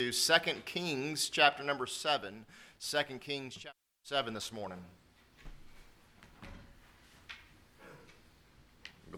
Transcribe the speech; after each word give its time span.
to 0.00 0.10
2 0.10 0.34
Kings 0.64 1.28
chapter 1.28 1.62
number 1.62 1.86
7. 1.86 2.44
2 2.80 2.98
Kings 3.20 3.54
chapter 3.54 3.78
7 4.02 4.34
this 4.34 4.52
morning. 4.52 4.80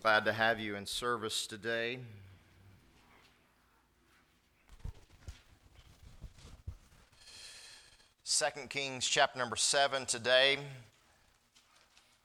Glad 0.03 0.27
to 0.27 0.35
have 0.35 0.61
you 0.61 0.77
in 0.77 0.85
service 0.85 1.47
today. 1.47 1.99
Second 8.25 8.69
Kings 8.69 9.07
chapter 9.07 9.39
number 9.39 9.57
7 9.57 10.05
today. 10.05 10.59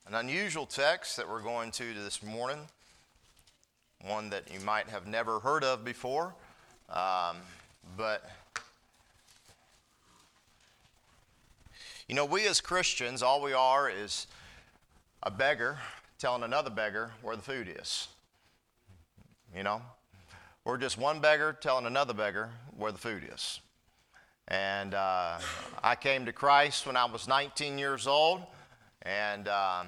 An 0.08 0.16
unusual 0.16 0.66
text 0.66 1.16
that 1.16 1.30
we're 1.30 1.42
going 1.42 1.72
to 1.72 1.94
this 1.94 2.22
morning, 2.22 2.60
one 4.02 4.30
that 4.30 4.54
you 4.54 4.60
might 4.60 4.90
have 4.90 5.08
never 5.08 5.40
heard 5.40 5.64
of 5.64 5.86
before. 5.86 6.36
Um, 6.90 7.38
but 7.96 8.30
You 12.12 12.16
know, 12.16 12.26
we 12.26 12.46
as 12.46 12.60
Christians, 12.60 13.24
all 13.24 13.42
we 13.42 13.54
are 13.54 13.90
is 13.90 14.28
a 15.24 15.32
beggar 15.32 15.78
telling 16.20 16.44
another 16.44 16.70
beggar 16.70 17.14
where 17.22 17.38
the 17.38 17.42
food 17.42 17.74
is. 17.80 18.10
You 19.56 19.64
know? 19.64 19.82
We're 20.66 20.78
just 20.78 20.98
one 20.98 21.22
beggar 21.22 21.54
telling 21.54 21.86
another 21.86 22.14
beggar 22.14 22.50
where 22.76 22.92
the 22.92 22.98
food 22.98 23.24
is. 23.34 23.62
And 24.50 24.94
uh, 24.94 25.40
I 25.82 25.96
came 25.96 26.26
to 26.26 26.34
Christ 26.34 26.86
when 26.86 26.98
I 26.98 27.06
was 27.06 27.30
19 27.30 27.78
years 27.78 28.08
old, 28.08 28.42
and 29.04 29.48
um, 29.48 29.88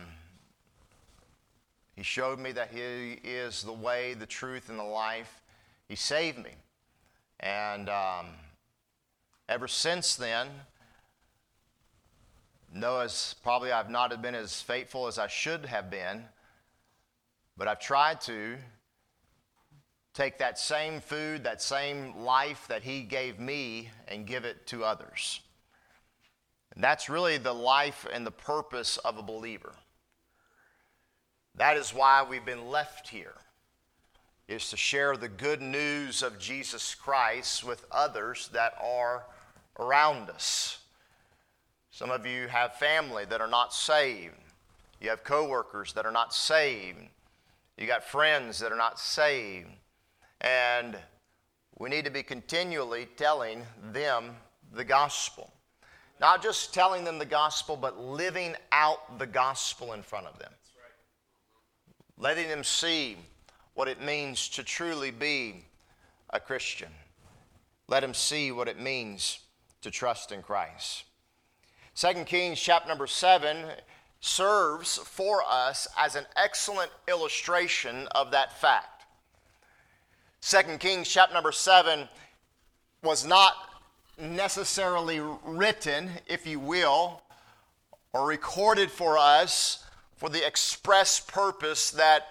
He 1.93 2.03
showed 2.03 2.39
me 2.39 2.53
that 2.53 2.69
He 2.71 3.19
is 3.21 3.63
the 3.63 3.73
way, 3.73 4.13
the 4.13 4.25
truth, 4.25 4.69
and 4.69 4.79
the 4.79 4.83
life. 4.83 5.41
He 5.89 5.97
saved 5.97 6.37
me. 6.37 6.51
And 7.41 7.89
um, 7.89 8.27
ever 9.49 9.67
since 9.67 10.15
then, 10.15 10.47
Noah's 12.73 13.35
probably 13.43 13.71
I've 13.71 13.89
not 13.89 14.19
been 14.21 14.33
as 14.33 14.61
faithful 14.61 15.05
as 15.05 15.19
I 15.19 15.27
should 15.27 15.67
have 15.67 15.91
been, 15.91 16.25
but 17.55 17.67
I've 17.67 17.79
tried 17.79 18.19
to 18.21 18.57
take 20.15 20.39
that 20.39 20.57
same 20.57 20.99
food, 20.99 21.43
that 21.43 21.61
same 21.61 22.17
life 22.17 22.65
that 22.67 22.81
He 22.83 23.01
gave 23.01 23.39
me, 23.39 23.89
and 24.07 24.25
give 24.25 24.43
it 24.43 24.65
to 24.67 24.83
others. 24.83 25.39
And 26.73 26.83
that's 26.83 27.09
really 27.09 27.37
the 27.37 27.53
life 27.53 28.07
and 28.11 28.25
the 28.25 28.31
purpose 28.31 28.97
of 28.97 29.17
a 29.19 29.23
believer. 29.23 29.73
That 31.55 31.77
is 31.77 31.93
why 31.93 32.25
we've 32.27 32.45
been 32.45 32.69
left 32.69 33.09
here, 33.09 33.35
is 34.47 34.69
to 34.71 34.77
share 34.77 35.15
the 35.15 35.29
good 35.29 35.61
news 35.61 36.23
of 36.23 36.39
Jesus 36.39 36.95
Christ 36.95 37.63
with 37.63 37.85
others 37.91 38.49
that 38.53 38.73
are 38.81 39.25
around 39.79 40.31
us. 40.31 40.79
Some 41.93 42.09
of 42.09 42.25
you 42.25 42.47
have 42.47 42.73
family 42.73 43.23
that 43.25 43.39
are 43.39 43.47
not 43.47 43.71
saved. 43.71 44.33
You 44.99 45.11
have 45.11 45.23
coworkers 45.23 45.93
that 45.93 46.07
are 46.07 46.11
not 46.11 46.33
saved. 46.33 46.97
You 47.77 47.85
got 47.85 48.03
friends 48.03 48.57
that 48.59 48.71
are 48.71 48.75
not 48.75 48.99
saved. 48.99 49.69
And 50.41 50.97
we 51.77 51.91
need 51.91 52.05
to 52.05 52.11
be 52.11 52.23
continually 52.23 53.07
telling 53.15 53.61
them 53.91 54.31
the 54.73 54.83
gospel. 54.83 55.53
Not 56.19 56.41
just 56.41 56.73
telling 56.73 57.03
them 57.03 57.19
the 57.19 57.25
gospel, 57.25 57.77
but 57.77 57.99
living 57.99 58.55
out 58.71 59.19
the 59.19 59.27
gospel 59.27 59.93
in 59.93 60.01
front 60.01 60.25
of 60.25 60.39
them. 60.39 60.51
Letting 62.17 62.47
them 62.47 62.63
see 62.63 63.17
what 63.75 63.87
it 63.87 64.01
means 64.01 64.49
to 64.49 64.63
truly 64.63 65.11
be 65.11 65.63
a 66.31 66.39
Christian. 66.39 66.89
Let 67.87 67.99
them 67.99 68.15
see 68.15 68.51
what 68.51 68.67
it 68.67 68.79
means 68.79 69.37
to 69.83 69.91
trust 69.91 70.31
in 70.31 70.41
Christ. 70.41 71.03
2 71.95 72.23
Kings 72.25 72.59
chapter 72.59 72.89
number 72.89 73.05
7 73.05 73.65
serves 74.19 74.97
for 74.97 75.43
us 75.47 75.87
as 75.97 76.15
an 76.15 76.25
excellent 76.35 76.89
illustration 77.07 78.07
of 78.15 78.31
that 78.31 78.59
fact. 78.59 79.05
2 80.41 80.77
Kings 80.79 81.07
chapter 81.07 81.35
number 81.35 81.51
7 81.51 82.07
was 83.03 83.25
not 83.27 83.53
necessarily 84.19 85.21
written, 85.45 86.09
if 86.25 86.47
you 86.47 86.59
will, 86.59 87.21
or 88.11 88.25
recorded 88.25 88.89
for 88.89 89.17
us 89.17 89.85
for 90.15 90.29
the 90.29 90.45
express 90.45 91.19
purpose 91.19 91.91
that 91.91 92.27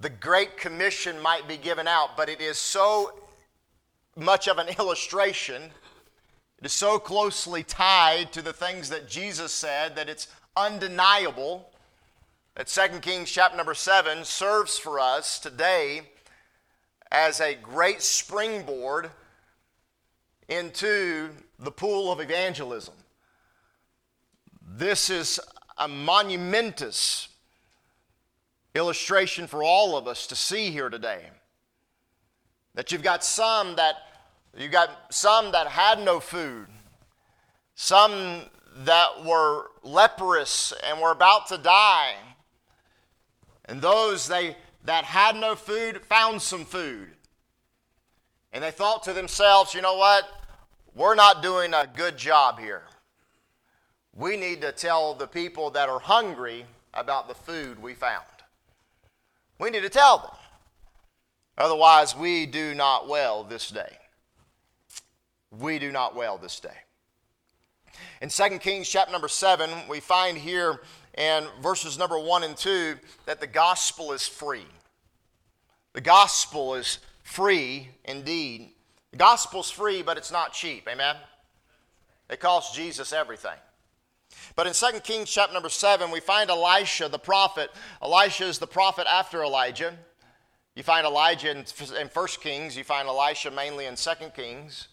the 0.00 0.10
Great 0.10 0.56
Commission 0.56 1.20
might 1.20 1.46
be 1.46 1.56
given 1.56 1.86
out, 1.86 2.16
but 2.16 2.28
it 2.28 2.40
is 2.40 2.58
so 2.58 3.12
much 4.16 4.48
of 4.48 4.58
an 4.58 4.68
illustration 4.78 5.70
it 6.60 6.66
is 6.66 6.72
so 6.72 6.98
closely 6.98 7.62
tied 7.62 8.32
to 8.32 8.42
the 8.42 8.52
things 8.52 8.90
that 8.90 9.08
Jesus 9.08 9.52
said 9.52 9.96
that 9.96 10.08
it's 10.08 10.28
undeniable 10.56 11.70
that 12.54 12.66
2 12.66 12.98
Kings 12.98 13.30
chapter 13.30 13.56
number 13.56 13.72
7 13.72 14.24
serves 14.24 14.78
for 14.78 15.00
us 15.00 15.38
today 15.38 16.02
as 17.10 17.40
a 17.40 17.54
great 17.54 18.02
springboard 18.02 19.10
into 20.48 21.30
the 21.58 21.70
pool 21.70 22.12
of 22.12 22.20
evangelism. 22.20 22.94
This 24.60 25.08
is 25.08 25.40
a 25.78 25.88
monumentous 25.88 27.28
illustration 28.74 29.46
for 29.46 29.64
all 29.64 29.96
of 29.96 30.06
us 30.06 30.26
to 30.26 30.36
see 30.36 30.70
here 30.70 30.90
today. 30.90 31.22
That 32.74 32.92
you've 32.92 33.02
got 33.02 33.24
some 33.24 33.76
that 33.76 33.96
you 34.56 34.68
got 34.68 35.12
some 35.12 35.52
that 35.52 35.68
had 35.68 36.00
no 36.00 36.20
food, 36.20 36.66
some 37.74 38.42
that 38.78 39.24
were 39.24 39.70
leprous 39.82 40.72
and 40.84 41.00
were 41.00 41.12
about 41.12 41.46
to 41.48 41.58
die. 41.58 42.14
And 43.66 43.80
those 43.80 44.26
they, 44.26 44.56
that 44.84 45.04
had 45.04 45.36
no 45.36 45.54
food 45.54 46.02
found 46.02 46.42
some 46.42 46.64
food. 46.64 47.08
And 48.52 48.64
they 48.64 48.72
thought 48.72 49.04
to 49.04 49.12
themselves, 49.12 49.74
you 49.74 49.82
know 49.82 49.96
what? 49.96 50.28
We're 50.94 51.14
not 51.14 51.42
doing 51.42 51.72
a 51.72 51.88
good 51.94 52.16
job 52.16 52.58
here. 52.58 52.82
We 54.12 54.36
need 54.36 54.60
to 54.62 54.72
tell 54.72 55.14
the 55.14 55.28
people 55.28 55.70
that 55.70 55.88
are 55.88 56.00
hungry 56.00 56.64
about 56.92 57.28
the 57.28 57.34
food 57.34 57.80
we 57.80 57.94
found. 57.94 58.24
We 59.60 59.70
need 59.70 59.82
to 59.82 59.88
tell 59.88 60.18
them. 60.18 60.30
Otherwise, 61.56 62.16
we 62.16 62.46
do 62.46 62.74
not 62.74 63.08
well 63.08 63.44
this 63.44 63.68
day 63.68 63.99
we 65.50 65.78
do 65.78 65.90
not 65.90 66.14
well 66.14 66.38
this 66.38 66.60
day. 66.60 66.68
In 68.20 68.28
2 68.28 68.58
Kings 68.58 68.88
chapter 68.88 69.12
number 69.12 69.28
7, 69.28 69.70
we 69.88 70.00
find 70.00 70.38
here 70.38 70.80
in 71.16 71.46
verses 71.60 71.98
number 71.98 72.18
1 72.18 72.44
and 72.44 72.56
2 72.56 72.96
that 73.26 73.40
the 73.40 73.46
gospel 73.46 74.12
is 74.12 74.26
free. 74.26 74.66
The 75.92 76.00
gospel 76.00 76.74
is 76.74 76.98
free 77.22 77.88
indeed. 78.04 78.72
The 79.10 79.16
gospel's 79.16 79.70
free, 79.70 80.02
but 80.02 80.16
it's 80.16 80.30
not 80.30 80.52
cheap. 80.52 80.88
Amen? 80.88 81.16
It 82.28 82.38
costs 82.38 82.76
Jesus 82.76 83.12
everything. 83.12 83.58
But 84.54 84.68
in 84.68 84.72
2 84.72 85.00
Kings 85.00 85.30
chapter 85.30 85.52
number 85.52 85.68
7, 85.68 86.10
we 86.10 86.20
find 86.20 86.48
Elisha, 86.48 87.08
the 87.08 87.18
prophet. 87.18 87.70
Elisha 88.00 88.44
is 88.44 88.58
the 88.58 88.66
prophet 88.66 89.06
after 89.10 89.42
Elijah. 89.42 89.94
You 90.76 90.84
find 90.84 91.04
Elijah 91.04 91.50
in, 91.50 91.64
in 92.00 92.06
1 92.06 92.26
Kings, 92.40 92.76
you 92.76 92.84
find 92.84 93.08
Elisha 93.08 93.50
mainly 93.50 93.86
in 93.86 93.96
2 93.96 94.10
Kings. 94.36 94.88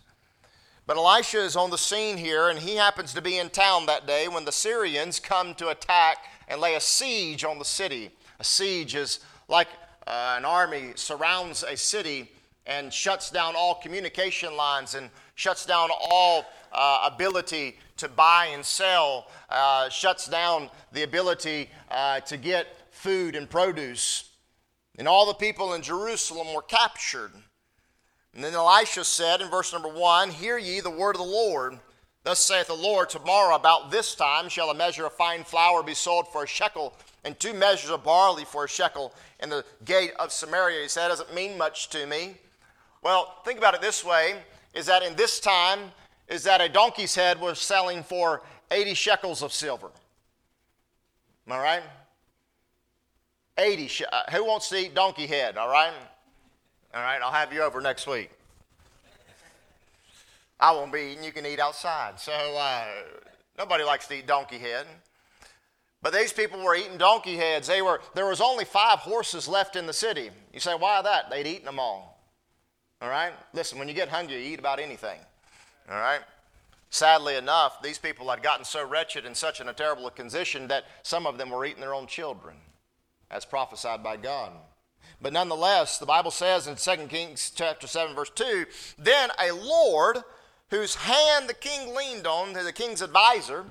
But 0.88 0.96
Elisha 0.96 1.44
is 1.44 1.58
on 1.58 1.70
the 1.70 1.78
scene 1.78 2.16
here, 2.16 2.48
and 2.48 2.58
he 2.58 2.78
happens 2.78 3.14
to 3.14 3.22
be 3.22 3.38
in 3.38 3.50
town 3.50 3.88
that 3.88 4.08
day 4.08 4.30
when 4.30 4.46
the 4.46 4.54
Syrians 4.54 5.20
come 5.20 5.54
to 5.56 5.68
attack 5.68 6.20
and 6.48 6.62
lay 6.62 6.76
a 6.76 6.80
siege 6.80 7.44
on 7.44 7.60
the 7.60 7.66
city. 7.66 8.10
A 8.40 8.44
siege 8.46 8.96
is 8.96 9.20
like 9.50 9.68
uh, 10.08 10.36
an 10.38 10.46
army 10.46 10.94
surrounds 10.96 11.64
a 11.64 11.76
city 11.76 12.32
and 12.66 12.94
shuts 12.94 13.30
down 13.30 13.54
all 13.58 13.76
communication 13.76 14.56
lines 14.56 14.96
and 14.96 15.10
shuts 15.36 15.66
down 15.66 15.90
all 16.10 16.46
uh, 16.72 17.10
ability 17.14 17.78
to 17.98 18.08
buy 18.08 18.46
and 18.54 18.64
sell, 18.64 19.28
uh, 19.50 19.90
shuts 19.90 20.26
down 20.26 20.70
the 20.94 21.04
ability 21.04 21.70
uh, 21.92 22.22
to 22.22 22.38
get 22.38 22.68
food 22.92 23.36
and 23.36 23.50
produce. 23.50 24.30
And 24.98 25.06
all 25.06 25.26
the 25.26 25.34
people 25.34 25.74
in 25.74 25.82
Jerusalem 25.82 26.54
were 26.54 26.62
captured. 26.62 27.34
And 28.38 28.46
then 28.46 28.54
Elisha 28.54 29.04
said 29.04 29.42
in 29.42 29.50
verse 29.50 29.74
number 29.74 29.90
one, 29.90 30.30
Hear 30.30 30.60
ye 30.60 30.80
the 30.80 30.92
word 30.92 31.16
of 31.16 31.22
the 31.22 31.28
Lord. 31.28 31.80
Thus 32.24 32.38
saith 32.38 32.68
the 32.68 32.76
Lord, 32.76 33.10
Tomorrow 33.10 33.56
about 33.56 33.90
this 33.90 34.14
time 34.14 34.48
shall 34.48 34.70
a 34.70 34.76
measure 34.76 35.08
of 35.08 35.14
fine 35.14 35.44
flour 35.44 35.82
be 35.82 35.96
sold 35.96 36.28
for 36.28 36.44
a 36.44 36.48
shekel, 36.48 36.94
and 37.24 37.40
two 37.40 37.56
measures 37.56 37.90
of 37.90 38.04
barley 38.04 38.46
for 38.46 38.66
a 38.66 38.70
shekel 38.70 39.12
in 39.40 39.50
the 39.50 39.66
gate 39.86 40.12
of 40.20 40.32
Samaria. 40.32 40.84
He 40.84 40.88
said, 40.88 41.08
Doesn't 41.08 41.34
mean 41.34 41.58
much 41.58 41.90
to 41.90 42.06
me. 42.06 42.36
Well, 43.02 43.34
think 43.44 43.58
about 43.58 43.74
it 43.74 43.82
this 43.82 44.06
way 44.06 44.36
is 44.76 44.86
that 44.86 45.02
in 45.02 45.16
this 45.16 45.40
time, 45.40 45.80
is 46.28 46.44
that 46.44 46.62
a 46.62 46.70
donkey's 46.70 47.16
head 47.16 47.42
was 47.42 47.58
selling 47.58 48.04
for 48.04 48.44
80 48.70 48.94
shekels 48.94 49.42
of 49.42 49.52
silver. 49.52 49.90
I 51.50 51.58
right? 51.58 51.84
80. 53.58 54.06
Uh, 54.06 54.22
who 54.32 54.46
wants 54.46 54.70
to 54.70 54.78
eat 54.78 54.94
donkey 54.94 55.26
head, 55.26 55.58
all 55.58 55.70
right? 55.70 55.94
All 56.94 57.02
right, 57.02 57.22
I'll 57.22 57.32
have 57.32 57.54
you 57.54 57.62
over 57.62 57.82
next 57.82 58.08
week. 58.08 58.32
I 60.60 60.72
won't 60.72 60.92
be 60.92 61.12
eating. 61.12 61.24
You 61.24 61.32
can 61.32 61.46
eat 61.46 61.60
outside. 61.60 62.20
So 62.20 62.32
uh, 62.32 62.86
nobody 63.58 63.84
likes 63.84 64.08
to 64.08 64.16
eat 64.16 64.28
donkey 64.28 64.58
head. 64.58 64.88
But 66.02 66.14
these 66.14 66.32
people 66.32 66.64
were 66.64 66.76
eating 66.76 66.98
donkey 66.98 67.38
heads. 67.38 67.68
They 67.68 67.82
were, 67.82 68.02
there 68.16 68.28
was 68.28 68.42
only 68.42 68.66
five 68.66 69.00
horses 69.00 69.48
left 69.48 69.76
in 69.76 69.86
the 69.86 69.94
city. 69.94 70.30
You 70.54 70.60
say, 70.60 70.74
why 70.76 71.02
that? 71.02 71.30
They'd 71.30 71.48
eaten 71.48 71.66
them 71.66 71.80
all. 71.80 72.24
All 73.02 73.10
right? 73.10 73.34
Listen, 73.54 73.78
when 73.78 73.88
you 73.88 73.94
get 73.94 74.10
hungry, 74.10 74.44
you 74.44 74.54
eat 74.54 74.60
about 74.60 74.80
anything. 74.80 75.20
All 75.90 75.98
right? 75.98 76.22
Sadly 76.90 77.36
enough, 77.36 77.82
these 77.82 77.98
people 77.98 78.30
had 78.30 78.42
gotten 78.42 78.64
so 78.64 78.88
wretched 78.88 79.26
and 79.26 79.36
such 79.36 79.60
in 79.60 79.68
a 79.68 79.74
terrible 79.74 80.10
condition 80.10 80.68
that 80.70 80.86
some 81.04 81.28
of 81.28 81.38
them 81.38 81.50
were 81.50 81.66
eating 81.66 81.82
their 81.82 81.94
own 81.94 82.08
children, 82.08 82.56
as 83.30 83.44
prophesied 83.44 84.02
by 84.02 84.18
God. 84.18 84.52
But 85.22 85.34
nonetheless, 85.34 85.98
the 85.98 86.06
Bible 86.06 86.32
says 86.32 86.68
in 86.68 86.76
2 86.76 87.08
Kings 87.08 87.52
chapter 87.56 87.88
7, 87.88 88.16
verse 88.16 88.30
2, 88.30 88.66
then 89.00 89.30
a 89.40 89.52
Lord 89.52 90.20
whose 90.70 90.96
hand 90.96 91.50
the 91.50 91.54
king 91.54 91.96
leaned 91.96 92.28
on, 92.28 92.54
the 92.54 92.74
king's 92.74 93.02
advisor, 93.02 93.66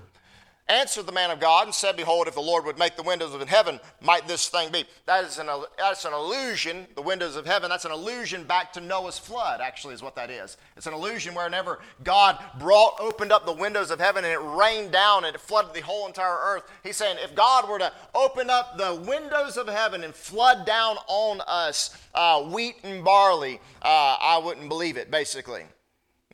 answered 0.69 1.07
the 1.07 1.13
man 1.13 1.31
of 1.31 1.41
God 1.41 1.67
and 1.67 1.75
said, 1.75 1.97
Behold, 1.97 2.27
if 2.27 2.35
the 2.35 2.41
Lord 2.41 2.65
would 2.65 2.79
make 2.79 2.97
the 2.97 3.03
windows 3.03 3.35
of 3.35 3.49
heaven, 3.49 3.79
might 4.01 4.27
this 4.27 4.49
thing 4.49 4.73
be? 4.73 4.85
That 5.07 5.25
is 5.25 5.39
an, 5.39 5.49
that's 5.79 6.05
an 6.05 6.13
the 6.13 7.03
windows 7.03 7.37
of 7.37 7.47
heaven, 7.47 7.71
that's 7.71 7.85
an 7.85 7.93
allusion 7.93 8.45
back 8.45 8.73
to 8.73 8.81
Noah's 8.81 9.19
flood, 9.19 9.61
actually, 9.61 9.95
is 9.95 10.03
what 10.03 10.17
that 10.17 10.31
is. 10.31 10.57
It's 10.77 10.87
an 10.87 10.93
allusion 10.93 11.35
whenever 11.35 11.81
God 12.03 12.43
brought, 12.59 13.01
opened 13.01 13.33
up 13.33 13.47
the 13.47 13.53
windows 13.53 13.91
of 13.91 14.01
heaven 14.01 14.25
and 14.25 14.33
it 14.33 14.41
rained 14.41 14.93
down 14.93 15.25
and 15.25 15.35
it 15.35 15.41
flooded 15.41 15.75
the 15.75 15.81
whole 15.81 16.07
entire 16.07 16.39
earth. 16.43 16.65
He's 16.83 16.97
saying, 16.97 17.19
if 17.23 17.35
God 17.35 17.69
were 17.69 17.79
to 17.79 17.93
open 18.15 18.51
up 18.51 18.77
the 18.77 19.03
windows 19.07 19.57
of 19.57 19.69
heaven 19.69 20.03
and 20.05 20.15
flood 20.15 20.67
down 20.67 20.97
on 21.07 21.41
us 21.47 21.97
uh, 22.15 22.43
wheat 22.43 22.77
and 22.83 23.05
barley, 23.05 23.61
uh, 23.83 24.17
I 24.21 24.41
wouldn't 24.43 24.69
believe 24.69 24.97
it, 24.97 25.11
basically. 25.11 25.63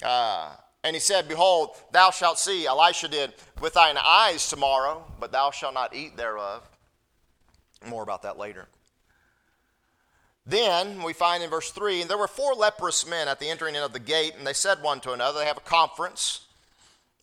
Uh, 0.02 0.54
and 0.84 0.96
he 0.96 1.00
said, 1.00 1.28
Behold, 1.28 1.70
thou 1.92 2.10
shalt 2.10 2.38
see, 2.38 2.66
Elisha 2.66 3.08
did, 3.08 3.34
with 3.60 3.74
thine 3.74 3.96
eyes 3.96 4.48
tomorrow, 4.48 5.04
but 5.20 5.32
thou 5.32 5.50
shalt 5.50 5.74
not 5.74 5.94
eat 5.94 6.16
thereof. 6.16 6.68
More 7.86 8.02
about 8.02 8.22
that 8.22 8.38
later. 8.38 8.68
Then 10.44 11.02
we 11.02 11.12
find 11.12 11.42
in 11.42 11.50
verse 11.50 11.70
3 11.70 12.02
and 12.02 12.10
there 12.10 12.18
were 12.18 12.26
four 12.26 12.54
leprous 12.54 13.08
men 13.08 13.28
at 13.28 13.38
the 13.38 13.48
entering 13.48 13.76
in 13.76 13.82
of 13.82 13.92
the 13.92 14.00
gate, 14.00 14.34
and 14.36 14.46
they 14.46 14.52
said 14.52 14.82
one 14.82 15.00
to 15.00 15.12
another, 15.12 15.38
They 15.38 15.46
have 15.46 15.56
a 15.56 15.60
conference. 15.60 16.46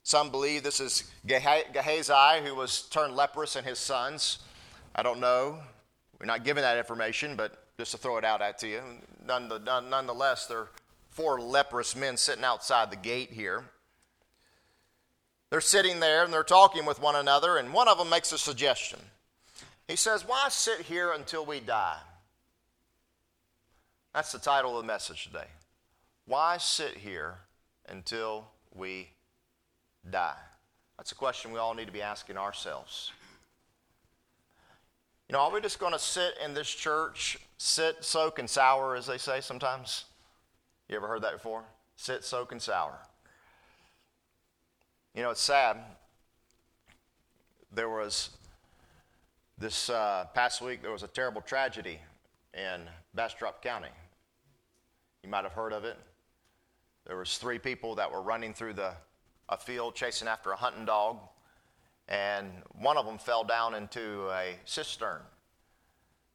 Some 0.03 0.31
believe 0.31 0.63
this 0.63 0.79
is 0.79 1.03
Gehazi, 1.27 2.45
who 2.45 2.55
was 2.55 2.83
turned 2.83 3.15
leprous, 3.15 3.55
and 3.55 3.67
his 3.67 3.77
sons. 3.77 4.39
I 4.95 5.03
don't 5.03 5.19
know. 5.19 5.59
We're 6.19 6.25
not 6.25 6.43
giving 6.43 6.63
that 6.63 6.77
information, 6.77 7.35
but 7.35 7.63
just 7.77 7.91
to 7.91 7.97
throw 7.97 8.17
it 8.17 8.25
out 8.25 8.41
at 8.41 8.63
you. 8.63 8.81
Nonetheless, 9.25 10.47
they're 10.47 10.67
four 11.19 11.41
leprous 11.41 11.97
men 11.97 12.15
sitting 12.15 12.45
outside 12.45 12.89
the 12.89 12.95
gate 12.95 13.29
here. 13.29 13.65
They're 15.49 15.59
sitting 15.59 15.99
there 15.99 16.23
and 16.23 16.31
they're 16.31 16.43
talking 16.43 16.85
with 16.85 17.01
one 17.01 17.17
another, 17.17 17.57
and 17.57 17.73
one 17.73 17.89
of 17.89 17.97
them 17.97 18.09
makes 18.09 18.31
a 18.31 18.37
suggestion. 18.37 18.99
He 19.89 19.97
says, 19.97 20.25
Why 20.25 20.47
sit 20.47 20.79
here 20.79 21.11
until 21.11 21.45
we 21.45 21.59
die? 21.59 21.97
That's 24.13 24.31
the 24.31 24.39
title 24.39 24.77
of 24.77 24.83
the 24.83 24.87
message 24.87 25.25
today. 25.25 25.47
Why 26.25 26.55
sit 26.55 26.95
here 26.95 27.39
until 27.89 28.47
we 28.73 29.09
die? 30.09 30.39
That's 30.97 31.11
a 31.11 31.15
question 31.15 31.51
we 31.51 31.59
all 31.59 31.73
need 31.73 31.87
to 31.87 31.91
be 31.91 32.01
asking 32.01 32.37
ourselves. 32.37 33.11
You 35.27 35.33
know, 35.33 35.39
are 35.39 35.51
we 35.51 35.59
just 35.59 35.79
going 35.79 35.93
to 35.93 35.99
sit 35.99 36.35
in 36.43 36.53
this 36.53 36.69
church, 36.69 37.39
sit, 37.57 38.05
soak, 38.05 38.39
and 38.39 38.49
sour, 38.49 38.95
as 38.95 39.05
they 39.05 39.17
say 39.17 39.41
sometimes? 39.41 40.05
You 40.89 40.95
ever 40.95 41.07
heard 41.07 41.21
that 41.21 41.33
before? 41.33 41.63
Sit, 41.97 42.23
soak, 42.23 42.51
and 42.51 42.59
sour. 42.59 42.97
You 45.13 45.21
know, 45.21 45.29
it's 45.29 45.41
sad. 45.41 45.77
There 47.71 47.89
was 47.89 48.31
this 49.59 49.91
uh, 49.91 50.25
past 50.33 50.61
week, 50.61 50.81
there 50.81 50.91
was 50.91 51.03
a 51.03 51.07
terrible 51.07 51.41
tragedy 51.41 51.99
in 52.55 52.81
Bastrop 53.13 53.61
County. 53.61 53.89
You 55.21 55.29
might 55.29 55.43
have 55.43 55.53
heard 55.53 55.73
of 55.73 55.83
it. 55.85 55.97
There 57.05 57.17
was 57.17 57.37
three 57.37 57.59
people 57.59 57.93
that 57.95 58.11
were 58.11 58.21
running 58.21 58.53
through 58.53 58.73
the, 58.73 58.93
a 59.47 59.57
field 59.57 59.93
chasing 59.93 60.27
after 60.27 60.51
a 60.51 60.55
hunting 60.55 60.85
dog, 60.85 61.19
and 62.07 62.49
one 62.79 62.97
of 62.97 63.05
them 63.05 63.19
fell 63.19 63.43
down 63.43 63.75
into 63.75 64.27
a 64.31 64.55
cistern 64.65 65.21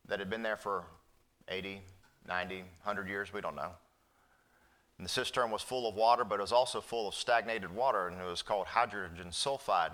that 0.07 0.21
had 0.21 0.31
been 0.31 0.43
there 0.43 0.57
for 0.57 0.85
80, 1.49 1.81
90, 2.29 2.57
100 2.57 3.09
years, 3.09 3.33
we 3.33 3.41
don't 3.41 3.57
know. 3.57 3.73
And 5.05 5.11
the 5.11 5.13
cistern 5.13 5.51
was 5.51 5.61
full 5.61 5.87
of 5.87 5.97
water, 5.97 6.25
but 6.25 6.39
it 6.39 6.41
was 6.41 6.51
also 6.51 6.81
full 6.81 7.07
of 7.07 7.15
stagnated 7.15 7.71
water, 7.71 8.09
and 8.09 8.19
it 8.19 8.25
was 8.25 8.41
called 8.41 8.69
hydrogen 8.69 9.27
sulfide. 9.29 9.91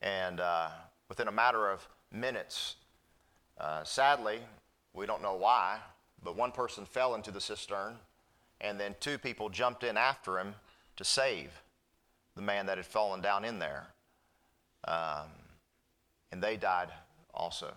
And 0.00 0.40
uh, 0.40 0.70
within 1.10 1.28
a 1.28 1.32
matter 1.32 1.70
of 1.70 1.86
minutes, 2.10 2.76
uh, 3.60 3.84
sadly, 3.84 4.38
we 4.94 5.04
don't 5.04 5.20
know 5.20 5.34
why, 5.34 5.80
but 6.24 6.34
one 6.34 6.50
person 6.50 6.86
fell 6.86 7.14
into 7.14 7.30
the 7.30 7.42
cistern, 7.42 7.96
and 8.62 8.80
then 8.80 8.94
two 9.00 9.18
people 9.18 9.50
jumped 9.50 9.84
in 9.84 9.98
after 9.98 10.38
him 10.38 10.54
to 10.96 11.04
save 11.04 11.50
the 12.34 12.40
man 12.40 12.64
that 12.64 12.78
had 12.78 12.86
fallen 12.86 13.20
down 13.20 13.44
in 13.44 13.58
there. 13.58 13.88
Um, 14.84 15.28
and 16.32 16.42
they 16.42 16.56
died 16.56 16.88
also. 17.34 17.74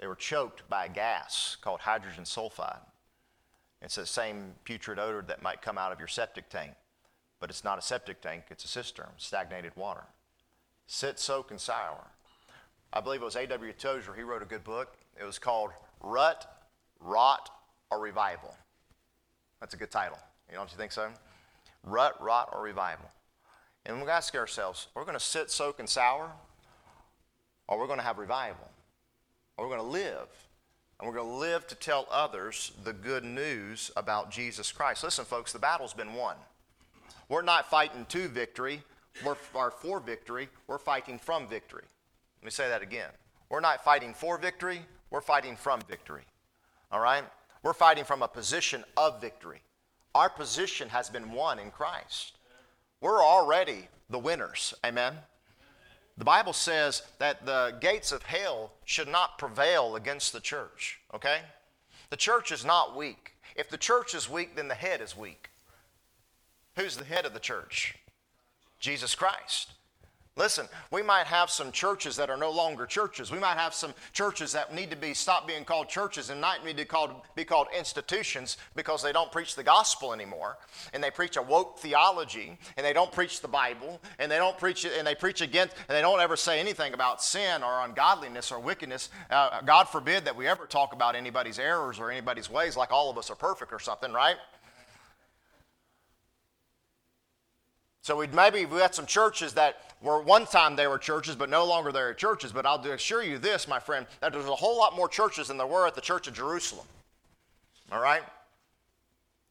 They 0.00 0.08
were 0.08 0.16
choked 0.16 0.68
by 0.68 0.86
a 0.86 0.88
gas 0.88 1.56
called 1.60 1.78
hydrogen 1.78 2.24
sulfide. 2.24 2.80
It's 3.84 3.96
the 3.96 4.06
same 4.06 4.54
putrid 4.64 4.98
odor 4.98 5.22
that 5.28 5.42
might 5.42 5.60
come 5.60 5.76
out 5.76 5.92
of 5.92 5.98
your 5.98 6.08
septic 6.08 6.48
tank, 6.48 6.72
but 7.38 7.50
it's 7.50 7.64
not 7.64 7.78
a 7.78 7.82
septic 7.82 8.22
tank, 8.22 8.44
it's 8.50 8.64
a 8.64 8.68
cistern, 8.68 9.08
stagnated 9.18 9.72
water. 9.76 10.04
Sit, 10.86 11.20
soak, 11.20 11.50
and 11.50 11.60
sour. 11.60 12.06
I 12.94 13.00
believe 13.00 13.20
it 13.20 13.24
was 13.24 13.36
A.W. 13.36 13.72
Tozer, 13.74 14.14
he 14.14 14.22
wrote 14.22 14.42
a 14.42 14.46
good 14.46 14.64
book. 14.64 14.96
It 15.20 15.24
was 15.24 15.38
called 15.38 15.70
Rut, 16.00 16.46
Rot, 16.98 17.50
or 17.90 18.00
Revival. 18.00 18.54
That's 19.60 19.74
a 19.74 19.76
good 19.76 19.90
title. 19.90 20.18
You 20.50 20.56
don't 20.56 20.70
you 20.70 20.78
think 20.78 20.92
so? 20.92 21.10
Rut, 21.82 22.16
Rot, 22.22 22.50
or 22.54 22.62
Revival. 22.62 23.10
And 23.84 24.00
we 24.00 24.08
ask 24.08 24.34
ourselves, 24.34 24.88
we're 24.94 25.04
going 25.04 25.18
to 25.18 25.20
sit, 25.24 25.50
soak, 25.50 25.78
and 25.78 25.88
sour, 25.88 26.30
or 27.68 27.78
we're 27.78 27.86
going 27.86 27.98
to 27.98 28.04
have 28.04 28.18
revival, 28.18 28.70
or 29.56 29.66
we're 29.66 29.76
going 29.76 29.86
to 29.86 29.92
live 29.92 30.28
and 30.98 31.08
we're 31.08 31.14
going 31.14 31.28
to 31.28 31.34
live 31.34 31.66
to 31.66 31.74
tell 31.74 32.06
others 32.10 32.72
the 32.84 32.92
good 32.92 33.24
news 33.24 33.90
about 33.96 34.30
Jesus 34.30 34.72
Christ. 34.72 35.02
Listen, 35.02 35.24
folks, 35.24 35.52
the 35.52 35.58
battle's 35.58 35.94
been 35.94 36.14
won. 36.14 36.36
We're 37.28 37.42
not 37.42 37.70
fighting 37.70 38.06
to 38.10 38.28
victory, 38.28 38.82
we're 39.24 39.34
for 39.34 40.00
victory, 40.00 40.48
we're 40.66 40.78
fighting 40.78 41.18
from 41.18 41.48
victory. 41.48 41.84
Let 42.40 42.44
me 42.44 42.50
say 42.50 42.68
that 42.68 42.82
again. 42.82 43.10
We're 43.48 43.60
not 43.60 43.84
fighting 43.84 44.14
for 44.14 44.38
victory, 44.38 44.80
we're 45.10 45.20
fighting 45.20 45.56
from 45.56 45.80
victory. 45.88 46.22
All 46.92 47.00
right? 47.00 47.24
We're 47.62 47.72
fighting 47.72 48.04
from 48.04 48.22
a 48.22 48.28
position 48.28 48.84
of 48.96 49.20
victory. 49.20 49.62
Our 50.14 50.28
position 50.28 50.90
has 50.90 51.08
been 51.08 51.32
won 51.32 51.58
in 51.58 51.70
Christ. 51.70 52.36
We're 53.00 53.22
already 53.22 53.88
the 54.10 54.18
winners. 54.18 54.74
Amen? 54.84 55.14
The 56.16 56.24
Bible 56.24 56.52
says 56.52 57.02
that 57.18 57.44
the 57.44 57.76
gates 57.80 58.12
of 58.12 58.22
hell 58.22 58.72
should 58.84 59.08
not 59.08 59.38
prevail 59.38 59.96
against 59.96 60.32
the 60.32 60.40
church, 60.40 61.00
okay? 61.12 61.40
The 62.10 62.16
church 62.16 62.52
is 62.52 62.64
not 62.64 62.96
weak. 62.96 63.34
If 63.56 63.68
the 63.68 63.78
church 63.78 64.14
is 64.14 64.30
weak, 64.30 64.54
then 64.54 64.68
the 64.68 64.74
head 64.74 65.00
is 65.00 65.16
weak. 65.16 65.50
Who's 66.76 66.96
the 66.96 67.04
head 67.04 67.24
of 67.24 67.34
the 67.34 67.40
church? 67.40 67.96
Jesus 68.78 69.14
Christ. 69.14 69.70
Listen, 70.36 70.66
we 70.90 71.00
might 71.00 71.26
have 71.26 71.48
some 71.48 71.70
churches 71.70 72.16
that 72.16 72.28
are 72.28 72.36
no 72.36 72.50
longer 72.50 72.86
churches. 72.86 73.30
We 73.30 73.38
might 73.38 73.56
have 73.56 73.72
some 73.72 73.94
churches 74.12 74.50
that 74.50 74.74
need 74.74 74.90
to 74.90 74.96
be 74.96 75.14
stop 75.14 75.46
being 75.46 75.64
called 75.64 75.88
churches 75.88 76.28
and 76.28 76.40
not 76.40 76.64
need 76.64 76.76
to 76.78 76.84
called, 76.84 77.12
be 77.36 77.44
called 77.44 77.68
institutions 77.76 78.56
because 78.74 79.00
they 79.00 79.12
don't 79.12 79.30
preach 79.30 79.54
the 79.54 79.62
gospel 79.62 80.12
anymore. 80.12 80.58
And 80.92 81.02
they 81.04 81.12
preach 81.12 81.36
a 81.36 81.42
woke 81.42 81.78
theology 81.78 82.58
and 82.76 82.84
they 82.84 82.92
don't 82.92 83.12
preach 83.12 83.42
the 83.42 83.48
Bible 83.48 84.00
and 84.18 84.28
they 84.28 84.38
don't 84.38 84.58
preach 84.58 84.84
and 84.84 85.06
they 85.06 85.14
preach 85.14 85.40
against 85.40 85.76
and 85.88 85.96
they 85.96 86.02
don't 86.02 86.20
ever 86.20 86.34
say 86.34 86.58
anything 86.58 86.94
about 86.94 87.22
sin 87.22 87.62
or 87.62 87.84
ungodliness 87.84 88.50
or 88.50 88.58
wickedness. 88.58 89.10
Uh, 89.30 89.60
God 89.60 89.84
forbid 89.84 90.24
that 90.24 90.34
we 90.34 90.48
ever 90.48 90.66
talk 90.66 90.92
about 90.92 91.14
anybody's 91.14 91.60
errors 91.60 92.00
or 92.00 92.10
anybody's 92.10 92.50
ways 92.50 92.76
like 92.76 92.90
all 92.90 93.08
of 93.08 93.18
us 93.18 93.30
are 93.30 93.36
perfect 93.36 93.72
or 93.72 93.78
something, 93.78 94.12
right? 94.12 94.36
So 98.04 98.18
we 98.18 98.26
maybe 98.26 98.66
we 98.66 98.80
had 98.80 98.94
some 98.94 99.06
churches 99.06 99.54
that 99.54 99.76
were 100.02 100.20
one 100.20 100.44
time 100.44 100.76
they 100.76 100.86
were 100.86 100.98
churches, 100.98 101.36
but 101.36 101.48
no 101.48 101.64
longer 101.64 101.90
they're 101.90 102.12
churches. 102.12 102.52
But 102.52 102.66
I'll 102.66 102.78
assure 102.86 103.22
you 103.22 103.38
this, 103.38 103.66
my 103.66 103.78
friend, 103.80 104.06
that 104.20 104.30
there's 104.30 104.44
a 104.44 104.54
whole 104.54 104.76
lot 104.76 104.94
more 104.94 105.08
churches 105.08 105.48
than 105.48 105.56
there 105.56 105.66
were 105.66 105.86
at 105.86 105.94
the 105.94 106.02
Church 106.02 106.28
of 106.28 106.34
Jerusalem. 106.34 106.84
All 107.90 108.02
right? 108.02 108.20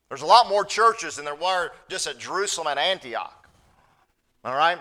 There's 0.07 0.22
a 0.22 0.27
lot 0.27 0.48
more 0.50 0.63
churches 0.63 1.15
than 1.15 1.25
there 1.25 1.33
were 1.33 1.72
just 1.89 2.05
at 2.05 2.19
Jerusalem 2.19 2.67
and 2.67 2.77
Antioch. 2.77 3.50
All 4.45 4.55
right? 4.55 4.77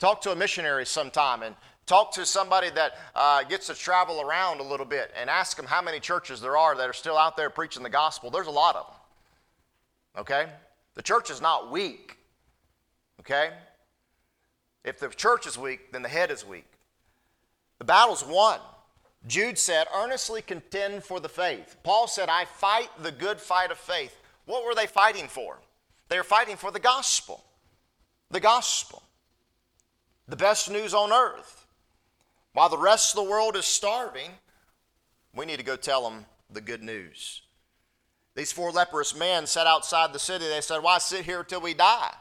Talk 0.00 0.20
to 0.22 0.32
a 0.32 0.36
missionary 0.36 0.86
sometime 0.86 1.44
and 1.44 1.54
talk 1.86 2.12
to 2.14 2.26
somebody 2.26 2.70
that 2.70 2.98
uh, 3.14 3.44
gets 3.44 3.68
to 3.68 3.74
travel 3.74 4.20
around 4.20 4.58
a 4.58 4.64
little 4.64 4.86
bit 4.86 5.12
and 5.16 5.30
ask 5.30 5.56
them 5.56 5.66
how 5.66 5.80
many 5.80 6.00
churches 6.00 6.40
there 6.40 6.56
are 6.56 6.74
that 6.74 6.88
are 6.88 6.92
still 6.92 7.16
out 7.16 7.36
there 7.36 7.48
preaching 7.48 7.84
the 7.84 7.90
gospel. 7.90 8.28
There's 8.28 8.48
a 8.48 8.50
lot 8.50 8.74
of 8.74 8.86
them. 8.86 10.22
Okay? 10.22 10.52
The 10.98 11.04
church 11.04 11.30
is 11.30 11.40
not 11.40 11.70
weak. 11.70 12.18
Okay? 13.20 13.50
If 14.84 14.98
the 14.98 15.08
church 15.10 15.46
is 15.46 15.56
weak, 15.56 15.92
then 15.92 16.02
the 16.02 16.08
head 16.08 16.32
is 16.32 16.44
weak. 16.44 16.66
The 17.78 17.84
battle's 17.84 18.26
won. 18.26 18.58
Jude 19.24 19.58
said, 19.58 19.86
earnestly 19.94 20.42
contend 20.42 21.04
for 21.04 21.20
the 21.20 21.28
faith. 21.28 21.76
Paul 21.84 22.08
said, 22.08 22.28
I 22.28 22.46
fight 22.46 22.88
the 23.00 23.12
good 23.12 23.40
fight 23.40 23.70
of 23.70 23.78
faith. 23.78 24.20
What 24.44 24.64
were 24.64 24.74
they 24.74 24.88
fighting 24.88 25.28
for? 25.28 25.60
They 26.08 26.16
were 26.16 26.24
fighting 26.24 26.56
for 26.56 26.72
the 26.72 26.80
gospel. 26.80 27.44
The 28.32 28.40
gospel. 28.40 29.04
The 30.26 30.34
best 30.34 30.68
news 30.68 30.94
on 30.94 31.12
earth. 31.12 31.64
While 32.54 32.70
the 32.70 32.76
rest 32.76 33.16
of 33.16 33.24
the 33.24 33.30
world 33.30 33.54
is 33.54 33.66
starving, 33.66 34.32
we 35.32 35.46
need 35.46 35.58
to 35.58 35.64
go 35.64 35.76
tell 35.76 36.10
them 36.10 36.26
the 36.50 36.60
good 36.60 36.82
news. 36.82 37.42
These 38.38 38.52
four 38.52 38.70
leprous 38.70 39.16
men 39.16 39.48
sat 39.48 39.66
outside 39.66 40.12
the 40.12 40.20
city. 40.20 40.46
They 40.46 40.60
said, 40.60 40.80
Why 40.80 40.98
sit 40.98 41.24
here 41.24 41.42
till 41.42 41.60
we 41.60 41.74
die? 41.74 42.14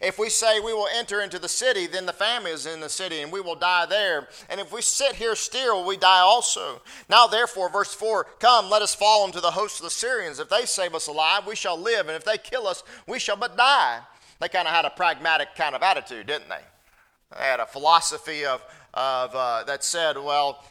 If 0.00 0.18
we 0.18 0.28
say 0.28 0.58
we 0.58 0.74
will 0.74 0.88
enter 0.92 1.20
into 1.20 1.38
the 1.38 1.48
city, 1.48 1.86
then 1.86 2.04
the 2.04 2.12
famine 2.12 2.50
is 2.50 2.66
in 2.66 2.80
the 2.80 2.88
city, 2.88 3.20
and 3.20 3.30
we 3.30 3.40
will 3.40 3.54
die 3.54 3.86
there. 3.86 4.26
And 4.50 4.60
if 4.60 4.72
we 4.72 4.82
sit 4.82 5.14
here 5.14 5.36
still, 5.36 5.86
we 5.86 5.96
die 5.96 6.18
also. 6.18 6.82
Now, 7.08 7.28
therefore, 7.28 7.70
verse 7.70 7.94
4 7.94 8.24
Come, 8.40 8.70
let 8.70 8.82
us 8.82 8.92
fall 8.92 9.24
into 9.24 9.40
the 9.40 9.52
host 9.52 9.78
of 9.78 9.84
the 9.84 9.90
Syrians. 9.90 10.40
If 10.40 10.48
they 10.48 10.64
save 10.64 10.96
us 10.96 11.06
alive, 11.06 11.46
we 11.46 11.54
shall 11.54 11.78
live, 11.78 12.08
and 12.08 12.16
if 12.16 12.24
they 12.24 12.38
kill 12.38 12.66
us, 12.66 12.82
we 13.06 13.20
shall 13.20 13.36
but 13.36 13.56
die. 13.56 14.00
They 14.40 14.48
kind 14.48 14.66
of 14.66 14.74
had 14.74 14.84
a 14.84 14.90
pragmatic 14.90 15.54
kind 15.54 15.76
of 15.76 15.82
attitude, 15.84 16.26
didn't 16.26 16.48
they? 16.48 17.38
They 17.38 17.44
had 17.44 17.60
a 17.60 17.66
philosophy 17.66 18.44
of, 18.44 18.64
of 18.94 19.32
uh, 19.32 19.62
that 19.68 19.84
said, 19.84 20.16
well, 20.16 20.64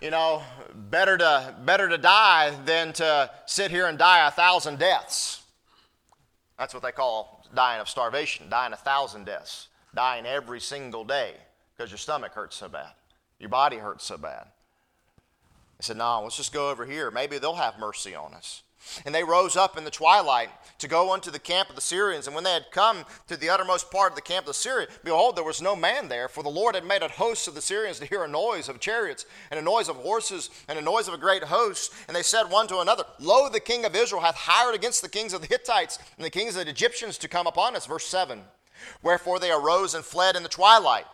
you 0.00 0.10
know, 0.10 0.42
better 0.74 1.16
to, 1.18 1.54
better 1.64 1.88
to 1.88 1.98
die 1.98 2.52
than 2.64 2.92
to 2.94 3.30
sit 3.46 3.70
here 3.70 3.86
and 3.86 3.98
die 3.98 4.26
a 4.26 4.30
thousand 4.30 4.78
deaths. 4.78 5.42
That's 6.58 6.74
what 6.74 6.82
they 6.82 6.92
call 6.92 7.46
dying 7.54 7.80
of 7.80 7.88
starvation, 7.88 8.48
dying 8.48 8.72
a 8.72 8.76
thousand 8.76 9.24
deaths, 9.24 9.68
dying 9.94 10.26
every 10.26 10.60
single 10.60 11.04
day 11.04 11.34
because 11.76 11.90
your 11.90 11.98
stomach 11.98 12.32
hurts 12.32 12.56
so 12.56 12.68
bad, 12.68 12.92
your 13.38 13.48
body 13.48 13.78
hurts 13.78 14.04
so 14.04 14.16
bad. 14.16 14.46
They 15.78 15.84
said, 15.84 15.96
No, 15.96 16.22
let's 16.22 16.36
just 16.36 16.52
go 16.52 16.70
over 16.70 16.86
here. 16.86 17.10
Maybe 17.10 17.38
they'll 17.38 17.54
have 17.54 17.78
mercy 17.78 18.14
on 18.14 18.34
us. 18.34 18.62
And 19.04 19.14
they 19.14 19.24
rose 19.24 19.56
up 19.56 19.76
in 19.76 19.84
the 19.84 19.90
twilight 19.90 20.50
to 20.78 20.88
go 20.88 21.12
unto 21.12 21.30
the 21.30 21.38
camp 21.38 21.68
of 21.68 21.76
the 21.76 21.80
Syrians. 21.80 22.26
And 22.26 22.34
when 22.34 22.44
they 22.44 22.52
had 22.52 22.70
come 22.72 23.04
to 23.28 23.36
the 23.36 23.48
uttermost 23.48 23.90
part 23.90 24.12
of 24.12 24.16
the 24.16 24.22
camp 24.22 24.44
of 24.44 24.48
the 24.48 24.54
Syrians, 24.54 24.90
behold, 25.04 25.36
there 25.36 25.44
was 25.44 25.62
no 25.62 25.76
man 25.76 26.08
there, 26.08 26.28
for 26.28 26.42
the 26.42 26.48
Lord 26.48 26.74
had 26.74 26.84
made 26.84 27.02
a 27.02 27.08
host 27.08 27.46
of 27.46 27.54
the 27.54 27.62
Syrians 27.62 27.98
to 28.00 28.06
hear 28.06 28.24
a 28.24 28.28
noise 28.28 28.68
of 28.68 28.80
chariots, 28.80 29.24
and 29.50 29.60
a 29.60 29.62
noise 29.62 29.88
of 29.88 29.96
horses, 29.96 30.50
and 30.68 30.78
a 30.78 30.82
noise 30.82 31.08
of 31.08 31.14
a 31.14 31.18
great 31.18 31.44
host. 31.44 31.92
And 32.08 32.16
they 32.16 32.22
said 32.22 32.44
one 32.44 32.66
to 32.68 32.80
another, 32.80 33.04
Lo, 33.20 33.48
the 33.48 33.60
king 33.60 33.84
of 33.84 33.94
Israel 33.94 34.22
hath 34.22 34.36
hired 34.36 34.74
against 34.74 35.02
the 35.02 35.08
kings 35.08 35.32
of 35.32 35.40
the 35.40 35.46
Hittites 35.46 35.98
and 36.16 36.24
the 36.24 36.30
kings 36.30 36.56
of 36.56 36.64
the 36.64 36.70
Egyptians 36.70 37.18
to 37.18 37.28
come 37.28 37.46
upon 37.46 37.76
us. 37.76 37.86
Verse 37.86 38.06
7. 38.06 38.40
Wherefore 39.02 39.38
they 39.38 39.52
arose 39.52 39.94
and 39.94 40.04
fled 40.04 40.36
in 40.36 40.42
the 40.42 40.48
twilight 40.48 41.06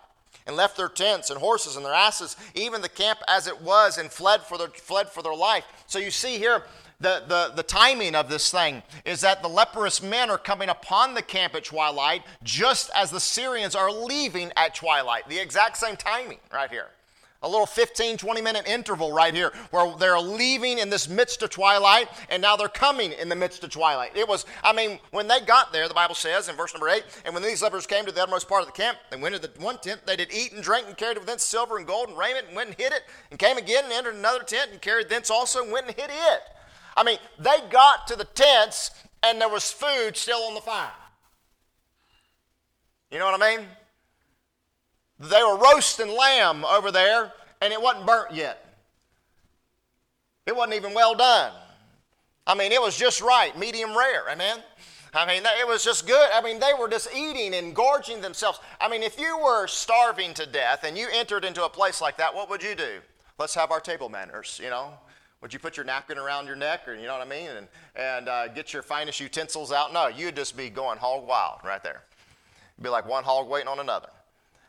and 0.47 0.57
left 0.57 0.77
their 0.77 0.89
tents 0.89 1.29
and 1.29 1.39
horses 1.39 1.77
and 1.77 1.85
their 1.85 1.93
asses, 1.93 2.37
even 2.55 2.81
the 2.81 2.89
camp 2.89 3.19
as 3.29 3.47
it 3.47 3.61
was, 3.61 3.99
and 3.99 4.11
fled 4.11 4.43
for 4.43 4.57
their, 4.57 4.69
fled 4.69 5.11
for 5.11 5.23
their 5.23 5.35
life. 5.35 5.65
So 5.87 5.99
you 5.99 6.11
see 6.11 6.39
here, 6.39 6.63
the, 7.01 7.23
the, 7.29 7.53
the 7.55 7.63
timing 7.63 8.17
of 8.17 8.29
this 8.29 8.51
thing 8.51 8.83
is 9.05 9.21
that 9.21 9.41
the 9.41 9.49
leprous 9.49 10.03
men 10.03 10.31
are 10.31 10.39
coming 10.39 10.69
upon 10.69 11.15
the 11.15 11.23
camp 11.23 11.55
at 11.55 11.65
twilight 11.65 12.23
just 12.43 12.91
as 12.95 13.11
the 13.11 13.21
Syrians 13.21 13.77
are 13.77 13.93
leaving 13.93 14.51
at 14.57 14.75
twilight. 14.75 15.29
The 15.29 15.39
exact 15.39 15.77
same 15.77 15.97
timing 15.97 16.39
right 16.53 16.69
here. 16.69 16.89
A 17.43 17.49
little 17.49 17.67
15, 17.67 18.17
20 18.17 18.43
minute 18.43 18.67
interval 18.67 19.13
right 19.13 19.33
here 19.33 19.53
where 19.71 19.95
they're 19.97 20.19
leaving 20.19 20.79
in 20.79 20.91
this 20.91 21.09
midst 21.09 21.41
of 21.45 21.51
twilight 21.51 22.09
and 22.31 22.43
now 22.43 22.57
they're 22.57 22.67
coming 22.67 23.13
in 23.13 23.29
the 23.29 23.37
midst 23.37 23.63
of 23.63 23.71
twilight. 23.71 24.17
It 24.17 24.27
was, 24.27 24.45
I 24.65 24.73
mean, 24.73 24.99
when 25.13 25.29
they 25.29 25.39
got 25.39 25.73
there, 25.73 25.87
the 25.87 25.95
Bible 25.95 26.17
says 26.17 26.49
in 26.49 26.57
verse 26.57 26.75
number 26.75 26.89
8, 26.89 27.05
and 27.25 27.33
when 27.33 27.45
these 27.45 27.63
lepers 27.63 27.87
came 27.87 28.07
to 28.07 28.11
the 28.11 28.21
uttermost 28.21 28.49
part 28.49 28.63
of 28.63 28.67
the 28.67 28.73
camp, 28.73 28.99
they 29.13 29.17
went 29.17 29.37
into 29.37 29.47
the 29.47 29.65
one 29.65 29.79
tent, 29.79 30.01
they 30.05 30.17
did 30.17 30.35
eat 30.35 30.51
and 30.51 30.65
drink 30.65 30.89
and 30.89 30.97
carried 30.97 31.17
within 31.17 31.39
silver 31.39 31.79
and 31.79 31.87
gold 31.87 32.09
and 32.09 32.19
raiment 32.19 32.49
and 32.49 32.57
went 32.57 32.71
and 32.71 32.77
hid 32.77 32.93
it 32.93 33.05
and 33.31 33.39
came 33.39 33.57
again 33.57 33.85
and 33.85 33.93
entered 33.93 34.17
another 34.17 34.43
tent 34.43 34.73
and 34.73 34.81
carried 34.81 35.09
thence 35.09 35.31
also 35.31 35.63
and 35.63 35.71
went 35.71 35.87
and 35.87 35.95
hid 35.95 36.11
it. 36.11 36.41
I 36.99 37.05
mean, 37.05 37.19
they 37.39 37.59
got 37.71 38.09
to 38.09 38.17
the 38.17 38.25
tents 38.25 38.91
and 39.23 39.41
there 39.41 39.49
was 39.49 39.71
food 39.71 40.17
still 40.17 40.41
on 40.43 40.55
the 40.55 40.61
fire. 40.61 40.91
You 43.13 43.21
know 43.21 43.27
what 43.27 43.41
I 43.41 43.57
mean? 43.57 43.67
They 45.21 45.41
were 45.41 45.57
roasting 45.57 46.09
lamb 46.09 46.65
over 46.65 46.91
there 46.91 47.33
and 47.63 47.73
it 47.73 47.81
wasn't 47.81 48.05
burnt 48.05 48.35
yet. 48.35 48.65
It 50.45 50.57
wasn't 50.57 50.75
even 50.75 50.93
well 50.93 51.15
done. 51.15 51.53
I 52.49 52.57
mean, 52.57 52.73
it 52.73 52.83
was 52.83 52.99
just 52.99 53.21
right, 53.21 53.57
medium 53.57 53.97
rare, 53.97 54.29
amen? 54.29 54.59
I 55.15 55.25
mean, 55.25 55.43
it 55.45 55.69
was 55.69 55.85
just 55.85 56.05
good. 56.05 56.31
I 56.33 56.43
mean, 56.43 56.59
they 56.59 56.73
were 56.77 56.89
just 56.89 57.15
eating 57.15 57.55
and 57.55 57.77
gorging 57.77 58.21
themselves. 58.21 58.59
I 58.81 58.89
mean, 58.89 59.05
if 59.05 59.21
you 59.21 59.39
were 59.39 59.69
starving 59.69 60.35
to 60.35 60.47
death 60.47 60.83
and 60.83 60.99
you 60.99 61.07
entered 61.13 61.45
into 61.45 61.65
a 61.65 61.69
place 61.69 62.01
like 62.01 62.17
that, 62.17 62.35
what 62.35 62.51
would 62.51 62.63
you 62.63 62.75
do? 62.75 62.99
Let's 63.39 63.55
have 63.55 63.71
our 63.71 63.81
table 63.81 64.09
manners, 64.09 64.61
you 64.61 64.71
know? 64.71 64.95
Would 65.41 65.53
you 65.53 65.59
put 65.59 65.77
your 65.77 65.87
napkin 65.87 66.19
around 66.19 66.47
your 66.47 66.57
neck, 66.57 66.89
or 66.89 66.95
you 66.95 67.07
know 67.07 67.17
what 67.17 67.27
I 67.27 67.31
mean, 67.31 67.49
and 67.51 67.69
and 67.95 68.29
uh, 68.29 68.49
get 68.49 68.73
your 68.73 68.83
finest 68.83 69.21
utensils 69.21 69.71
out? 69.71 69.93
No, 69.93 70.09
you'd 70.09 70.37
just 70.37 70.57
be 70.57 70.69
going 70.69 70.99
hog 70.99 71.27
wild 71.27 71.61
right 71.65 71.83
there. 71.83 72.03
It'd 72.75 72.85
be 72.85 72.89
like 72.89 73.09
one 73.09 73.25
hog 73.25 73.49
waiting 73.49 73.69
on 73.69 73.79
another. 73.79 74.11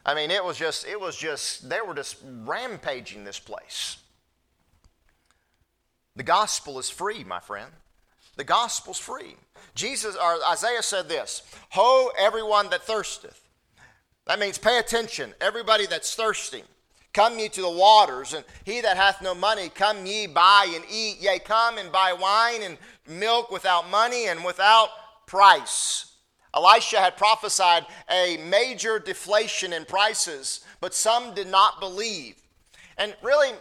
I 0.05 0.15
mean, 0.15 0.31
it 0.31 0.43
was 0.43 0.57
just, 0.57 0.87
it 0.87 0.99
was 0.99 1.15
just, 1.15 1.69
they 1.69 1.81
were 1.85 1.93
just 1.93 2.17
rampaging 2.23 3.25
this 3.25 3.39
place. 3.39 3.97
The 6.15 6.23
gospel 6.23 6.79
is 6.79 6.89
free, 6.89 7.23
my 7.23 7.39
friend. 7.39 7.71
The 8.35 8.43
gospel's 8.43 8.99
free. 8.99 9.35
Jesus 9.75 10.15
or 10.15 10.39
Isaiah 10.49 10.81
said 10.81 11.09
this: 11.09 11.43
"Ho, 11.71 12.11
everyone 12.17 12.69
that 12.69 12.83
thirsteth." 12.83 13.39
That 14.25 14.39
means 14.39 14.57
pay 14.57 14.79
attention. 14.79 15.33
Everybody 15.41 15.87
that's 15.87 16.15
thirsty. 16.15 16.63
Come 17.19 17.37
ye 17.37 17.49
to 17.49 17.61
the 17.61 17.69
waters, 17.69 18.33
and 18.33 18.45
he 18.63 18.79
that 18.79 18.95
hath 18.95 19.21
no 19.21 19.35
money, 19.35 19.67
come 19.67 20.05
ye 20.05 20.25
buy 20.25 20.71
and 20.73 20.85
eat. 20.89 21.17
Yea, 21.19 21.37
come 21.39 21.77
and 21.77 21.91
buy 21.91 22.13
wine 22.13 22.61
and 22.61 22.77
milk 23.09 23.51
without 23.51 23.89
money 23.89 24.27
and 24.27 24.41
without 24.45 24.87
price. 25.27 26.13
Elisha 26.55 26.97
had 26.97 27.17
prophesied 27.17 27.85
a 28.09 28.37
major 28.37 28.99
deflation 28.99 29.73
in 29.73 29.83
prices, 29.83 30.61
but 30.79 30.93
some 30.93 31.33
did 31.33 31.49
not 31.49 31.81
believe. 31.81 32.35
And 32.97 33.13
really, 33.21 33.51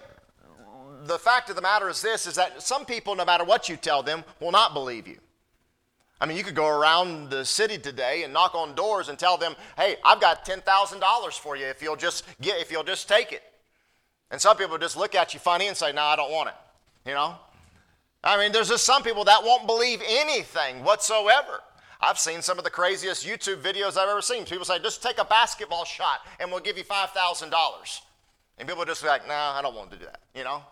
the 1.06 1.18
fact 1.18 1.50
of 1.50 1.56
the 1.56 1.62
matter 1.62 1.88
is 1.88 2.00
this 2.00 2.28
is 2.28 2.36
that 2.36 2.62
some 2.62 2.84
people, 2.84 3.16
no 3.16 3.24
matter 3.24 3.42
what 3.42 3.68
you 3.68 3.76
tell 3.76 4.04
them, 4.04 4.22
will 4.38 4.52
not 4.52 4.72
believe 4.72 5.08
you. 5.08 5.18
I 6.20 6.26
mean, 6.26 6.36
you 6.36 6.44
could 6.44 6.54
go 6.54 6.68
around 6.68 7.30
the 7.30 7.44
city 7.44 7.76
today 7.76 8.22
and 8.22 8.32
knock 8.32 8.54
on 8.54 8.76
doors 8.76 9.08
and 9.08 9.18
tell 9.18 9.36
them, 9.36 9.56
"Hey, 9.76 9.96
I've 10.04 10.20
got 10.20 10.44
ten 10.44 10.60
thousand 10.60 11.00
dollars 11.00 11.36
for 11.36 11.56
you 11.56 11.66
if 11.66 11.82
you'll 11.82 11.96
just 11.96 12.24
get 12.40 12.60
if 12.60 12.70
you'll 12.70 12.84
just 12.84 13.08
take 13.08 13.32
it." 13.32 13.42
And 14.30 14.40
some 14.40 14.56
people 14.56 14.78
just 14.78 14.96
look 14.96 15.14
at 15.14 15.34
you 15.34 15.40
funny 15.40 15.68
and 15.68 15.76
say, 15.76 15.92
"No, 15.92 16.02
I 16.02 16.16
don't 16.16 16.30
want 16.30 16.48
it." 16.50 16.54
You 17.06 17.14
know, 17.14 17.36
I 18.22 18.36
mean, 18.36 18.52
there's 18.52 18.68
just 18.68 18.84
some 18.84 19.02
people 19.02 19.24
that 19.24 19.42
won't 19.42 19.66
believe 19.66 20.02
anything 20.06 20.84
whatsoever. 20.84 21.62
I've 22.00 22.18
seen 22.18 22.42
some 22.42 22.58
of 22.58 22.64
the 22.64 22.70
craziest 22.70 23.26
YouTube 23.26 23.60
videos 23.62 23.96
I've 23.96 24.08
ever 24.08 24.22
seen. 24.22 24.44
People 24.44 24.64
say, 24.64 24.78
"Just 24.78 25.02
take 25.02 25.18
a 25.18 25.24
basketball 25.24 25.84
shot 25.84 26.20
and 26.38 26.50
we'll 26.50 26.60
give 26.60 26.76
you 26.76 26.84
five 26.84 27.10
thousand 27.10 27.50
dollars," 27.50 28.02
and 28.58 28.68
people 28.68 28.84
just 28.84 29.02
like, 29.04 29.26
"No, 29.26 29.34
I 29.34 29.62
don't 29.62 29.74
want 29.74 29.90
to 29.92 29.96
do 29.96 30.04
that." 30.04 30.20
You 30.34 30.44
know. 30.44 30.62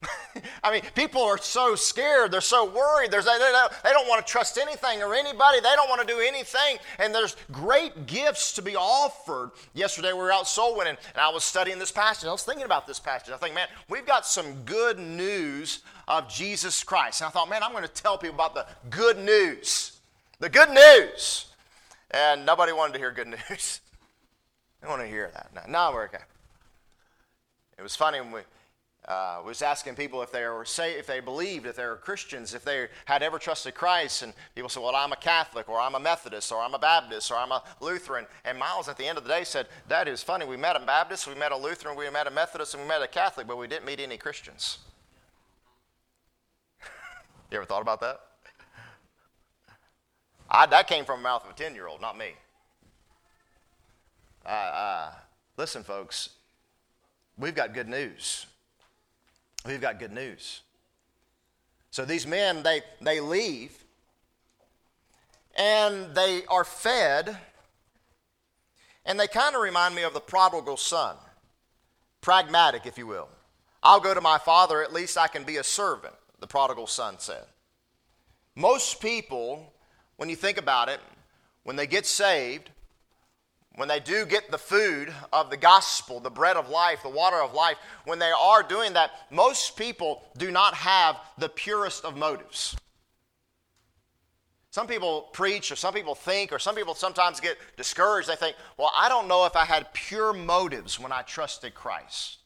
I 0.62 0.72
mean, 0.72 0.82
people 0.94 1.22
are 1.22 1.38
so 1.38 1.74
scared. 1.74 2.30
They're 2.30 2.40
so 2.40 2.70
worried. 2.70 3.10
There's, 3.10 3.24
they, 3.24 3.38
don't, 3.38 3.72
they 3.82 3.90
don't 3.90 4.08
want 4.08 4.24
to 4.24 4.30
trust 4.30 4.58
anything 4.58 5.02
or 5.02 5.14
anybody. 5.14 5.60
They 5.60 5.74
don't 5.74 5.88
want 5.88 6.00
to 6.00 6.06
do 6.06 6.20
anything. 6.20 6.78
And 6.98 7.14
there's 7.14 7.36
great 7.50 8.06
gifts 8.06 8.52
to 8.54 8.62
be 8.62 8.76
offered. 8.76 9.50
Yesterday 9.74 10.12
we 10.12 10.18
were 10.18 10.32
out 10.32 10.46
soul 10.46 10.76
winning, 10.76 10.96
and 11.14 11.20
I 11.20 11.30
was 11.30 11.44
studying 11.44 11.78
this 11.78 11.92
passage. 11.92 12.28
I 12.28 12.32
was 12.32 12.44
thinking 12.44 12.64
about 12.64 12.86
this 12.86 13.00
passage. 13.00 13.32
I 13.32 13.36
think, 13.36 13.54
man, 13.54 13.68
we've 13.88 14.06
got 14.06 14.26
some 14.26 14.62
good 14.64 14.98
news 14.98 15.80
of 16.06 16.28
Jesus 16.28 16.84
Christ. 16.84 17.20
And 17.20 17.28
I 17.28 17.30
thought, 17.30 17.50
man, 17.50 17.62
I'm 17.62 17.72
going 17.72 17.84
to 17.84 17.88
tell 17.88 18.18
people 18.18 18.36
about 18.36 18.54
the 18.54 18.66
good 18.90 19.18
news. 19.18 19.98
The 20.38 20.48
good 20.48 20.70
news. 20.70 21.46
And 22.10 22.46
nobody 22.46 22.72
wanted 22.72 22.92
to 22.92 22.98
hear 22.98 23.10
good 23.10 23.26
news. 23.50 23.80
They 24.80 24.88
want 24.88 25.02
to 25.02 25.08
hear 25.08 25.30
that. 25.34 25.50
No, 25.54 25.88
no, 25.88 25.92
we're 25.92 26.04
okay. 26.04 26.18
It 27.76 27.82
was 27.82 27.96
funny 27.96 28.20
when 28.20 28.32
we 28.32 28.40
uh, 29.08 29.40
was 29.42 29.62
asking 29.62 29.94
people 29.94 30.20
if 30.20 30.30
they 30.30 30.44
were 30.46 30.66
say 30.66 30.98
if 30.98 31.06
they 31.06 31.18
believed 31.18 31.64
if 31.64 31.76
they 31.76 31.86
were 31.86 31.96
Christians, 31.96 32.52
if 32.52 32.62
they 32.62 32.88
had 33.06 33.22
ever 33.22 33.38
trusted 33.38 33.74
Christ, 33.74 34.22
and 34.22 34.34
people 34.54 34.68
said, 34.68 34.82
"Well, 34.82 34.94
I'm 34.94 35.12
a 35.12 35.16
Catholic, 35.16 35.66
or 35.66 35.80
I'm 35.80 35.94
a 35.94 36.00
Methodist, 36.00 36.52
or 36.52 36.60
I'm 36.60 36.74
a 36.74 36.78
Baptist, 36.78 37.30
or 37.30 37.38
I'm 37.38 37.50
a 37.50 37.62
Lutheran." 37.80 38.26
And 38.44 38.58
Miles, 38.58 38.86
at 38.86 38.98
the 38.98 39.06
end 39.06 39.16
of 39.16 39.24
the 39.24 39.30
day, 39.30 39.44
said, 39.44 39.66
"That 39.88 40.08
is 40.08 40.22
funny. 40.22 40.44
We 40.44 40.58
met 40.58 40.76
a 40.76 40.80
Baptist, 40.80 41.26
we 41.26 41.34
met 41.34 41.52
a 41.52 41.56
Lutheran, 41.56 41.96
we 41.96 42.08
met 42.10 42.26
a 42.26 42.30
Methodist, 42.30 42.74
and 42.74 42.82
we 42.82 42.88
met 42.88 43.00
a 43.00 43.08
Catholic, 43.08 43.46
but 43.46 43.56
we 43.56 43.66
didn't 43.66 43.86
meet 43.86 43.98
any 43.98 44.18
Christians." 44.18 44.76
you 47.50 47.56
ever 47.56 47.64
thought 47.64 47.82
about 47.82 48.00
that? 48.02 48.20
I, 50.50 50.66
that 50.66 50.86
came 50.86 51.06
from 51.06 51.20
the 51.20 51.24
mouth 51.24 51.44
of 51.46 51.52
a 51.52 51.54
ten-year-old, 51.54 52.02
not 52.02 52.18
me. 52.18 52.32
Uh, 54.44 54.48
uh, 54.50 55.12
listen, 55.56 55.82
folks, 55.82 56.28
we've 57.38 57.54
got 57.54 57.72
good 57.72 57.88
news 57.88 58.44
we've 59.66 59.80
got 59.80 59.98
good 59.98 60.12
news. 60.12 60.62
So 61.90 62.04
these 62.04 62.26
men, 62.26 62.62
they, 62.62 62.82
they 63.00 63.20
leave. 63.20 63.72
and 65.58 66.14
they 66.14 66.42
are 66.46 66.64
fed, 66.64 67.36
and 69.04 69.18
they 69.18 69.26
kind 69.26 69.56
of 69.56 69.60
remind 69.62 69.94
me 69.94 70.02
of 70.04 70.14
the 70.14 70.20
prodigal 70.20 70.76
son. 70.76 71.16
Pragmatic, 72.20 72.86
if 72.86 72.96
you 72.96 73.06
will. 73.06 73.28
I'll 73.82 74.00
go 74.00 74.14
to 74.14 74.20
my 74.20 74.38
father, 74.38 74.82
at 74.82 74.92
least 74.92 75.18
I 75.18 75.26
can 75.28 75.44
be 75.44 75.56
a 75.56 75.64
servant, 75.64 76.14
the 76.40 76.46
prodigal 76.46 76.86
son 76.86 77.16
said. 77.18 77.44
Most 78.54 79.00
people, 79.00 79.72
when 80.16 80.28
you 80.28 80.36
think 80.36 80.58
about 80.58 80.88
it, 80.88 81.00
when 81.64 81.76
they 81.76 81.86
get 81.86 82.06
saved, 82.06 82.70
when 83.78 83.88
they 83.88 84.00
do 84.00 84.26
get 84.26 84.50
the 84.50 84.58
food 84.58 85.14
of 85.32 85.50
the 85.50 85.56
gospel, 85.56 86.18
the 86.18 86.28
bread 86.30 86.56
of 86.56 86.68
life, 86.68 87.02
the 87.04 87.08
water 87.08 87.40
of 87.40 87.54
life, 87.54 87.76
when 88.04 88.18
they 88.18 88.32
are 88.32 88.62
doing 88.62 88.92
that, 88.94 89.12
most 89.30 89.76
people 89.76 90.24
do 90.36 90.50
not 90.50 90.74
have 90.74 91.16
the 91.38 91.48
purest 91.48 92.04
of 92.04 92.16
motives. 92.16 92.76
Some 94.70 94.88
people 94.88 95.28
preach, 95.32 95.70
or 95.70 95.76
some 95.76 95.94
people 95.94 96.16
think, 96.16 96.52
or 96.52 96.58
some 96.58 96.74
people 96.74 96.94
sometimes 96.94 97.38
get 97.38 97.56
discouraged. 97.76 98.28
They 98.28 98.34
think, 98.34 98.56
well, 98.76 98.90
I 98.96 99.08
don't 99.08 99.28
know 99.28 99.46
if 99.46 99.54
I 99.54 99.64
had 99.64 99.92
pure 99.94 100.32
motives 100.32 100.98
when 100.98 101.12
I 101.12 101.22
trusted 101.22 101.74
Christ. 101.74 102.38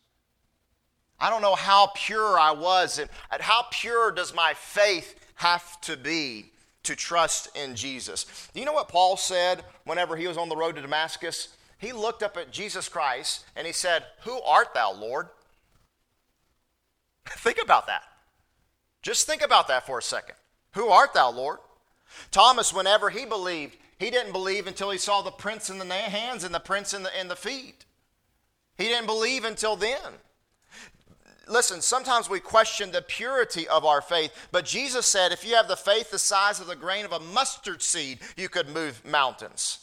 I 1.19 1.31
don't 1.31 1.43
know 1.43 1.55
how 1.55 1.93
pure 1.95 2.39
I 2.39 2.53
was, 2.53 2.99
and 2.99 3.09
how 3.31 3.67
pure 3.71 4.11
does 4.13 4.35
my 4.35 4.53
faith 4.55 5.19
have 5.37 5.81
to 5.83 5.97
be 5.97 6.53
to 6.85 6.97
trust 6.97 7.57
in 7.57 7.75
Jesus? 7.75 8.49
Do 8.53 8.61
you 8.61 8.67
know 8.67 8.73
what 8.73 8.89
Paul 8.89 9.17
said 9.17 9.65
whenever 9.85 10.17
he 10.17 10.27
was 10.27 10.37
on 10.37 10.49
the 10.49 10.57
road 10.57 10.77
to 10.77 10.83
Damascus? 10.83 11.49
He 11.79 11.93
looked 11.93 12.23
up 12.23 12.37
at 12.37 12.53
Jesus 12.53 12.89
Christ 12.89 13.45
and 13.57 13.67
he 13.67 13.73
said, 13.73 14.05
Who 14.23 14.41
art 14.43 14.75
thou, 14.75 14.93
Lord? 14.93 15.29
think 17.29 17.59
about 17.63 17.87
that. 17.87 18.03
Just 19.03 19.27
think 19.27 19.43
about 19.43 19.69
that 19.69 19.87
for 19.87 19.99
a 19.99 20.03
second. 20.03 20.37
Who 20.75 20.89
art 20.89 21.13
thou, 21.13 21.31
Lord? 21.31 21.59
Thomas, 22.31 22.73
whenever 22.73 23.11
he 23.11 23.25
believed, 23.25 23.77
he 23.99 24.11
didn't 24.11 24.33
believe 24.33 24.67
until 24.67 24.91
he 24.91 24.99
saw 24.99 25.23
the 25.23 25.31
prints 25.31 25.71
in 25.71 25.79
the 25.79 25.87
hands 25.95 26.45
and 26.45 26.55
the 26.55 26.61
prints 26.61 26.93
in 26.95 27.03
the, 27.03 27.21
in 27.21 27.29
the 27.29 27.37
feet. 27.37 27.85
He 28.77 28.85
didn't 28.85 29.07
believe 29.07 29.45
until 29.45 29.77
then. 29.77 30.19
Listen, 31.49 31.81
sometimes 31.81 32.31
we 32.31 32.41
question 32.41 32.93
the 32.93 33.03
purity 33.03 33.67
of 33.69 33.85
our 33.85 34.01
faith, 34.01 34.33
but 34.53 34.65
Jesus 34.65 35.07
said 35.07 35.33
if 35.33 35.45
you 35.45 35.55
have 35.55 35.69
the 35.69 35.77
faith 35.77 36.11
the 36.11 36.19
size 36.19 36.61
of 36.61 36.67
the 36.67 36.77
grain 36.77 37.05
of 37.05 37.13
a 37.13 37.21
mustard 37.21 37.83
seed, 37.83 38.21
you 38.37 38.49
could 38.49 38.69
move 38.69 39.05
mountains. 39.05 39.79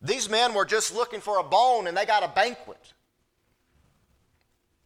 These 0.00 0.28
men 0.28 0.54
were 0.54 0.64
just 0.64 0.94
looking 0.94 1.20
for 1.20 1.38
a 1.38 1.42
bone 1.42 1.86
and 1.86 1.96
they 1.96 2.06
got 2.06 2.22
a 2.22 2.28
banquet. 2.28 2.92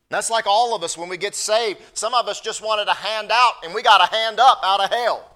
That's 0.09 0.31
like 0.31 0.47
all 0.47 0.75
of 0.75 0.83
us 0.83 0.97
when 0.97 1.09
we 1.09 1.17
get 1.17 1.35
saved. 1.35 1.81
Some 1.95 2.15
of 2.15 2.27
us 2.27 2.41
just 2.41 2.63
wanted 2.63 2.89
a 2.89 2.95
hand 2.95 3.31
out 3.31 3.55
and 3.65 3.75
we 3.75 3.83
got 3.83 4.03
a 4.03 4.15
hand 4.15 4.41
up 4.41 4.61
out 4.65 4.81
of 4.81 4.91
hell. 4.91 5.31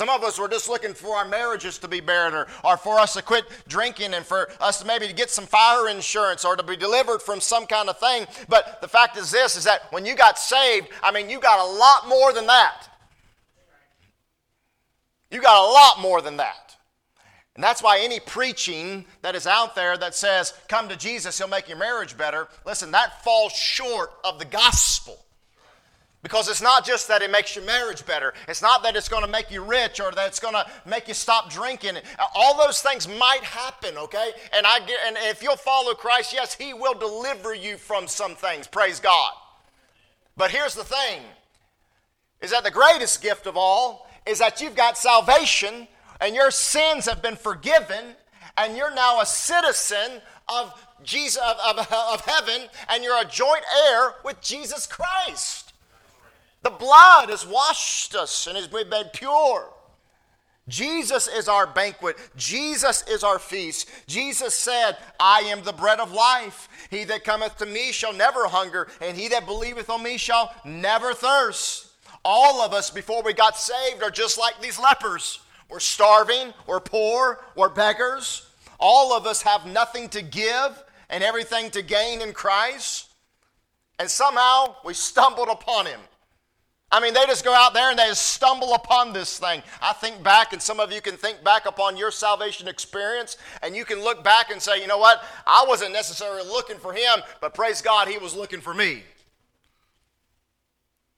Some 0.00 0.08
of 0.08 0.24
us 0.24 0.38
were 0.38 0.48
just 0.48 0.70
looking 0.70 0.94
for 0.94 1.14
our 1.16 1.28
marriages 1.28 1.76
to 1.76 1.86
be 1.86 2.00
better, 2.00 2.46
or 2.64 2.78
for 2.78 2.98
us 2.98 3.12
to 3.12 3.22
quit 3.22 3.44
drinking 3.68 4.14
and 4.14 4.24
for 4.24 4.48
us 4.58 4.80
to 4.80 4.86
maybe 4.86 5.06
to 5.06 5.12
get 5.12 5.28
some 5.28 5.44
fire 5.44 5.90
insurance 5.90 6.42
or 6.42 6.56
to 6.56 6.62
be 6.62 6.74
delivered 6.74 7.20
from 7.20 7.38
some 7.38 7.66
kind 7.66 7.86
of 7.86 7.98
thing. 7.98 8.24
But 8.48 8.80
the 8.80 8.88
fact 8.88 9.18
is 9.18 9.30
this 9.30 9.56
is 9.56 9.64
that 9.64 9.92
when 9.92 10.06
you 10.06 10.16
got 10.16 10.38
saved, 10.38 10.88
I 11.02 11.12
mean 11.12 11.28
you 11.28 11.38
got 11.38 11.60
a 11.60 11.70
lot 11.70 12.08
more 12.08 12.32
than 12.32 12.46
that. 12.46 12.88
You 15.30 15.42
got 15.42 15.68
a 15.68 15.70
lot 15.70 16.00
more 16.00 16.22
than 16.22 16.38
that. 16.38 16.76
And 17.54 17.62
that's 17.62 17.82
why 17.82 18.00
any 18.00 18.20
preaching 18.20 19.04
that 19.20 19.34
is 19.34 19.46
out 19.46 19.74
there 19.74 19.98
that 19.98 20.14
says, 20.14 20.54
come 20.66 20.88
to 20.88 20.96
Jesus, 20.96 21.36
he'll 21.36 21.46
make 21.46 21.68
your 21.68 21.76
marriage 21.76 22.16
better, 22.16 22.48
listen, 22.64 22.92
that 22.92 23.22
falls 23.22 23.52
short 23.52 24.12
of 24.24 24.38
the 24.38 24.46
gospel. 24.46 25.22
Because 26.22 26.48
it's 26.48 26.60
not 26.60 26.84
just 26.84 27.08
that 27.08 27.22
it 27.22 27.30
makes 27.30 27.56
your 27.56 27.64
marriage 27.64 28.04
better. 28.04 28.34
It's 28.46 28.60
not 28.60 28.82
that 28.82 28.94
it's 28.94 29.08
going 29.08 29.24
to 29.24 29.30
make 29.30 29.50
you 29.50 29.64
rich 29.64 30.00
or 30.00 30.12
that 30.12 30.26
it's 30.26 30.40
going 30.40 30.52
to 30.52 30.66
make 30.84 31.08
you 31.08 31.14
stop 31.14 31.50
drinking. 31.50 31.96
All 32.34 32.58
those 32.58 32.82
things 32.82 33.08
might 33.08 33.42
happen, 33.42 33.96
okay? 33.96 34.32
And 34.52 34.66
I 34.66 34.80
get, 34.80 34.98
and 35.06 35.16
if 35.22 35.42
you'll 35.42 35.56
follow 35.56 35.94
Christ, 35.94 36.34
yes, 36.34 36.54
he 36.54 36.74
will 36.74 36.92
deliver 36.92 37.54
you 37.54 37.78
from 37.78 38.06
some 38.06 38.34
things. 38.34 38.66
Praise 38.66 39.00
God. 39.00 39.32
But 40.36 40.50
here's 40.50 40.74
the 40.74 40.84
thing 40.84 41.22
is 42.42 42.50
that 42.50 42.64
the 42.64 42.70
greatest 42.70 43.22
gift 43.22 43.46
of 43.46 43.56
all 43.56 44.08
is 44.26 44.38
that 44.38 44.60
you've 44.60 44.76
got 44.76 44.96
salvation 44.96 45.86
and 46.20 46.34
your 46.34 46.50
sins 46.50 47.06
have 47.06 47.22
been 47.22 47.36
forgiven 47.36 48.14
and 48.56 48.76
you're 48.76 48.94
now 48.94 49.20
a 49.20 49.26
citizen 49.26 50.20
of 50.48 50.86
Jesus 51.02 51.42
of, 51.42 51.78
of, 51.78 51.92
of 51.92 52.20
heaven 52.26 52.68
and 52.88 53.02
you're 53.02 53.20
a 53.20 53.24
joint 53.24 53.64
heir 53.86 54.14
with 54.24 54.40
Jesus 54.40 54.86
Christ. 54.86 55.69
The 56.62 56.70
blood 56.70 57.30
has 57.30 57.46
washed 57.46 58.14
us 58.14 58.46
and 58.46 58.56
has 58.56 58.68
been 58.68 58.88
made 58.88 59.12
pure. 59.12 59.72
Jesus 60.68 61.26
is 61.26 61.48
our 61.48 61.66
banquet. 61.66 62.16
Jesus 62.36 63.02
is 63.08 63.24
our 63.24 63.38
feast. 63.38 63.90
Jesus 64.06 64.54
said, 64.54 64.96
I 65.18 65.40
am 65.40 65.64
the 65.64 65.72
bread 65.72 66.00
of 66.00 66.12
life. 66.12 66.68
He 66.90 67.04
that 67.04 67.24
cometh 67.24 67.56
to 67.58 67.66
me 67.66 67.92
shall 67.92 68.12
never 68.12 68.46
hunger, 68.46 68.88
and 69.00 69.16
he 69.16 69.28
that 69.28 69.46
believeth 69.46 69.90
on 69.90 70.02
me 70.02 70.16
shall 70.16 70.54
never 70.64 71.12
thirst. 71.12 71.88
All 72.24 72.60
of 72.60 72.72
us, 72.72 72.90
before 72.90 73.22
we 73.22 73.32
got 73.32 73.56
saved, 73.56 74.02
are 74.02 74.10
just 74.10 74.38
like 74.38 74.60
these 74.60 74.78
lepers. 74.78 75.40
We're 75.70 75.80
starving, 75.80 76.52
we're 76.66 76.80
poor, 76.80 77.42
we're 77.56 77.68
beggars. 77.68 78.46
All 78.78 79.12
of 79.12 79.26
us 79.26 79.42
have 79.42 79.66
nothing 79.66 80.08
to 80.10 80.22
give 80.22 80.84
and 81.08 81.24
everything 81.24 81.70
to 81.70 81.82
gain 81.82 82.20
in 82.20 82.32
Christ. 82.32 83.08
And 83.98 84.10
somehow 84.10 84.76
we 84.84 84.94
stumbled 84.94 85.48
upon 85.48 85.86
him. 85.86 86.00
I 86.92 86.98
mean, 86.98 87.14
they 87.14 87.24
just 87.26 87.44
go 87.44 87.54
out 87.54 87.72
there 87.72 87.90
and 87.90 87.98
they 87.98 88.06
just 88.06 88.32
stumble 88.32 88.74
upon 88.74 89.12
this 89.12 89.38
thing. 89.38 89.62
I 89.80 89.92
think 89.92 90.22
back, 90.24 90.52
and 90.52 90.60
some 90.60 90.80
of 90.80 90.90
you 90.90 91.00
can 91.00 91.16
think 91.16 91.44
back 91.44 91.66
upon 91.66 91.96
your 91.96 92.10
salvation 92.10 92.66
experience, 92.66 93.36
and 93.62 93.76
you 93.76 93.84
can 93.84 94.02
look 94.02 94.24
back 94.24 94.50
and 94.50 94.60
say, 94.60 94.80
you 94.80 94.88
know 94.88 94.98
what? 94.98 95.22
I 95.46 95.64
wasn't 95.68 95.92
necessarily 95.92 96.46
looking 96.48 96.78
for 96.78 96.92
him, 96.92 97.20
but 97.40 97.54
praise 97.54 97.80
God, 97.80 98.08
he 98.08 98.18
was 98.18 98.34
looking 98.34 98.60
for 98.60 98.74
me. 98.74 99.04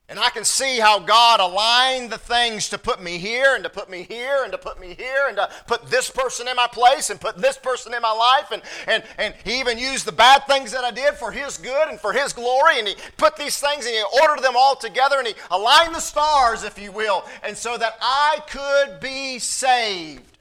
And 0.08 0.18
I 0.18 0.28
can 0.28 0.44
see 0.44 0.78
how 0.78 0.98
God 0.98 1.40
aligned 1.40 2.10
the 2.10 2.18
things 2.18 2.68
to 2.68 2.76
put 2.76 3.02
me 3.02 3.16
here 3.18 3.54
and 3.54 3.64
to 3.64 3.70
put 3.70 3.88
me 3.88 4.02
here 4.02 4.42
and 4.42 4.52
to 4.52 4.58
put 4.58 4.78
me 4.78 4.94
here 4.94 5.26
and 5.28 5.36
to 5.36 5.48
put 5.66 5.86
this 5.86 6.10
person 6.10 6.48
in 6.48 6.56
my 6.56 6.66
place 6.66 7.08
and 7.08 7.20
put 7.20 7.38
this 7.38 7.56
person 7.56 7.94
in 7.94 8.02
my 8.02 8.12
life. 8.12 8.50
And, 8.50 8.62
and, 8.86 9.04
and 9.16 9.34
He 9.44 9.58
even 9.58 9.78
used 9.78 10.04
the 10.04 10.12
bad 10.12 10.46
things 10.46 10.70
that 10.72 10.84
I 10.84 10.90
did 10.90 11.14
for 11.14 11.30
His 11.30 11.56
good 11.56 11.88
and 11.88 11.98
for 11.98 12.12
His 12.12 12.32
glory. 12.32 12.78
And 12.78 12.88
He 12.88 12.96
put 13.16 13.36
these 13.36 13.58
things 13.58 13.86
and 13.86 13.94
He 13.94 14.04
ordered 14.20 14.42
them 14.42 14.54
all 14.56 14.76
together 14.76 15.16
and 15.18 15.28
He 15.28 15.34
aligned 15.50 15.94
the 15.94 16.00
stars, 16.00 16.62
if 16.62 16.78
you 16.78 16.92
will, 16.92 17.24
and 17.42 17.56
so 17.56 17.78
that 17.78 17.94
I 18.02 18.40
could 18.50 19.00
be 19.00 19.38
saved. 19.38 20.36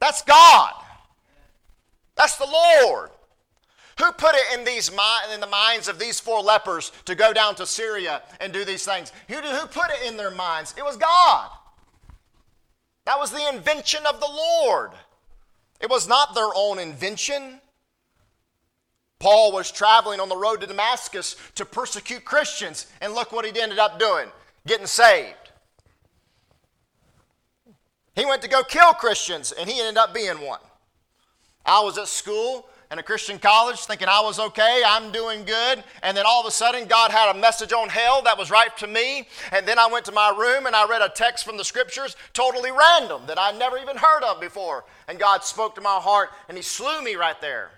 That's 0.00 0.22
God. 0.22 0.72
That's 2.16 2.36
the 2.36 2.46
Lord. 2.46 3.10
Who 3.98 4.10
put 4.12 4.34
it 4.34 4.58
in, 4.58 4.64
these, 4.64 4.90
in 5.32 5.40
the 5.40 5.46
minds 5.46 5.88
of 5.88 5.98
these 5.98 6.18
four 6.18 6.40
lepers 6.42 6.90
to 7.04 7.14
go 7.14 7.32
down 7.32 7.54
to 7.56 7.66
Syria 7.66 8.22
and 8.40 8.52
do 8.52 8.64
these 8.64 8.84
things? 8.84 9.12
Who, 9.28 9.36
who 9.36 9.66
put 9.66 9.90
it 9.90 10.08
in 10.08 10.16
their 10.16 10.32
minds? 10.32 10.74
It 10.76 10.84
was 10.84 10.96
God. 10.96 11.50
That 13.06 13.18
was 13.18 13.30
the 13.30 13.48
invention 13.48 14.04
of 14.06 14.20
the 14.20 14.28
Lord. 14.28 14.90
It 15.80 15.90
was 15.90 16.08
not 16.08 16.34
their 16.34 16.48
own 16.54 16.78
invention. 16.78 17.60
Paul 19.20 19.52
was 19.52 19.70
traveling 19.70 20.20
on 20.20 20.28
the 20.28 20.36
road 20.36 20.60
to 20.62 20.66
Damascus 20.66 21.36
to 21.54 21.64
persecute 21.64 22.24
Christians, 22.24 22.86
and 23.00 23.14
look 23.14 23.32
what 23.32 23.44
he 23.44 23.60
ended 23.60 23.78
up 23.78 23.98
doing 23.98 24.28
getting 24.66 24.86
saved. 24.86 25.36
He 28.14 28.24
went 28.24 28.42
to 28.42 28.48
go 28.48 28.62
kill 28.62 28.92
Christians, 28.92 29.52
and 29.52 29.68
he 29.68 29.80
ended 29.80 29.98
up 29.98 30.14
being 30.14 30.40
one. 30.40 30.60
I 31.66 31.82
was 31.82 31.98
at 31.98 32.08
school 32.08 32.68
in 32.90 32.98
a 32.98 33.02
Christian 33.02 33.38
college 33.38 33.78
thinking 33.80 34.08
I 34.08 34.20
was 34.20 34.38
okay, 34.38 34.82
I'm 34.86 35.10
doing 35.12 35.44
good, 35.44 35.82
and 36.02 36.16
then 36.16 36.24
all 36.26 36.40
of 36.40 36.46
a 36.46 36.50
sudden 36.50 36.86
God 36.86 37.10
had 37.10 37.34
a 37.34 37.38
message 37.38 37.72
on 37.72 37.88
hell 37.88 38.22
that 38.22 38.38
was 38.38 38.50
right 38.50 38.76
to 38.78 38.86
me, 38.86 39.26
and 39.52 39.66
then 39.66 39.78
I 39.78 39.86
went 39.86 40.04
to 40.06 40.12
my 40.12 40.30
room 40.30 40.66
and 40.66 40.76
I 40.76 40.86
read 40.86 41.02
a 41.02 41.08
text 41.08 41.44
from 41.44 41.56
the 41.56 41.64
scriptures, 41.64 42.16
totally 42.32 42.70
random, 42.70 43.22
that 43.26 43.38
I'd 43.38 43.58
never 43.58 43.78
even 43.78 43.96
heard 43.96 44.22
of 44.22 44.40
before, 44.40 44.84
and 45.08 45.18
God 45.18 45.44
spoke 45.44 45.74
to 45.74 45.80
my 45.80 45.98
heart 46.00 46.30
and 46.48 46.56
He 46.56 46.62
slew 46.62 47.02
me 47.02 47.14
right 47.14 47.40
there. 47.40 47.70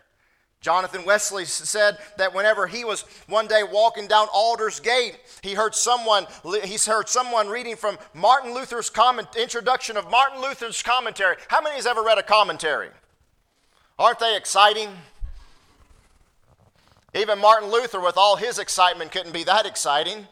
Jonathan 0.61 1.05
Wesley 1.05 1.45
said 1.45 1.99
that 2.17 2.35
whenever 2.35 2.67
he 2.67 2.85
was 2.85 3.03
one 3.29 3.47
day 3.47 3.63
walking 3.63 4.09
down 4.09 4.27
Aldersgate, 4.35 5.17
he 5.41 5.55
heard 5.55 5.77
someone 5.77 6.27
he 6.65 6.77
heard 6.77 7.09
someone 7.09 7.49
reading 7.49 7.77
from 7.77 7.99
Martin 8.15 8.53
Luther's 8.53 8.91
comment, 8.91 9.29
introduction 9.39 9.97
of 9.97 10.11
Martin 10.11 10.43
Luther's 10.43 10.83
commentary. 10.83 11.37
How 11.47 11.61
many 11.61 11.77
has 11.77 11.87
ever 11.87 12.03
read 12.03 12.19
a 12.19 12.23
commentary? 12.23 12.89
Aren't 13.99 14.19
they 14.19 14.37
exciting? 14.37 14.91
Even 17.15 17.39
Martin 17.39 17.71
Luther, 17.71 17.99
with 17.99 18.19
all 18.19 18.37
his 18.37 18.59
excitement, 18.59 19.11
couldn't 19.11 19.33
be 19.33 19.45
that 19.45 19.65
exciting. 19.65 20.27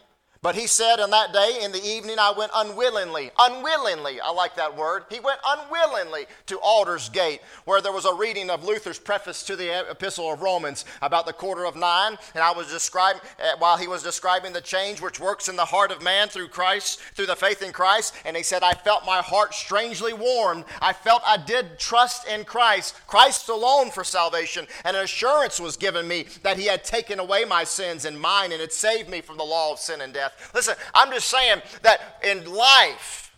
But 0.45 0.53
he 0.53 0.67
said 0.67 0.99
on 0.99 1.09
that 1.09 1.33
day 1.33 1.61
in 1.63 1.71
the 1.71 1.83
evening, 1.83 2.19
I 2.19 2.31
went 2.31 2.51
unwillingly, 2.53 3.31
unwillingly, 3.35 4.21
I 4.21 4.29
like 4.29 4.55
that 4.57 4.77
word. 4.77 5.05
He 5.09 5.19
went 5.19 5.39
unwillingly 5.43 6.27
to 6.45 6.59
Aldersgate, 6.59 7.41
where 7.63 7.81
there 7.81 7.91
was 7.91 8.05
a 8.05 8.13
reading 8.13 8.51
of 8.51 8.63
Luther's 8.63 8.99
preface 8.99 9.41
to 9.41 9.55
the 9.55 9.89
Epistle 9.89 10.31
of 10.31 10.43
Romans 10.43 10.85
about 11.01 11.25
the 11.25 11.33
quarter 11.33 11.65
of 11.65 11.75
nine. 11.75 12.19
And 12.35 12.43
I 12.43 12.51
was 12.51 12.69
describing, 12.71 13.23
uh, 13.39 13.55
while 13.57 13.77
he 13.77 13.87
was 13.87 14.03
describing 14.03 14.53
the 14.53 14.61
change 14.61 15.01
which 15.01 15.19
works 15.19 15.49
in 15.49 15.55
the 15.55 15.65
heart 15.65 15.89
of 15.89 16.03
man 16.03 16.27
through 16.27 16.49
Christ, 16.49 16.99
through 17.15 17.25
the 17.25 17.35
faith 17.35 17.63
in 17.63 17.71
Christ. 17.71 18.13
And 18.23 18.37
he 18.37 18.43
said, 18.43 18.61
I 18.61 18.73
felt 18.73 19.03
my 19.03 19.23
heart 19.23 19.55
strangely 19.55 20.13
warmed. 20.13 20.65
I 20.79 20.93
felt 20.93 21.23
I 21.25 21.37
did 21.37 21.79
trust 21.79 22.27
in 22.27 22.45
Christ, 22.45 22.93
Christ 23.07 23.49
alone 23.49 23.89
for 23.89 24.03
salvation. 24.03 24.67
And 24.83 24.95
an 24.95 25.05
assurance 25.05 25.59
was 25.59 25.75
given 25.75 26.07
me 26.07 26.27
that 26.43 26.59
he 26.59 26.67
had 26.67 26.83
taken 26.83 27.17
away 27.17 27.45
my 27.45 27.63
sins 27.63 28.05
and 28.05 28.19
mine 28.19 28.51
and 28.51 28.61
had 28.61 28.71
saved 28.71 29.09
me 29.09 29.21
from 29.21 29.37
the 29.37 29.43
law 29.43 29.71
of 29.71 29.79
sin 29.79 30.01
and 30.01 30.13
death. 30.13 30.33
Listen, 30.53 30.75
I'm 30.93 31.11
just 31.11 31.29
saying 31.29 31.61
that 31.81 32.19
in 32.23 32.51
life 32.53 33.35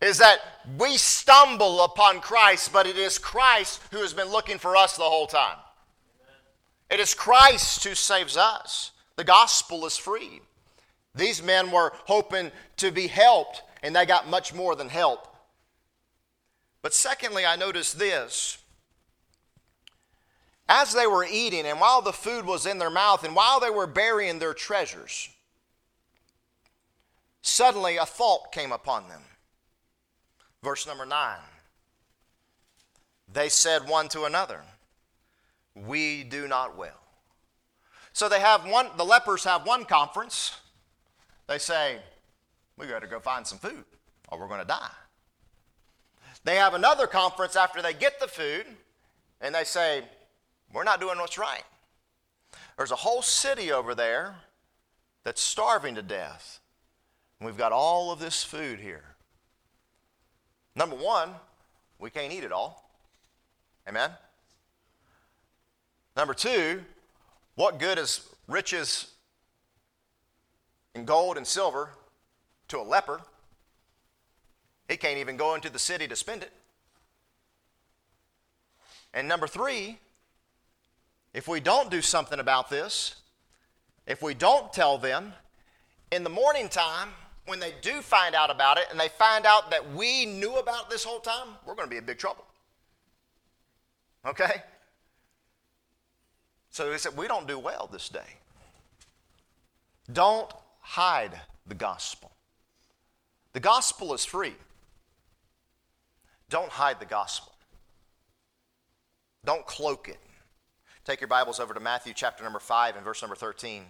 is 0.00 0.18
that 0.18 0.38
we 0.78 0.96
stumble 0.96 1.82
upon 1.84 2.20
Christ, 2.20 2.72
but 2.72 2.86
it 2.86 2.96
is 2.96 3.18
Christ 3.18 3.80
who 3.90 3.98
has 3.98 4.12
been 4.12 4.28
looking 4.28 4.58
for 4.58 4.76
us 4.76 4.96
the 4.96 5.02
whole 5.02 5.26
time. 5.26 5.56
It 6.90 7.00
is 7.00 7.14
Christ 7.14 7.84
who 7.84 7.94
saves 7.94 8.36
us. 8.36 8.92
The 9.16 9.24
gospel 9.24 9.86
is 9.86 9.96
free. 9.96 10.40
These 11.14 11.42
men 11.42 11.70
were 11.70 11.92
hoping 12.06 12.50
to 12.78 12.90
be 12.90 13.06
helped, 13.06 13.62
and 13.82 13.94
they 13.94 14.04
got 14.04 14.28
much 14.28 14.52
more 14.52 14.74
than 14.74 14.88
help. 14.88 15.28
But 16.82 16.92
secondly, 16.92 17.46
I 17.46 17.56
noticed 17.56 17.98
this. 17.98 18.58
As 20.68 20.92
they 20.92 21.06
were 21.06 21.24
eating, 21.24 21.66
and 21.66 21.80
while 21.80 22.02
the 22.02 22.12
food 22.12 22.44
was 22.44 22.66
in 22.66 22.78
their 22.78 22.90
mouth, 22.90 23.24
and 23.24 23.34
while 23.34 23.60
they 23.60 23.70
were 23.70 23.86
burying 23.86 24.38
their 24.38 24.54
treasures, 24.54 25.30
Suddenly, 27.46 27.98
a 27.98 28.06
thought 28.06 28.52
came 28.52 28.72
upon 28.72 29.06
them. 29.06 29.20
Verse 30.62 30.86
number 30.86 31.04
nine. 31.04 31.36
They 33.30 33.50
said 33.50 33.86
one 33.86 34.08
to 34.08 34.24
another, 34.24 34.62
We 35.74 36.24
do 36.24 36.48
not 36.48 36.74
well. 36.74 36.98
So 38.14 38.30
they 38.30 38.40
have 38.40 38.66
one, 38.66 38.88
the 38.96 39.04
lepers 39.04 39.44
have 39.44 39.66
one 39.66 39.84
conference. 39.84 40.56
They 41.46 41.58
say, 41.58 41.98
We 42.78 42.86
got 42.86 43.02
to 43.02 43.06
go 43.06 43.20
find 43.20 43.46
some 43.46 43.58
food 43.58 43.84
or 44.28 44.38
we're 44.38 44.48
going 44.48 44.62
to 44.62 44.66
die. 44.66 44.90
They 46.44 46.56
have 46.56 46.72
another 46.72 47.06
conference 47.06 47.56
after 47.56 47.82
they 47.82 47.92
get 47.92 48.20
the 48.20 48.26
food 48.26 48.64
and 49.42 49.54
they 49.54 49.64
say, 49.64 50.02
We're 50.72 50.82
not 50.82 50.98
doing 50.98 51.18
what's 51.18 51.36
right. 51.36 51.64
There's 52.78 52.90
a 52.90 52.96
whole 52.96 53.20
city 53.20 53.70
over 53.70 53.94
there 53.94 54.34
that's 55.24 55.42
starving 55.42 55.94
to 55.96 56.02
death. 56.02 56.60
We've 57.44 57.58
got 57.58 57.72
all 57.72 58.10
of 58.10 58.18
this 58.18 58.42
food 58.42 58.80
here. 58.80 59.04
Number 60.74 60.96
one, 60.96 61.30
we 61.98 62.08
can't 62.08 62.32
eat 62.32 62.42
it 62.42 62.52
all. 62.52 62.90
Amen? 63.86 64.10
Number 66.16 66.32
two, 66.32 66.82
what 67.54 67.78
good 67.78 67.98
is 67.98 68.26
riches 68.48 69.12
in 70.94 71.04
gold 71.04 71.36
and 71.36 71.46
silver 71.46 71.90
to 72.68 72.78
a 72.78 72.82
leper? 72.82 73.20
He 74.88 74.96
can't 74.96 75.18
even 75.18 75.36
go 75.36 75.54
into 75.54 75.68
the 75.68 75.78
city 75.78 76.08
to 76.08 76.16
spend 76.16 76.42
it. 76.42 76.52
And 79.12 79.28
number 79.28 79.46
three, 79.46 79.98
if 81.34 81.46
we 81.46 81.60
don't 81.60 81.90
do 81.90 82.00
something 82.00 82.40
about 82.40 82.70
this, 82.70 83.16
if 84.06 84.22
we 84.22 84.32
don't 84.34 84.72
tell 84.72 84.96
them, 84.96 85.34
in 86.10 86.24
the 86.24 86.30
morning 86.30 86.68
time, 86.68 87.10
when 87.46 87.60
they 87.60 87.74
do 87.82 88.00
find 88.00 88.34
out 88.34 88.50
about 88.50 88.78
it 88.78 88.86
and 88.90 88.98
they 88.98 89.08
find 89.08 89.46
out 89.46 89.70
that 89.70 89.92
we 89.92 90.24
knew 90.24 90.54
about 90.56 90.90
this 90.90 91.04
whole 91.04 91.20
time, 91.20 91.48
we're 91.66 91.74
going 91.74 91.86
to 91.86 91.90
be 91.90 91.98
in 91.98 92.04
big 92.04 92.18
trouble. 92.18 92.44
Okay? 94.26 94.62
So 96.70 96.90
he 96.90 96.98
said, 96.98 97.16
We 97.16 97.28
don't 97.28 97.46
do 97.46 97.58
well 97.58 97.88
this 97.92 98.08
day. 98.08 98.38
Don't 100.12 100.52
hide 100.80 101.40
the 101.66 101.74
gospel. 101.74 102.30
The 103.52 103.60
gospel 103.60 104.12
is 104.14 104.24
free. 104.24 104.54
Don't 106.50 106.70
hide 106.70 107.00
the 107.00 107.06
gospel. 107.06 107.52
Don't 109.44 109.64
cloak 109.66 110.08
it. 110.08 110.18
Take 111.04 111.20
your 111.20 111.28
Bibles 111.28 111.60
over 111.60 111.74
to 111.74 111.80
Matthew 111.80 112.14
chapter 112.14 112.42
number 112.44 112.58
5 112.58 112.96
and 112.96 113.04
verse 113.04 113.22
number 113.22 113.36
13. 113.36 113.84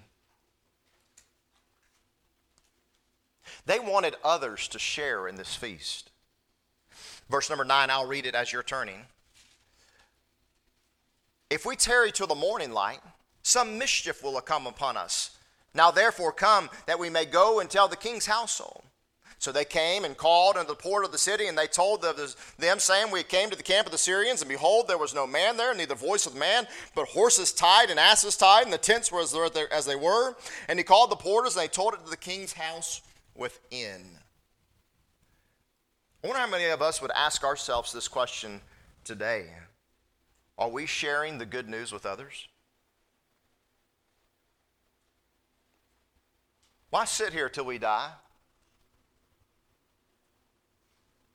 They 3.67 3.79
wanted 3.79 4.17
others 4.25 4.69
to 4.69 4.79
share 4.79 5.29
in 5.29 5.37
this 5.37 5.55
feast. 5.55 6.11
Verse 7.29 7.49
number 7.49 7.65
9, 7.65 7.91
I'll 7.91 8.07
read 8.07 8.27
it 8.27 8.35
as 8.35 8.53
you're 8.53 8.63
turning. 8.63 9.07
If 11.51 11.65
we 11.65 11.77
tarry 11.77 12.13
till 12.13 12.27
the 12.27 12.35
morning 12.35 12.73
light, 12.73 13.01
some 13.43 13.79
mischief 13.79 14.23
will 14.23 14.41
come 14.41 14.67
upon 14.67 14.97
us. 14.97 15.37
Now 15.75 15.91
therefore 15.91 16.33
come, 16.33 16.71
that 16.87 16.99
we 16.99 17.11
may 17.11 17.25
go 17.25 17.61
and 17.61 17.69
tell 17.69 17.89
the 17.89 17.97
king's 17.97 18.27
household. 18.27 18.85
So 19.39 19.53
they 19.53 19.65
came 19.65 20.05
and 20.05 20.17
called 20.17 20.57
unto 20.57 20.69
the 20.69 20.75
port 20.75 21.05
of 21.05 21.13
the 21.13 21.19
city, 21.19 21.49
and 21.49 21.59
they 21.59 21.67
told 21.67 22.01
them, 22.01 22.79
saying, 22.79 23.11
We 23.11 23.23
came 23.23 23.51
to 23.51 23.57
the 23.57 23.63
camp 23.63 23.87
of 23.87 23.93
the 23.93 23.99
Syrians, 23.99 24.41
and 24.41 24.49
behold, 24.49 24.89
there 24.89 24.97
was 24.97 25.15
no 25.15 25.27
man 25.27 25.59
there, 25.59 25.75
neither 25.75 25.95
voice 25.95 26.25
of 26.25 26.35
man, 26.35 26.67
but 26.95 27.09
horses 27.09 27.53
tied 27.53 27.91
and 27.91 28.01
asses 28.01 28.37
tied, 28.37 28.65
and 28.65 28.73
the 28.73 28.79
tents 28.79 29.13
were 29.13 29.21
as 29.21 29.85
they 29.85 29.97
were. 29.97 30.35
And 30.69 30.79
he 30.79 30.83
called 30.83 31.11
the 31.11 31.17
porters, 31.17 31.57
and 31.57 31.63
they 31.63 31.69
told 31.69 31.93
it 31.93 32.05
to 32.05 32.11
the 32.11 32.17
king's 32.17 32.55
house 32.55 33.03
within. 33.35 34.19
I 36.23 36.27
wonder 36.27 36.41
how 36.41 36.51
many 36.51 36.67
of 36.67 36.81
us 36.81 37.03
would 37.03 37.11
ask 37.13 37.45
ourselves 37.45 37.93
this 37.93 38.09
question 38.09 38.61
today 39.05 39.47
Are 40.57 40.71
we 40.71 40.87
sharing 40.87 41.39
the 41.39 41.47
good 41.47 41.69
news 41.69 41.93
with 41.93 42.07
others? 42.07 42.49
Why 46.91 47.05
sit 47.05 47.33
here 47.33 47.49
till 47.49 47.65
we 47.65 47.79
die? 47.79 48.11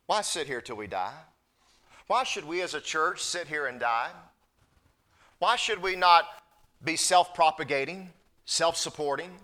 Why 0.06 0.22
sit 0.22 0.48
here 0.48 0.62
till 0.62 0.78
we 0.78 0.88
die? 0.88 1.14
Why 2.08 2.24
should 2.24 2.46
we 2.46 2.62
as 2.62 2.74
a 2.74 2.82
church 2.82 3.22
sit 3.22 3.48
here 3.48 3.68
and 3.68 3.80
die? 3.80 4.10
Why 5.38 5.56
should 5.56 5.82
we 5.82 5.96
not 5.96 6.26
be 6.84 6.96
self 6.96 7.36
propagating, 7.36 8.10
self 8.46 8.76
supporting? 8.76 9.38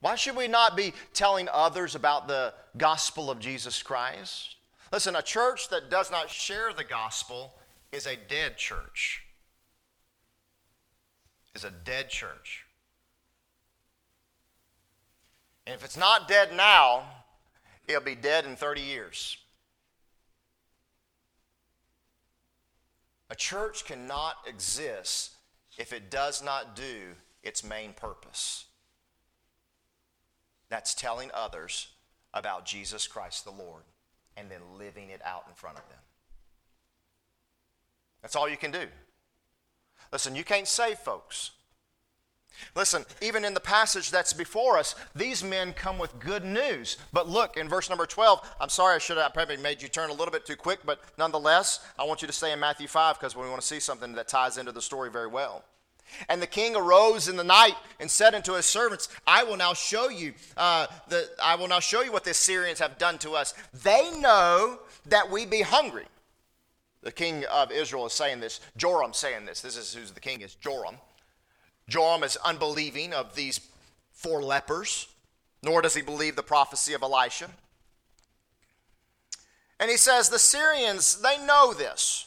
Why 0.00 0.14
should 0.14 0.36
we 0.36 0.48
not 0.48 0.76
be 0.76 0.94
telling 1.12 1.48
others 1.52 1.94
about 1.94 2.26
the 2.26 2.54
gospel 2.76 3.30
of 3.30 3.38
Jesus 3.38 3.82
Christ? 3.82 4.56
Listen, 4.92 5.14
a 5.14 5.22
church 5.22 5.68
that 5.68 5.90
does 5.90 6.10
not 6.10 6.30
share 6.30 6.72
the 6.72 6.84
gospel 6.84 7.54
is 7.92 8.06
a 8.06 8.16
dead 8.16 8.56
church. 8.56 9.22
Is 11.54 11.64
a 11.64 11.70
dead 11.70 12.08
church. 12.08 12.64
And 15.66 15.74
if 15.74 15.84
it's 15.84 15.96
not 15.96 16.28
dead 16.28 16.54
now, 16.56 17.04
it'll 17.86 18.00
be 18.00 18.14
dead 18.14 18.46
in 18.46 18.56
30 18.56 18.80
years. 18.80 19.36
A 23.28 23.36
church 23.36 23.84
cannot 23.84 24.36
exist 24.46 25.32
if 25.78 25.92
it 25.92 26.10
does 26.10 26.42
not 26.42 26.74
do 26.74 27.14
its 27.42 27.62
main 27.62 27.92
purpose. 27.92 28.64
That's 30.70 30.94
telling 30.94 31.30
others 31.34 31.88
about 32.32 32.64
Jesus 32.64 33.06
Christ 33.06 33.44
the 33.44 33.50
Lord 33.50 33.82
and 34.36 34.50
then 34.50 34.60
living 34.78 35.10
it 35.10 35.20
out 35.24 35.44
in 35.48 35.54
front 35.54 35.76
of 35.76 35.88
them. 35.88 35.98
That's 38.22 38.36
all 38.36 38.48
you 38.48 38.56
can 38.56 38.70
do. 38.70 38.86
Listen, 40.12 40.34
you 40.34 40.44
can't 40.44 40.68
save 40.68 40.98
folks. 40.98 41.50
Listen, 42.74 43.04
even 43.22 43.44
in 43.44 43.54
the 43.54 43.60
passage 43.60 44.10
that's 44.10 44.32
before 44.32 44.76
us, 44.76 44.94
these 45.14 45.42
men 45.42 45.72
come 45.72 45.98
with 45.98 46.18
good 46.18 46.44
news. 46.44 46.98
But 47.12 47.28
look, 47.28 47.56
in 47.56 47.68
verse 47.68 47.88
number 47.88 48.06
12, 48.06 48.56
I'm 48.60 48.68
sorry 48.68 48.96
I 48.96 48.98
should 48.98 49.18
have 49.18 49.34
probably 49.34 49.56
made 49.56 49.80
you 49.80 49.88
turn 49.88 50.10
a 50.10 50.14
little 50.14 50.32
bit 50.32 50.44
too 50.44 50.56
quick, 50.56 50.80
but 50.84 51.00
nonetheless, 51.16 51.80
I 51.98 52.04
want 52.04 52.22
you 52.22 52.26
to 52.26 52.32
stay 52.32 52.52
in 52.52 52.60
Matthew 52.60 52.88
5 52.88 53.18
because 53.18 53.36
we 53.36 53.48
want 53.48 53.60
to 53.60 53.66
see 53.66 53.80
something 53.80 54.12
that 54.14 54.28
ties 54.28 54.58
into 54.58 54.72
the 54.72 54.82
story 54.82 55.10
very 55.10 55.28
well. 55.28 55.64
And 56.28 56.40
the 56.40 56.46
king 56.46 56.76
arose 56.76 57.28
in 57.28 57.36
the 57.36 57.44
night 57.44 57.74
and 57.98 58.10
said 58.10 58.34
unto 58.34 58.54
his 58.54 58.66
servants, 58.66 59.08
I 59.26 59.44
will 59.44 59.56
now 59.56 59.74
show 59.74 60.08
you, 60.08 60.34
uh, 60.56 60.86
the, 61.08 61.28
I 61.42 61.54
will 61.56 61.68
now 61.68 61.80
show 61.80 62.02
you 62.02 62.12
what 62.12 62.24
the 62.24 62.30
Assyrians 62.30 62.78
have 62.78 62.98
done 62.98 63.18
to 63.18 63.32
us. 63.32 63.54
They 63.82 64.10
know 64.18 64.80
that 65.06 65.30
we 65.30 65.46
be 65.46 65.62
hungry. 65.62 66.06
The 67.02 67.12
king 67.12 67.44
of 67.46 67.72
Israel 67.72 68.06
is 68.06 68.12
saying 68.12 68.40
this. 68.40 68.60
Joram 68.76 69.12
saying 69.12 69.46
this. 69.46 69.60
This 69.60 69.76
is 69.76 69.94
who 69.94 70.04
the 70.04 70.20
king 70.20 70.42
is, 70.42 70.54
Joram. 70.54 70.96
Joram 71.88 72.22
is 72.22 72.36
unbelieving 72.44 73.12
of 73.12 73.34
these 73.34 73.60
four 74.12 74.42
lepers, 74.42 75.08
nor 75.62 75.82
does 75.82 75.94
he 75.94 76.02
believe 76.02 76.36
the 76.36 76.42
prophecy 76.42 76.92
of 76.92 77.02
Elisha. 77.02 77.50
And 79.80 79.90
he 79.90 79.96
says, 79.96 80.28
The 80.28 80.38
Syrians, 80.38 81.20
they 81.22 81.38
know 81.44 81.72
this. 81.72 82.26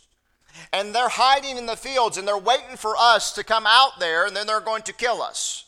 And 0.71 0.93
they're 0.93 1.09
hiding 1.09 1.57
in 1.57 1.65
the 1.65 1.75
fields 1.75 2.17
and 2.17 2.27
they're 2.27 2.37
waiting 2.37 2.77
for 2.77 2.95
us 2.97 3.31
to 3.33 3.43
come 3.43 3.65
out 3.67 3.99
there 3.99 4.25
and 4.25 4.35
then 4.35 4.47
they're 4.47 4.59
going 4.59 4.83
to 4.83 4.93
kill 4.93 5.21
us. 5.21 5.65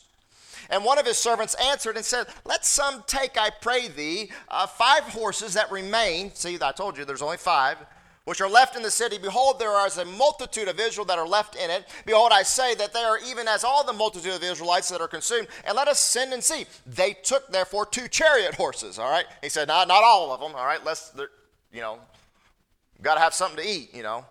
And 0.70 0.84
one 0.84 0.98
of 0.98 1.06
his 1.06 1.16
servants 1.16 1.54
answered 1.54 1.96
and 1.96 2.04
said, 2.04 2.26
Let 2.44 2.64
some 2.64 3.04
take, 3.06 3.38
I 3.38 3.50
pray 3.50 3.88
thee, 3.88 4.30
uh, 4.48 4.66
five 4.66 5.04
horses 5.04 5.54
that 5.54 5.70
remain. 5.70 6.34
See, 6.34 6.58
I 6.60 6.72
told 6.72 6.98
you 6.98 7.04
there's 7.04 7.22
only 7.22 7.36
five 7.36 7.78
which 8.26 8.40
are 8.40 8.48
left 8.48 8.74
in 8.74 8.82
the 8.82 8.90
city. 8.90 9.18
Behold, 9.18 9.60
there 9.60 9.86
is 9.86 9.98
a 9.98 10.04
multitude 10.04 10.66
of 10.66 10.80
Israel 10.80 11.04
that 11.04 11.16
are 11.16 11.28
left 11.28 11.54
in 11.54 11.70
it. 11.70 11.84
Behold, 12.04 12.32
I 12.34 12.42
say 12.42 12.74
that 12.74 12.92
they 12.92 13.04
are 13.04 13.18
even 13.24 13.46
as 13.46 13.62
all 13.62 13.84
the 13.84 13.92
multitude 13.92 14.34
of 14.34 14.42
Israelites 14.42 14.88
that 14.88 15.00
are 15.00 15.06
consumed. 15.06 15.46
And 15.64 15.76
let 15.76 15.86
us 15.86 16.00
send 16.00 16.32
and 16.32 16.42
see. 16.42 16.66
They 16.84 17.12
took, 17.12 17.46
therefore, 17.52 17.86
two 17.86 18.08
chariot 18.08 18.56
horses. 18.56 18.98
All 18.98 19.08
right. 19.08 19.26
He 19.42 19.48
said, 19.48 19.68
not, 19.68 19.86
not 19.86 20.02
all 20.02 20.32
of 20.32 20.40
them. 20.40 20.56
All 20.56 20.66
right. 20.66 20.84
Let's, 20.84 21.12
you 21.72 21.80
know, 21.80 22.00
got 23.00 23.14
to 23.14 23.20
have 23.20 23.32
something 23.32 23.62
to 23.62 23.70
eat, 23.70 23.94
you 23.94 24.02
know. 24.02 24.24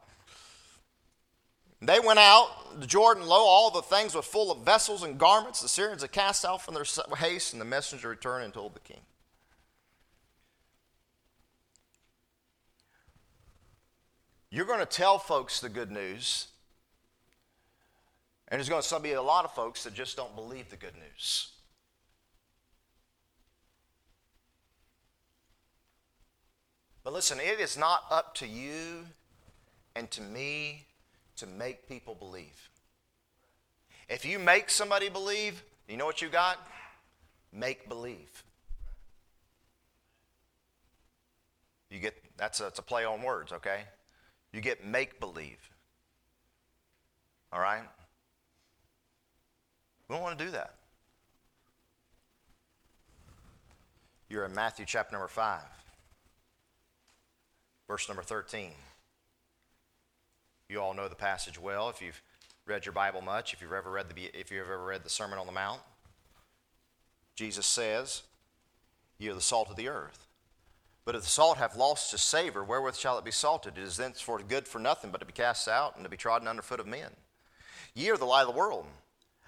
They 1.86 2.00
went 2.00 2.20
out, 2.20 2.80
the 2.80 2.88
Jordan, 2.88 3.26
lo, 3.26 3.38
all 3.38 3.70
the 3.70 3.82
things 3.82 4.16
were 4.16 4.22
full 4.22 4.52
of 4.52 4.66
vessels 4.66 5.04
and 5.04 5.18
garments. 5.18 5.62
The 5.62 5.70
Syrians 5.70 6.02
had 6.02 6.12
cast 6.12 6.44
out 6.46 6.62
from 6.62 6.74
their 6.74 6.86
haste, 7.18 7.54
and 7.54 7.62
the 7.62 7.66
messenger 7.66 8.10
returned 8.10 8.46
and 8.46 8.54
told 8.54 8.74
the 8.74 8.80
king. 8.80 9.02
You're 14.50 14.66
going 14.66 14.80
to 14.80 14.86
tell 14.86 15.20
folks 15.20 15.60
the 15.60 15.70
good 15.70 15.92
news, 15.92 16.48
and 18.48 18.58
there's 18.58 18.70
going 18.70 18.82
to 18.82 19.00
be 19.00 19.14
a 19.14 19.22
lot 19.22 19.44
of 19.44 19.54
folks 19.54 19.84
that 19.84 19.94
just 19.94 20.16
don't 20.16 20.34
believe 20.36 20.70
the 20.70 20.78
good 20.78 20.96
news. 20.96 21.52
But 27.04 27.14
listen, 27.14 27.40
it 27.40 27.60
is 27.60 27.78
not 27.78 28.06
up 28.10 28.34
to 28.36 28.48
you 28.48 29.06
and 29.96 30.10
to 30.12 30.22
me 30.22 30.88
to 31.38 31.48
make 31.48 31.88
people 31.88 32.16
believe. 32.16 32.70
If 34.08 34.26
you 34.26 34.40
make 34.40 34.70
somebody 34.70 35.10
believe, 35.10 35.64
you 35.88 35.98
know 35.98 36.06
what 36.06 36.22
you 36.22 36.30
got? 36.30 36.58
Make 37.52 37.90
believe. 37.90 38.44
You 41.90 42.00
get 42.00 42.16
that's 42.38 42.60
a, 42.60 42.68
a 42.68 42.82
play 42.82 43.06
on 43.06 43.22
words, 43.22 43.52
okay? 43.52 43.84
You 44.52 44.62
get 44.62 44.86
make 44.86 45.20
believe. 45.20 45.70
All 47.52 47.60
right? 47.60 47.84
We 50.08 50.16
don't 50.16 50.22
want 50.22 50.38
to 50.38 50.46
do 50.46 50.52
that. 50.52 50.76
You're 54.30 54.46
in 54.46 54.54
Matthew 54.54 54.86
chapter 54.86 55.14
number 55.14 55.28
5, 55.28 55.62
verse 57.88 58.08
number 58.10 58.24
13. 58.24 58.72
You 60.70 60.82
all 60.82 60.94
know 60.94 61.08
the 61.08 61.16
passage 61.16 61.60
well 61.60 61.90
if 61.90 62.02
you've 62.02 62.22
read 62.66 62.86
your 62.86 62.94
Bible 62.94 63.22
much, 63.22 63.54
if 63.54 63.62
you've 63.62 63.74
ever 63.74 63.92
read 63.92 64.10
the, 64.10 64.40
if 64.40 64.52
you've 64.52 64.66
ever 64.66 64.84
read 64.84 65.04
the 65.04 65.10
Sermon 65.10 65.38
on 65.38 65.46
the 65.46 65.52
Mount. 65.52 65.82
Jesus 67.36 67.66
says, 67.66 68.24
You 69.20 69.32
are 69.32 69.36
the 69.36 69.42
salt 69.42 69.70
of 69.70 69.76
the 69.76 69.90
earth. 69.90 70.28
But 71.06 71.14
if 71.14 71.22
the 71.22 71.28
salt 71.28 71.58
have 71.58 71.76
lost 71.76 72.14
its 72.14 72.24
savor, 72.24 72.64
wherewith 72.64 72.96
shall 72.96 73.20
it 73.20 73.26
be 73.26 73.32
salted? 73.32 73.78
It 73.78 73.84
is 73.84 73.98
thenceforth 73.98 74.48
good 74.48 74.68
for 74.68 74.80
nothing 74.80 75.12
but 75.12 75.20
to 75.20 75.26
be 75.26 75.34
cast 75.34 75.68
out 75.68 75.96
and 75.96 76.04
to 76.04 76.10
be 76.10 76.18
trodden 76.18 76.48
under 76.48 76.64
foot 76.64 76.80
of 76.80 76.88
men. 76.88 77.12
Ye 77.94 78.10
are 78.10 78.18
the 78.18 78.26
light 78.26 78.42
of 78.42 78.48
the 78.48 78.60
world. 78.60 78.86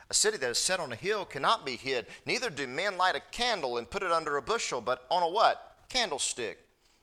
A 0.09 0.13
city 0.13 0.37
that 0.37 0.49
is 0.51 0.59
set 0.59 0.79
on 0.79 0.93
a 0.93 0.95
hill 0.95 1.25
cannot 1.25 1.65
be 1.65 1.75
hid. 1.75 2.05
Neither 2.25 2.51
do 2.51 2.67
men 2.67 2.97
light 2.97 3.15
a 3.15 3.21
candle 3.31 3.77
and 3.77 3.89
put 3.89 4.03
it 4.03 4.11
under 4.11 4.37
a 4.37 4.41
bushel, 4.41 4.81
but 4.81 5.05
on 5.09 5.23
a 5.23 5.27
what? 5.27 5.77
Candlestick, 5.89 6.59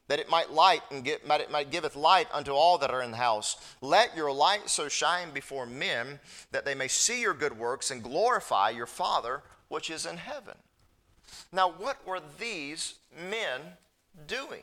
that 0.08 0.18
it 0.18 0.28
might 0.28 0.52
light 0.52 0.82
and 0.90 1.04
get, 1.04 1.26
might, 1.26 1.40
it 1.40 1.50
might 1.50 1.70
giveth 1.70 1.96
light 1.96 2.28
unto 2.32 2.52
all 2.52 2.78
that 2.78 2.90
are 2.90 3.02
in 3.02 3.10
the 3.10 3.16
house. 3.16 3.56
Let 3.80 4.16
your 4.16 4.32
light 4.32 4.68
so 4.68 4.88
shine 4.88 5.30
before 5.32 5.66
men 5.66 6.20
that 6.52 6.64
they 6.64 6.74
may 6.74 6.88
see 6.88 7.20
your 7.20 7.34
good 7.34 7.58
works 7.58 7.90
and 7.90 8.02
glorify 8.02 8.70
your 8.70 8.86
Father 8.86 9.42
which 9.68 9.90
is 9.90 10.06
in 10.06 10.18
heaven. 10.18 10.54
Now, 11.52 11.70
what 11.70 12.06
were 12.06 12.20
these 12.38 12.94
men 13.30 13.60
doing? 14.26 14.62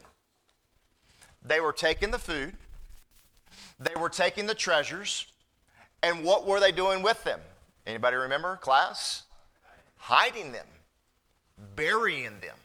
They 1.44 1.60
were 1.60 1.74
taking 1.74 2.12
the 2.12 2.20
food, 2.20 2.56
they 3.80 4.00
were 4.00 4.10
taking 4.10 4.46
the 4.46 4.56
treasures, 4.56 5.26
and 6.04 6.24
what 6.24 6.46
were 6.46 6.60
they 6.60 6.72
doing 6.72 7.02
with 7.02 7.24
them? 7.24 7.40
Anybody 7.86 8.16
remember, 8.16 8.58
class? 8.58 9.24
Hiding 9.98 10.52
them, 10.52 10.68
burying 11.76 12.40
them. 12.42 12.56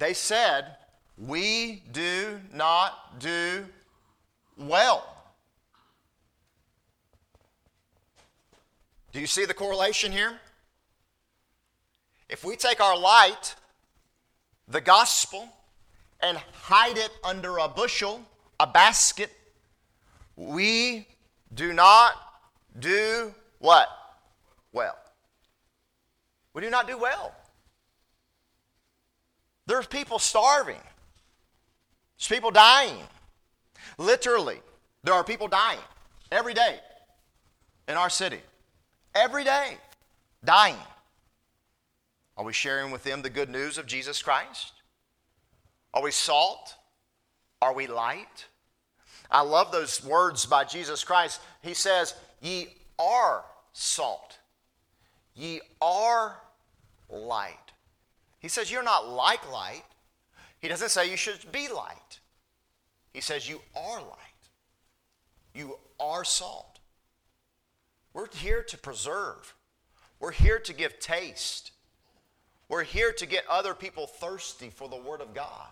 They 0.00 0.14
said, 0.14 0.76
We 1.18 1.82
do 1.92 2.40
not 2.54 3.20
do 3.20 3.66
well. 4.56 5.06
Do 9.12 9.20
you 9.20 9.26
see 9.26 9.44
the 9.44 9.52
correlation 9.52 10.10
here? 10.10 10.40
If 12.30 12.44
we 12.44 12.56
take 12.56 12.80
our 12.80 12.96
light 12.96 13.54
the 14.66 14.80
gospel 14.80 15.46
and 16.20 16.38
hide 16.38 16.96
it 16.96 17.10
under 17.22 17.58
a 17.58 17.68
bushel, 17.68 18.22
a 18.58 18.66
basket, 18.66 19.30
we 20.34 21.06
do 21.52 21.74
not 21.74 22.14
do 22.78 23.34
what? 23.58 23.88
Well. 24.72 24.96
We 26.54 26.62
do 26.62 26.70
not 26.70 26.88
do 26.88 26.96
well. 26.96 27.34
There's 29.70 29.86
people 29.86 30.18
starving. 30.18 30.80
There's 32.18 32.28
people 32.28 32.50
dying. 32.50 32.98
Literally, 33.98 34.58
there 35.04 35.14
are 35.14 35.22
people 35.22 35.46
dying 35.46 35.78
every 36.32 36.54
day 36.54 36.80
in 37.86 37.94
our 37.94 38.10
city. 38.10 38.40
Every 39.14 39.44
day, 39.44 39.76
dying. 40.44 40.74
Are 42.36 42.44
we 42.44 42.52
sharing 42.52 42.90
with 42.90 43.04
them 43.04 43.22
the 43.22 43.30
good 43.30 43.48
news 43.48 43.78
of 43.78 43.86
Jesus 43.86 44.20
Christ? 44.20 44.72
Are 45.94 46.02
we 46.02 46.10
salt? 46.10 46.74
Are 47.62 47.72
we 47.72 47.86
light? 47.86 48.46
I 49.30 49.42
love 49.42 49.70
those 49.70 50.04
words 50.04 50.46
by 50.46 50.64
Jesus 50.64 51.04
Christ. 51.04 51.40
He 51.62 51.74
says, 51.74 52.16
Ye 52.40 52.74
are 52.98 53.44
salt. 53.72 54.36
Ye 55.36 55.60
are 55.80 56.40
light. 57.08 57.69
He 58.40 58.48
says, 58.48 58.72
You're 58.72 58.82
not 58.82 59.08
like 59.08 59.50
light. 59.52 59.84
He 60.58 60.68
doesn't 60.68 60.88
say 60.88 61.10
you 61.10 61.16
should 61.16 61.52
be 61.52 61.68
light. 61.68 62.18
He 63.12 63.20
says, 63.20 63.48
You 63.48 63.60
are 63.76 64.00
light. 64.00 64.18
You 65.54 65.78
are 66.00 66.24
salt. 66.24 66.80
We're 68.12 68.28
here 68.34 68.62
to 68.64 68.76
preserve, 68.76 69.54
we're 70.18 70.32
here 70.32 70.58
to 70.58 70.72
give 70.72 70.98
taste. 70.98 71.72
We're 72.68 72.84
here 72.84 73.10
to 73.10 73.26
get 73.26 73.42
other 73.50 73.74
people 73.74 74.06
thirsty 74.06 74.70
for 74.70 74.88
the 74.88 74.96
Word 74.96 75.20
of 75.20 75.34
God. 75.34 75.66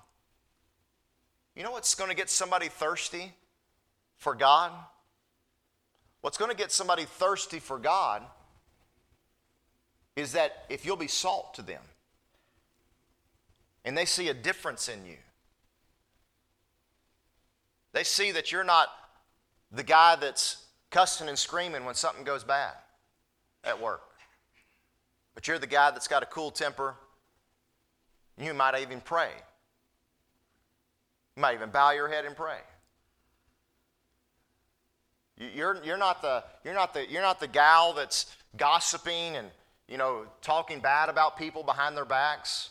You 1.55 1.63
know 1.63 1.71
what's 1.71 1.95
going 1.95 2.11
to 2.11 2.17
get 2.17 2.29
somebody 2.29 2.67
thirsty 2.67 3.33
for 4.17 4.35
God? 4.35 4.73
What's 6.23 6.37
going 6.37 6.51
to 6.51 6.57
get 6.57 6.73
somebody 6.73 7.05
thirsty 7.05 7.61
for 7.61 7.79
God 7.79 8.25
is 10.17 10.33
that 10.33 10.65
if 10.69 10.85
you'll 10.85 10.97
be 10.97 11.07
salt 11.07 11.55
to 11.55 11.63
them 11.63 11.83
and 13.89 13.99
they 13.99 14.05
see 14.05 14.29
a 14.29 14.35
difference 14.35 14.89
in 14.89 15.05
you, 15.05 15.17
they 17.93 18.05
see 18.05 18.31
that 18.31 18.53
you're 18.53 18.63
not 18.63 18.89
the 19.73 19.83
guy 19.83 20.15
that's 20.15 20.65
cussing 20.91 21.29
and 21.29 21.37
screaming 21.37 21.85
when 21.85 21.97
something 21.97 22.23
goes 22.23 22.45
bad 22.45 22.75
at 23.65 23.83
work 23.83 24.03
but 25.39 25.47
you're 25.47 25.61
the 25.61 25.69
guy 25.69 25.93
that's 25.93 26.09
got 26.09 26.25
a 26.25 26.27
cool 26.27 26.51
temper. 26.51 26.97
You 28.39 28.53
might 28.55 28.77
even 28.81 29.01
pray. 29.01 29.31
You 31.37 31.43
might 31.43 31.55
even 31.55 31.71
bow 31.71 31.93
your 31.93 32.09
head 32.09 32.25
and 32.25 32.35
pray. 32.35 32.59
You're, 35.37 35.81
you're, 35.85 35.97
not 35.97 36.23
the, 36.23 36.43
you're, 36.65 36.75
not 36.75 36.93
the, 36.93 37.09
you're 37.09 37.23
not 37.23 37.39
the 37.39 37.47
gal 37.47 37.93
that's 37.93 38.27
gossiping 38.57 39.37
and 39.37 39.47
you 39.87 39.97
know, 39.97 40.25
talking 40.43 40.81
bad 40.81 41.09
about 41.09 41.39
people 41.39 41.63
behind 41.63 41.97
their 41.97 42.05
backs. 42.05 42.71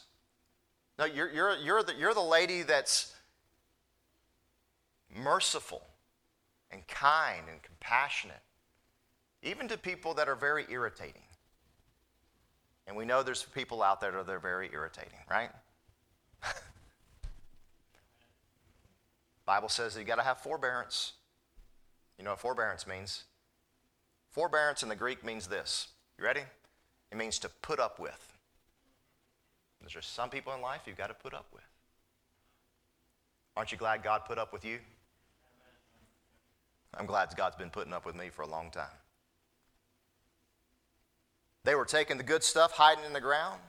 No, 0.99 1.05
you're, 1.05 1.31
you're, 1.31 1.55
you're, 1.57 1.83
the, 1.83 1.93
you're 1.95 2.13
the 2.13 2.21
lady 2.21 2.63
that's 2.63 3.13
merciful 5.15 5.83
and 6.71 6.87
kind 6.87 7.43
and 7.49 7.61
compassionate, 7.61 8.41
even 9.43 9.67
to 9.67 9.77
people 9.77 10.15
that 10.15 10.27
are 10.27 10.35
very 10.35 10.65
irritating. 10.69 11.21
And 12.87 12.95
we 12.95 13.05
know 13.05 13.21
there's 13.21 13.43
people 13.43 13.83
out 13.83 14.01
there 14.01 14.11
that 14.11 14.29
are 14.29 14.39
very 14.39 14.69
irritating, 14.73 15.19
right? 15.29 15.49
Bible 19.45 19.69
says 19.69 19.93
that 19.93 19.99
you 19.99 20.05
got 20.05 20.15
to 20.15 20.23
have 20.23 20.39
forbearance. 20.39 21.13
You 22.17 22.23
know 22.23 22.31
what 22.31 22.39
forbearance 22.39 22.87
means? 22.87 23.25
Forbearance 24.31 24.83
in 24.83 24.89
the 24.89 24.95
Greek 24.95 25.23
means 25.23 25.47
this. 25.47 25.89
You 26.17 26.25
ready? 26.25 26.41
It 27.11 27.17
means 27.17 27.37
to 27.39 27.49
put 27.49 27.79
up 27.79 27.99
with. 27.99 28.36
There's 29.81 29.93
just 29.93 30.13
some 30.13 30.29
people 30.29 30.53
in 30.53 30.61
life 30.61 30.81
you've 30.85 30.97
got 30.97 31.07
to 31.07 31.13
put 31.13 31.33
up 31.33 31.47
with. 31.53 31.63
Aren't 33.55 33.71
you 33.71 33.77
glad 33.77 34.03
God 34.03 34.25
put 34.25 34.37
up 34.37 34.53
with 34.53 34.65
you? 34.65 34.79
I'm 36.93 37.05
glad 37.05 37.29
God's 37.35 37.55
been 37.55 37.69
putting 37.69 37.93
up 37.93 38.05
with 38.05 38.15
me 38.15 38.29
for 38.29 38.41
a 38.41 38.47
long 38.47 38.71
time. 38.71 38.85
They 41.63 41.75
were 41.75 41.85
taking 41.85 42.17
the 42.17 42.23
good 42.23 42.43
stuff, 42.43 42.71
hiding 42.71 43.03
in 43.03 43.13
the 43.13 43.21
ground, 43.21 43.59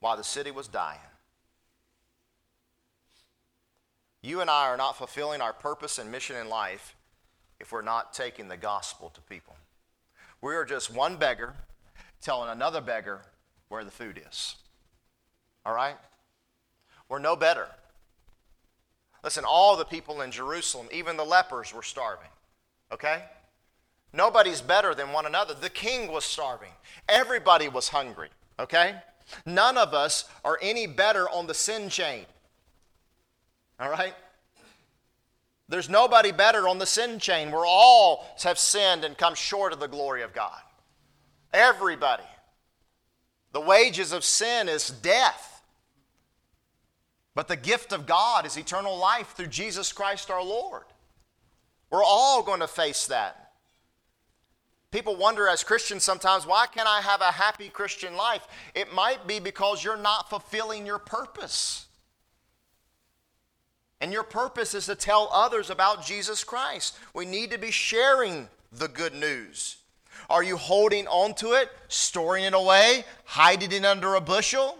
while 0.00 0.16
the 0.16 0.24
city 0.24 0.50
was 0.50 0.66
dying. 0.66 0.98
You 4.22 4.40
and 4.40 4.50
I 4.50 4.68
are 4.68 4.76
not 4.76 4.96
fulfilling 4.96 5.40
our 5.40 5.52
purpose 5.52 5.98
and 5.98 6.10
mission 6.10 6.36
in 6.36 6.48
life 6.48 6.96
if 7.60 7.72
we're 7.72 7.82
not 7.82 8.12
taking 8.12 8.48
the 8.48 8.56
gospel 8.56 9.10
to 9.10 9.20
people. 9.20 9.54
We 10.40 10.54
are 10.54 10.64
just 10.64 10.92
one 10.92 11.16
beggar 11.16 11.54
telling 12.20 12.50
another 12.50 12.80
beggar 12.80 13.20
where 13.68 13.84
the 13.84 13.90
food 13.90 14.20
is. 14.26 14.56
All 15.64 15.74
right? 15.74 15.96
We're 17.08 17.18
no 17.18 17.36
better. 17.36 17.68
Listen, 19.22 19.44
all 19.46 19.76
the 19.76 19.84
people 19.84 20.20
in 20.20 20.30
Jerusalem, 20.30 20.88
even 20.92 21.16
the 21.16 21.24
lepers, 21.24 21.72
were 21.72 21.82
starving. 21.82 22.28
Okay? 22.92 23.22
Nobody's 24.12 24.60
better 24.60 24.94
than 24.94 25.12
one 25.12 25.26
another. 25.26 25.54
The 25.54 25.70
king 25.70 26.12
was 26.12 26.24
starving, 26.24 26.72
everybody 27.08 27.68
was 27.68 27.88
hungry. 27.88 28.28
Okay? 28.58 28.94
None 29.46 29.78
of 29.78 29.94
us 29.94 30.26
are 30.44 30.58
any 30.60 30.86
better 30.86 31.28
on 31.28 31.46
the 31.46 31.54
sin 31.54 31.88
chain. 31.88 32.26
All 33.80 33.90
right? 33.90 34.14
There's 35.68 35.88
nobody 35.88 36.30
better 36.30 36.68
on 36.68 36.78
the 36.78 36.86
sin 36.86 37.18
chain. 37.18 37.50
We're 37.50 37.66
all 37.66 38.26
have 38.42 38.58
sinned 38.58 39.04
and 39.04 39.16
come 39.16 39.34
short 39.34 39.72
of 39.72 39.80
the 39.80 39.88
glory 39.88 40.22
of 40.22 40.34
God. 40.34 40.60
Everybody. 41.52 42.24
The 43.52 43.60
wages 43.60 44.12
of 44.12 44.24
sin 44.24 44.68
is 44.68 44.88
death. 44.88 45.53
But 47.34 47.48
the 47.48 47.56
gift 47.56 47.92
of 47.92 48.06
God 48.06 48.46
is 48.46 48.56
eternal 48.56 48.96
life 48.96 49.34
through 49.36 49.48
Jesus 49.48 49.92
Christ 49.92 50.30
our 50.30 50.42
Lord. 50.42 50.84
We're 51.90 52.04
all 52.04 52.42
going 52.42 52.60
to 52.60 52.68
face 52.68 53.06
that. 53.08 53.52
People 54.90 55.16
wonder 55.16 55.48
as 55.48 55.64
Christians 55.64 56.04
sometimes, 56.04 56.46
why 56.46 56.66
can't 56.66 56.88
I 56.88 57.00
have 57.00 57.20
a 57.20 57.32
happy 57.32 57.68
Christian 57.68 58.14
life? 58.14 58.46
It 58.76 58.94
might 58.94 59.26
be 59.26 59.40
because 59.40 59.82
you're 59.82 59.96
not 59.96 60.30
fulfilling 60.30 60.86
your 60.86 61.00
purpose. 61.00 61.86
And 64.00 64.12
your 64.12 64.22
purpose 64.22 64.74
is 64.74 64.86
to 64.86 64.94
tell 64.94 65.28
others 65.32 65.70
about 65.70 66.06
Jesus 66.06 66.44
Christ. 66.44 66.96
We 67.12 67.26
need 67.26 67.50
to 67.50 67.58
be 67.58 67.72
sharing 67.72 68.48
the 68.70 68.86
good 68.86 69.14
news. 69.14 69.78
Are 70.30 70.44
you 70.44 70.56
holding 70.56 71.08
on 71.08 71.34
to 71.36 71.54
it, 71.54 71.70
storing 71.88 72.44
it 72.44 72.54
away, 72.54 73.04
hiding 73.24 73.72
it 73.72 73.84
under 73.84 74.14
a 74.14 74.20
bushel? 74.20 74.78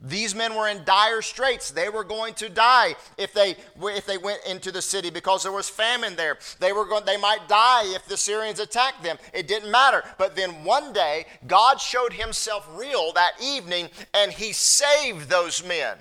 These 0.00 0.32
men 0.32 0.54
were 0.54 0.68
in 0.68 0.84
dire 0.84 1.22
straits. 1.22 1.72
They 1.72 1.88
were 1.88 2.04
going 2.04 2.34
to 2.34 2.48
die 2.48 2.94
if 3.16 3.32
they, 3.32 3.56
if 3.82 4.06
they 4.06 4.16
went 4.16 4.40
into 4.46 4.70
the 4.70 4.80
city 4.80 5.10
because 5.10 5.42
there 5.42 5.52
was 5.52 5.68
famine 5.68 6.14
there. 6.14 6.38
They, 6.60 6.72
were 6.72 6.84
going, 6.84 7.04
they 7.04 7.16
might 7.16 7.48
die 7.48 7.82
if 7.94 8.06
the 8.06 8.16
Syrians 8.16 8.60
attacked 8.60 9.02
them. 9.02 9.18
It 9.34 9.48
didn't 9.48 9.72
matter. 9.72 10.04
But 10.16 10.36
then 10.36 10.62
one 10.62 10.92
day, 10.92 11.26
God 11.48 11.80
showed 11.80 12.12
himself 12.12 12.68
real 12.74 13.12
that 13.14 13.32
evening 13.42 13.88
and 14.14 14.30
he 14.30 14.52
saved 14.52 15.28
those 15.28 15.64
men. 15.66 15.98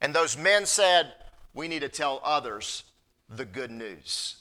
And 0.00 0.14
those 0.14 0.38
men 0.38 0.66
said, 0.66 1.14
We 1.52 1.66
need 1.66 1.80
to 1.80 1.88
tell 1.88 2.20
others 2.22 2.84
the 3.28 3.44
good 3.44 3.72
news. 3.72 4.36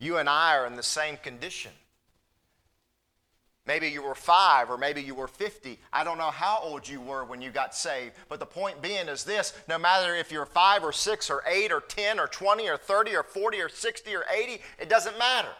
You 0.00 0.18
and 0.18 0.28
I 0.28 0.56
are 0.56 0.66
in 0.66 0.74
the 0.74 0.82
same 0.82 1.16
condition. 1.16 1.70
Maybe 3.66 3.88
you 3.88 4.02
were 4.02 4.16
five 4.16 4.70
or 4.70 4.76
maybe 4.76 5.00
you 5.02 5.14
were 5.14 5.28
50. 5.28 5.78
I 5.92 6.02
don't 6.02 6.18
know 6.18 6.30
how 6.30 6.58
old 6.62 6.88
you 6.88 7.00
were 7.00 7.24
when 7.24 7.40
you 7.40 7.50
got 7.50 7.74
saved. 7.74 8.16
But 8.28 8.40
the 8.40 8.46
point 8.46 8.82
being 8.82 9.08
is 9.08 9.22
this 9.22 9.52
no 9.68 9.78
matter 9.78 10.14
if 10.16 10.32
you're 10.32 10.46
five 10.46 10.82
or 10.82 10.92
six 10.92 11.30
or 11.30 11.42
eight 11.46 11.70
or 11.70 11.80
10 11.80 12.18
or 12.18 12.26
20 12.26 12.68
or 12.68 12.76
30 12.76 13.14
or 13.14 13.22
40 13.22 13.60
or 13.60 13.68
60 13.68 14.14
or 14.16 14.24
80, 14.34 14.60
it 14.80 14.88
doesn't 14.88 15.18
matter. 15.18 15.52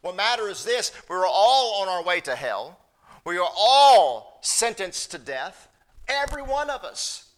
What 0.00 0.16
matters 0.16 0.60
is 0.60 0.64
this 0.64 0.92
we 1.08 1.16
were 1.16 1.26
all 1.26 1.82
on 1.82 1.88
our 1.88 2.04
way 2.04 2.20
to 2.20 2.36
hell. 2.36 2.78
We 3.24 3.36
are 3.36 3.50
all 3.56 4.38
sentenced 4.42 5.10
to 5.10 5.18
death, 5.18 5.68
every 6.08 6.42
one 6.42 6.70
of 6.70 6.84
us. 6.84 7.30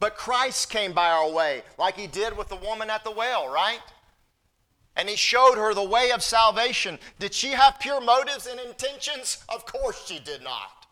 But 0.00 0.16
Christ 0.16 0.70
came 0.70 0.92
by 0.92 1.10
our 1.10 1.30
way, 1.30 1.62
like 1.78 1.96
he 1.96 2.06
did 2.06 2.36
with 2.36 2.48
the 2.48 2.56
woman 2.56 2.90
at 2.90 3.04
the 3.04 3.10
well, 3.10 3.48
right? 3.48 3.80
And 4.98 5.08
he 5.08 5.14
showed 5.14 5.54
her 5.54 5.72
the 5.72 5.82
way 5.82 6.10
of 6.10 6.24
salvation. 6.24 6.98
Did 7.20 7.32
she 7.32 7.50
have 7.50 7.78
pure 7.78 8.00
motives 8.00 8.46
and 8.46 8.58
intentions? 8.58 9.44
Of 9.48 9.64
course 9.64 10.06
she 10.06 10.18
did 10.18 10.42
not. 10.42 10.86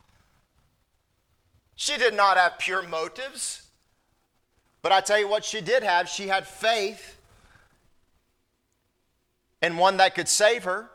She 1.75 1.99
did 1.99 2.14
not 2.14 2.37
have 2.37 2.59
pure 2.59 2.87
motives. 2.87 3.62
But 4.81 4.92
I 4.92 5.01
tell 5.01 5.19
you 5.19 5.27
what, 5.27 5.45
she 5.45 5.61
did 5.61 5.83
have. 5.83 6.09
She 6.09 6.29
had 6.29 6.47
faith 6.47 7.21
in 9.61 9.77
one 9.77 9.97
that 9.97 10.14
could 10.14 10.29
save 10.29 10.62
her. 10.62 10.88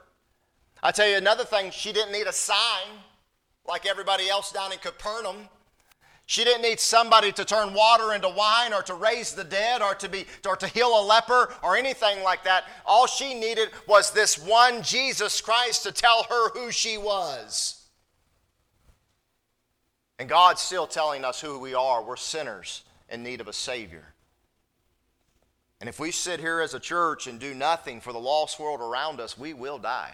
I 0.81 0.91
tell 0.91 1.07
you 1.07 1.17
another 1.17 1.43
thing, 1.43 1.69
she 1.71 1.91
didn't 1.91 2.13
need 2.13 2.27
a 2.27 2.33
sign 2.33 2.87
like 3.67 3.85
everybody 3.85 4.29
else 4.29 4.53
down 4.53 4.71
in 4.71 4.79
Capernaum. 4.79 5.49
She 6.25 6.43
didn't 6.43 6.61
need 6.61 6.79
somebody 6.79 7.31
to 7.33 7.43
turn 7.43 7.73
water 7.73 8.13
into 8.13 8.29
wine 8.29 8.73
or 8.73 8.81
to 8.83 8.93
raise 8.93 9.33
the 9.33 9.43
dead 9.43 9.81
or 9.81 9.95
to, 9.95 10.07
be, 10.07 10.25
or 10.47 10.55
to 10.55 10.67
heal 10.67 10.87
a 10.87 11.03
leper 11.05 11.53
or 11.61 11.75
anything 11.75 12.23
like 12.23 12.45
that. 12.45 12.63
All 12.85 13.05
she 13.05 13.33
needed 13.33 13.69
was 13.87 14.11
this 14.11 14.37
one 14.37 14.81
Jesus 14.81 15.41
Christ 15.41 15.83
to 15.83 15.91
tell 15.91 16.23
her 16.23 16.49
who 16.51 16.71
she 16.71 16.97
was. 16.97 17.85
And 20.19 20.29
God's 20.29 20.61
still 20.61 20.87
telling 20.87 21.25
us 21.25 21.41
who 21.41 21.59
we 21.59 21.73
are. 21.73 22.03
We're 22.03 22.15
sinners 22.15 22.83
in 23.09 23.23
need 23.23 23.41
of 23.41 23.47
a 23.47 23.53
Savior. 23.53 24.13
And 25.81 25.89
if 25.89 25.99
we 25.99 26.11
sit 26.11 26.39
here 26.39 26.61
as 26.61 26.75
a 26.75 26.79
church 26.79 27.25
and 27.25 27.39
do 27.39 27.55
nothing 27.55 27.99
for 27.99 28.13
the 28.13 28.19
lost 28.19 28.59
world 28.59 28.81
around 28.81 29.19
us, 29.19 29.35
we 29.35 29.53
will 29.53 29.79
die. 29.79 30.13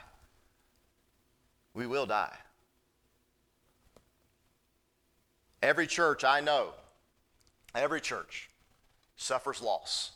We 1.74 1.86
will 1.86 2.06
die. 2.06 2.38
Every 5.68 5.86
church 5.86 6.24
I 6.24 6.40
know, 6.40 6.70
every 7.76 8.00
church 8.00 8.50
suffers 9.18 9.62
loss. 9.62 10.12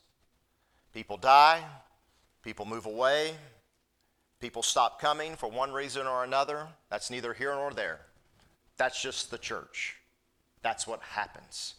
People 0.93 1.17
die, 1.17 1.61
people 2.41 2.65
move 2.65 2.85
away, 2.85 3.33
people 4.39 4.63
stop 4.63 5.01
coming 5.01 5.35
for 5.35 5.51
one 5.51 5.73
reason 5.73 6.07
or 6.07 6.23
another. 6.23 6.67
That's 6.89 7.11
neither 7.11 7.33
here 7.33 7.53
nor 7.53 7.73
there. 7.73 7.99
That's 8.77 9.01
just 9.01 9.29
the 9.29 9.37
church. 9.37 9.97
That's 10.61 10.87
what 10.87 11.01
happens. 11.01 11.73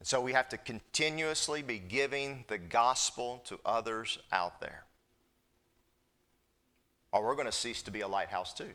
And 0.00 0.08
so 0.08 0.20
we 0.20 0.32
have 0.32 0.48
to 0.48 0.58
continuously 0.58 1.62
be 1.62 1.78
giving 1.78 2.44
the 2.48 2.58
gospel 2.58 3.40
to 3.46 3.60
others 3.64 4.18
out 4.32 4.60
there. 4.60 4.82
Or 7.12 7.24
we're 7.24 7.36
going 7.36 7.46
to 7.46 7.52
cease 7.52 7.82
to 7.82 7.92
be 7.92 8.00
a 8.00 8.08
lighthouse 8.08 8.52
too. 8.52 8.72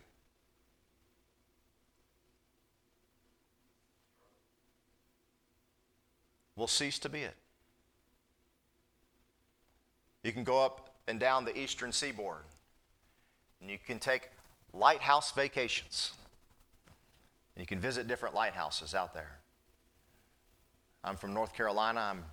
Will 6.60 6.67
cease 6.67 7.00
to 7.00 7.10
be 7.10 7.22
it. 7.22 7.36
You 10.24 10.32
can 10.34 10.43
go 10.43 10.63
up 10.63 10.93
and 11.08 11.19
down 11.19 11.45
the 11.45 11.58
eastern 11.58 11.91
seaboard, 11.91 12.43
and 13.62 13.72
you 13.72 13.78
can 13.84 13.98
take 13.98 14.30
lighthouse 14.74 15.32
vacations. 15.32 16.13
You 17.58 17.65
can 17.65 17.80
visit 17.80 18.08
different 18.08 18.36
lighthouses 18.36 18.93
out 18.93 19.13
there. 19.13 19.39
I'm 21.04 21.17
from 21.17 21.34
North 21.34 21.54
Carolina. 21.54 22.00
I'm 22.00 22.24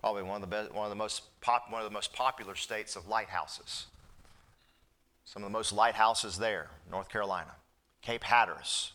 probably 0.00 0.22
one 0.22 0.36
of 0.36 0.40
the 0.42 0.46
best, 0.46 0.72
one 0.72 0.84
of 0.84 0.90
the 0.90 0.96
most 0.96 1.22
pop, 1.40 1.70
one 1.70 1.82
of 1.82 1.86
the 1.86 1.92
most 1.92 2.12
popular 2.12 2.54
states 2.54 2.96
of 2.96 3.08
lighthouses. 3.08 3.86
Some 5.26 5.42
of 5.42 5.50
the 5.50 5.52
most 5.52 5.72
lighthouses 5.72 6.38
there, 6.38 6.68
North 6.90 7.08
Carolina. 7.08 7.52
Cape 8.00 8.24
Hatteras, 8.24 8.92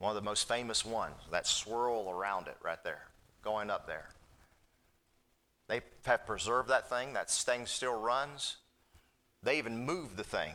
one 0.00 0.16
of 0.16 0.16
the 0.16 0.28
most 0.28 0.48
famous 0.48 0.84
ones, 0.84 1.14
that 1.30 1.46
swirl 1.46 2.10
around 2.10 2.48
it 2.48 2.56
right 2.64 2.82
there, 2.82 3.06
going 3.44 3.70
up 3.70 3.86
there. 3.86 4.08
They 5.68 5.82
have 6.06 6.26
preserved 6.26 6.70
that 6.70 6.88
thing. 6.88 7.12
That 7.12 7.30
thing 7.30 7.66
still 7.66 8.00
runs. 8.00 8.56
They 9.42 9.58
even 9.58 9.84
moved 9.84 10.16
the 10.16 10.24
thing. 10.24 10.54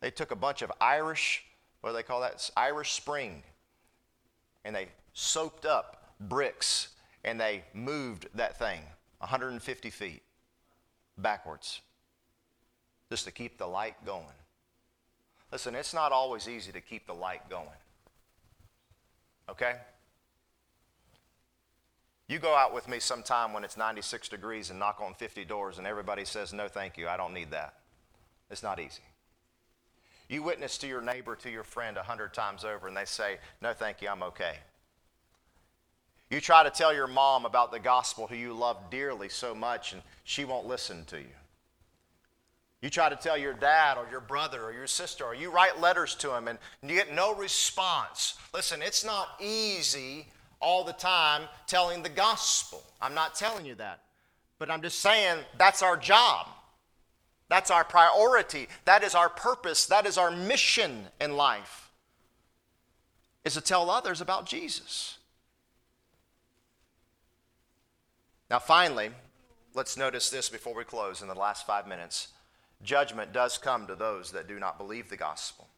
They 0.00 0.10
took 0.10 0.30
a 0.30 0.36
bunch 0.36 0.62
of 0.62 0.72
Irish, 0.80 1.44
what 1.82 1.90
do 1.90 1.96
they 1.96 2.02
call 2.02 2.22
that? 2.22 2.32
It's 2.32 2.50
Irish 2.56 2.92
spring. 2.92 3.42
And 4.64 4.74
they 4.74 4.88
soaked 5.12 5.66
up 5.66 6.14
bricks 6.18 6.88
and 7.22 7.38
they 7.38 7.64
moved 7.74 8.28
that 8.34 8.58
thing 8.58 8.80
150 9.18 9.90
feet 9.90 10.22
backwards 11.18 11.82
just 13.10 13.26
to 13.26 13.30
keep 13.30 13.58
the 13.58 13.66
light 13.66 13.94
going. 14.06 14.24
Listen, 15.52 15.74
it's 15.74 15.92
not 15.92 16.12
always 16.12 16.48
easy 16.48 16.72
to 16.72 16.80
keep 16.80 17.06
the 17.06 17.14
light 17.14 17.48
going. 17.50 17.66
Okay? 19.50 19.74
You 22.28 22.38
go 22.38 22.54
out 22.54 22.72
with 22.72 22.88
me 22.88 23.00
sometime 23.00 23.52
when 23.52 23.64
it's 23.64 23.76
96 23.76 24.28
degrees 24.28 24.70
and 24.70 24.78
knock 24.78 25.00
on 25.00 25.14
50 25.14 25.44
doors 25.44 25.78
and 25.78 25.86
everybody 25.86 26.24
says, 26.24 26.52
No, 26.52 26.68
thank 26.68 26.96
you, 26.96 27.08
I 27.08 27.16
don't 27.16 27.34
need 27.34 27.50
that. 27.50 27.74
It's 28.50 28.62
not 28.62 28.78
easy. 28.78 29.02
You 30.28 30.44
witness 30.44 30.78
to 30.78 30.86
your 30.86 31.00
neighbor, 31.00 31.34
to 31.34 31.50
your 31.50 31.64
friend 31.64 31.96
a 31.96 32.04
hundred 32.04 32.32
times 32.32 32.64
over, 32.64 32.86
and 32.86 32.96
they 32.96 33.04
say, 33.04 33.38
No, 33.60 33.72
thank 33.72 34.00
you, 34.00 34.08
I'm 34.08 34.22
okay. 34.22 34.58
You 36.30 36.40
try 36.40 36.62
to 36.62 36.70
tell 36.70 36.94
your 36.94 37.08
mom 37.08 37.44
about 37.44 37.72
the 37.72 37.80
gospel 37.80 38.28
who 38.28 38.36
you 38.36 38.52
love 38.52 38.76
dearly 38.90 39.28
so 39.28 39.52
much, 39.52 39.92
and 39.92 40.00
she 40.22 40.44
won't 40.44 40.68
listen 40.68 41.04
to 41.06 41.18
you. 41.18 41.39
You 42.82 42.88
try 42.88 43.10
to 43.10 43.16
tell 43.16 43.36
your 43.36 43.52
dad 43.52 43.98
or 43.98 44.06
your 44.10 44.20
brother 44.20 44.62
or 44.64 44.72
your 44.72 44.86
sister, 44.86 45.24
or 45.24 45.34
you 45.34 45.50
write 45.50 45.80
letters 45.80 46.14
to 46.16 46.28
them 46.28 46.48
and 46.48 46.58
you 46.82 46.94
get 46.94 47.14
no 47.14 47.34
response. 47.34 48.38
Listen, 48.54 48.80
it's 48.80 49.04
not 49.04 49.28
easy 49.38 50.26
all 50.60 50.84
the 50.84 50.92
time 50.92 51.42
telling 51.66 52.02
the 52.02 52.08
gospel. 52.08 52.82
I'm 53.00 53.14
not 53.14 53.34
telling 53.34 53.66
you 53.66 53.74
that. 53.76 54.00
But 54.58 54.70
I'm 54.70 54.82
just 54.82 55.00
saying 55.00 55.38
that's 55.58 55.82
our 55.82 55.96
job. 55.96 56.46
That's 57.48 57.70
our 57.70 57.84
priority. 57.84 58.68
That 58.84 59.02
is 59.02 59.14
our 59.14 59.28
purpose. 59.28 59.86
That 59.86 60.06
is 60.06 60.16
our 60.16 60.30
mission 60.30 61.06
in 61.20 61.36
life. 61.36 61.90
Is 63.44 63.54
to 63.54 63.60
tell 63.60 63.90
others 63.90 64.20
about 64.20 64.46
Jesus. 64.46 65.18
Now, 68.50 68.58
finally, 68.58 69.10
let's 69.74 69.96
notice 69.96 70.30
this 70.30 70.48
before 70.48 70.74
we 70.74 70.84
close 70.84 71.22
in 71.22 71.28
the 71.28 71.34
last 71.34 71.66
five 71.66 71.86
minutes. 71.86 72.28
Judgment 72.82 73.32
does 73.32 73.58
come 73.58 73.86
to 73.86 73.94
those 73.94 74.32
that 74.32 74.48
do 74.48 74.58
not 74.58 74.78
believe 74.78 75.10
the 75.10 75.16
gospel. 75.16 75.68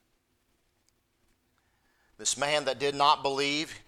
This 2.18 2.36
man 2.36 2.64
that 2.66 2.78
did 2.78 2.94
not 2.94 3.22
believe, 3.22 3.80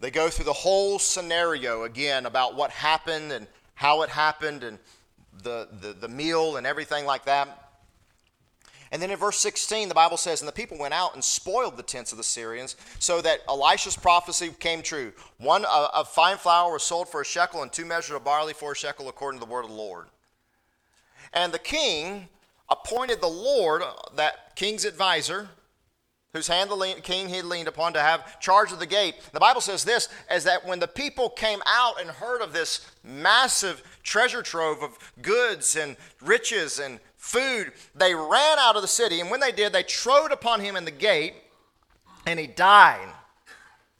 they 0.00 0.10
go 0.10 0.28
through 0.28 0.46
the 0.46 0.52
whole 0.52 0.98
scenario 0.98 1.84
again 1.84 2.26
about 2.26 2.56
what 2.56 2.70
happened 2.70 3.30
and 3.30 3.46
how 3.74 4.02
it 4.02 4.10
happened 4.10 4.64
and 4.64 4.78
the, 5.42 5.68
the, 5.80 5.92
the 5.92 6.08
meal 6.08 6.56
and 6.56 6.66
everything 6.66 7.06
like 7.06 7.24
that. 7.26 7.62
And 8.90 9.00
then 9.00 9.10
in 9.10 9.16
verse 9.16 9.38
16, 9.38 9.88
the 9.88 9.94
Bible 9.94 10.18
says, 10.18 10.42
And 10.42 10.48
the 10.48 10.52
people 10.52 10.76
went 10.76 10.92
out 10.92 11.14
and 11.14 11.24
spoiled 11.24 11.78
the 11.78 11.82
tents 11.82 12.12
of 12.12 12.18
the 12.18 12.24
Syrians, 12.24 12.76
so 12.98 13.22
that 13.22 13.40
Elisha's 13.48 13.96
prophecy 13.96 14.50
came 14.58 14.82
true. 14.82 15.12
One 15.38 15.64
of 15.64 16.08
fine 16.08 16.36
flour 16.36 16.74
was 16.74 16.82
sold 16.82 17.08
for 17.08 17.22
a 17.22 17.24
shekel, 17.24 17.62
and 17.62 17.72
two 17.72 17.86
measures 17.86 18.16
of 18.16 18.24
barley 18.24 18.52
for 18.52 18.72
a 18.72 18.76
shekel, 18.76 19.08
according 19.08 19.40
to 19.40 19.46
the 19.46 19.50
word 19.50 19.64
of 19.64 19.70
the 19.70 19.76
Lord. 19.76 20.08
And 21.32 21.52
the 21.52 21.58
king 21.58 22.28
appointed 22.68 23.20
the 23.20 23.26
Lord, 23.28 23.82
uh, 23.82 23.92
that 24.16 24.56
king's 24.56 24.84
advisor, 24.84 25.48
whose 26.32 26.48
hand 26.48 26.70
the 26.70 26.94
king 27.02 27.28
had 27.28 27.44
leaned 27.44 27.68
upon 27.68 27.92
to 27.92 28.00
have 28.00 28.40
charge 28.40 28.72
of 28.72 28.78
the 28.78 28.86
gate. 28.86 29.16
The 29.32 29.40
Bible 29.40 29.60
says 29.60 29.84
this 29.84 30.08
is 30.30 30.44
that 30.44 30.66
when 30.66 30.80
the 30.80 30.88
people 30.88 31.28
came 31.28 31.60
out 31.66 32.00
and 32.00 32.08
heard 32.08 32.40
of 32.40 32.52
this 32.52 32.90
massive 33.04 33.82
treasure 34.02 34.42
trove 34.42 34.82
of 34.82 34.98
goods 35.20 35.76
and 35.76 35.96
riches 36.22 36.78
and 36.78 37.00
food, 37.18 37.72
they 37.94 38.14
ran 38.14 38.58
out 38.58 38.76
of 38.76 38.82
the 38.82 38.88
city, 38.88 39.20
and 39.20 39.30
when 39.30 39.40
they 39.40 39.52
did, 39.52 39.72
they 39.72 39.82
trode 39.82 40.32
upon 40.32 40.60
him 40.60 40.74
in 40.74 40.84
the 40.84 40.90
gate, 40.90 41.34
and 42.26 42.40
he 42.40 42.46
died, 42.46 43.08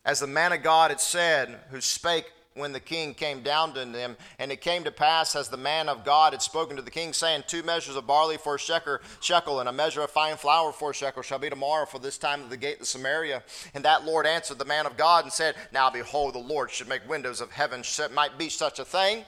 as 0.04 0.20
the 0.20 0.26
man 0.26 0.52
of 0.52 0.62
God 0.62 0.90
had 0.90 1.00
said, 1.00 1.60
who 1.70 1.80
spake 1.80 2.32
when 2.54 2.72
the 2.72 2.80
king 2.80 3.14
came 3.14 3.42
down 3.42 3.74
to 3.74 3.84
them. 3.84 4.16
And 4.38 4.52
it 4.52 4.60
came 4.60 4.84
to 4.84 4.90
pass, 4.90 5.34
as 5.36 5.48
the 5.48 5.56
man 5.56 5.88
of 5.88 6.04
God 6.04 6.32
had 6.32 6.42
spoken 6.42 6.76
to 6.76 6.82
the 6.82 6.90
king, 6.90 7.12
saying, 7.12 7.44
Two 7.46 7.62
measures 7.62 7.96
of 7.96 8.06
barley 8.06 8.36
for 8.36 8.56
a 8.56 8.58
shekel, 8.58 9.60
and 9.60 9.68
a 9.68 9.72
measure 9.72 10.02
of 10.02 10.10
fine 10.10 10.36
flour 10.36 10.72
for 10.72 10.90
a 10.90 10.94
shekel 10.94 11.22
shall 11.22 11.38
be 11.38 11.50
tomorrow 11.50 11.86
for 11.86 11.98
this 11.98 12.18
time 12.18 12.42
of 12.42 12.50
the 12.50 12.56
gate 12.56 12.80
of 12.80 12.86
Samaria. 12.86 13.42
And 13.74 13.84
that 13.84 14.04
Lord 14.04 14.26
answered 14.26 14.58
the 14.58 14.64
man 14.64 14.86
of 14.86 14.96
God 14.96 15.24
and 15.24 15.32
said, 15.32 15.54
Now 15.72 15.90
behold, 15.90 16.34
the 16.34 16.38
Lord 16.38 16.70
should 16.70 16.88
make 16.88 17.08
windows 17.08 17.40
of 17.40 17.50
heaven, 17.50 17.82
might 18.14 18.38
be 18.38 18.48
such 18.48 18.78
a 18.78 18.84
thing. 18.84 19.24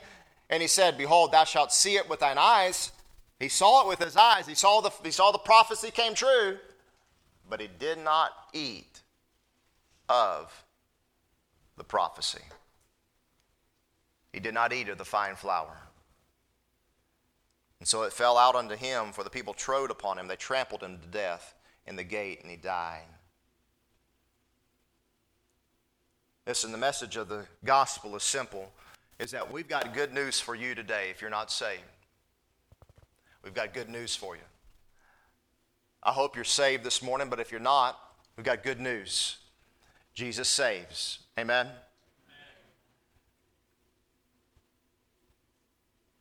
And 0.51 0.61
he 0.63 0.69
said, 0.69 0.99
Behold, 0.99 1.33
thou 1.33 1.45
shalt 1.45 1.73
see 1.73 1.97
it 1.97 2.09
with 2.09 2.21
thine 2.21 2.39
eyes, 2.39 2.93
he 3.39 3.49
saw 3.49 3.83
it 3.83 3.89
with 3.89 4.03
his 4.03 4.17
eyes. 4.17 4.47
He 4.47 4.55
saw 4.55 4.81
the, 4.81 4.91
he 5.03 5.11
saw 5.11 5.33
the 5.33 5.39
prophecy 5.39 5.91
came 5.91 6.15
true, 6.15 6.59
but 7.49 7.61
he 7.61 7.69
did 7.79 7.99
not 7.99 8.31
eat 8.53 9.01
of 10.09 10.65
the 11.77 11.85
prophecy. 11.85 12.43
He 14.35 14.41
did 14.41 14.53
not 14.53 14.73
eat 14.73 14.89
of 14.89 14.99
the 14.99 15.05
fine 15.05 15.37
flour. 15.37 15.77
And 17.79 17.89
so 17.89 18.03
it 18.03 18.13
fell 18.13 18.37
out 18.37 18.55
unto 18.55 18.75
him, 18.75 19.13
for 19.13 19.25
the 19.25 19.31
people 19.31 19.55
trode 19.55 19.91
upon 19.91 20.19
him. 20.19 20.27
They 20.27 20.37
trampled 20.37 20.83
him 20.83 20.99
to 20.99 21.07
death 21.07 21.55
in 21.87 21.97
the 21.97 22.05
gate, 22.05 22.41
and 22.43 22.51
he 22.51 22.57
died. 22.57 23.07
Listen, 26.47 26.73
the 26.73 26.79
message 26.79 27.17
of 27.17 27.29
the 27.29 27.47
gospel 27.65 28.17
is 28.17 28.23
simple 28.23 28.71
is 29.19 29.31
that 29.31 29.53
we've 29.53 29.69
got 29.69 29.95
good 29.95 30.13
news 30.13 30.41
for 30.41 30.55
you 30.55 30.75
today 30.75 31.09
if 31.11 31.21
you're 31.21 31.31
not 31.31 31.51
saved 31.51 31.83
we've 33.45 33.55
got 33.55 33.75
good 33.75 33.89
news 33.89 34.17
for 34.17 34.35
you. 34.35 34.43
I 36.03 36.13
hope 36.13 36.35
you're 36.35 36.45
saved 36.45 36.83
this 36.83 37.03
morning, 37.03 37.29
but 37.29 37.41
if 37.41 37.51
you're 37.51 37.61
not, 37.61 37.99
we've 38.37 38.45
got 38.45 38.63
good 38.63 38.81
news. 38.81 39.37
Jesus 40.15 40.49
saves. 40.49 41.21
Amen? 41.39 41.69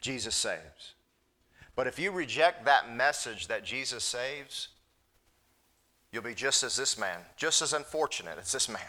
Jesus 0.03 0.35
saves. 0.35 0.93
But 1.75 1.87
if 1.87 1.97
you 1.97 2.11
reject 2.11 2.65
that 2.65 2.93
message 2.93 3.47
that 3.47 3.63
Jesus 3.63 4.03
saves, 4.03 4.67
you'll 6.11 6.21
be 6.21 6.35
just 6.35 6.61
as 6.61 6.75
this 6.75 6.99
man, 6.99 7.19
just 7.37 7.61
as 7.61 7.73
unfortunate 7.73 8.37
as 8.37 8.51
this 8.51 8.69
man. 8.69 8.81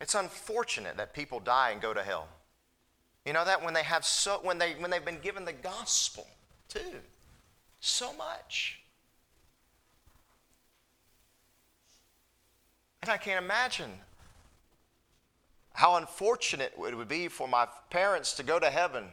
It's 0.00 0.14
unfortunate 0.14 0.96
that 0.98 1.14
people 1.14 1.40
die 1.40 1.70
and 1.70 1.80
go 1.80 1.94
to 1.94 2.02
hell. 2.02 2.28
You 3.24 3.32
know 3.32 3.44
that 3.44 3.64
when 3.64 3.74
they 3.74 3.84
have 3.84 4.04
so 4.04 4.40
when 4.42 4.58
they 4.58 4.72
when 4.74 4.90
they've 4.90 5.04
been 5.04 5.20
given 5.20 5.44
the 5.44 5.52
gospel 5.52 6.26
too 6.68 7.00
so 7.80 8.12
much. 8.12 8.80
And 13.00 13.10
I 13.10 13.16
can't 13.16 13.42
imagine 13.42 13.90
how 15.72 15.96
unfortunate 15.96 16.72
it 16.76 16.96
would 16.96 17.08
be 17.08 17.28
for 17.28 17.48
my 17.48 17.66
parents 17.90 18.34
to 18.34 18.42
go 18.42 18.58
to 18.58 18.70
heaven. 18.70 19.04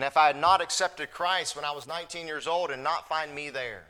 And 0.00 0.06
if 0.06 0.16
I 0.16 0.28
had 0.28 0.38
not 0.38 0.62
accepted 0.62 1.10
Christ 1.10 1.54
when 1.54 1.64
I 1.66 1.72
was 1.72 1.86
19 1.86 2.26
years 2.26 2.46
old 2.46 2.70
and 2.70 2.82
not 2.82 3.06
find 3.06 3.34
me 3.34 3.50
there, 3.50 3.84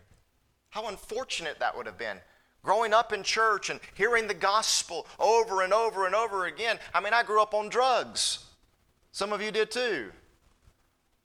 how 0.70 0.88
unfortunate 0.88 1.60
that 1.60 1.76
would 1.76 1.86
have 1.86 1.98
been. 1.98 2.16
Growing 2.64 2.92
up 2.92 3.12
in 3.12 3.22
church 3.22 3.70
and 3.70 3.78
hearing 3.94 4.26
the 4.26 4.34
gospel 4.34 5.06
over 5.20 5.62
and 5.62 5.72
over 5.72 6.06
and 6.06 6.14
over 6.16 6.46
again. 6.46 6.80
I 6.92 7.00
mean, 7.00 7.12
I 7.12 7.22
grew 7.22 7.40
up 7.40 7.54
on 7.54 7.68
drugs. 7.68 8.40
Some 9.12 9.32
of 9.32 9.40
you 9.40 9.52
did 9.52 9.70
too. 9.70 10.10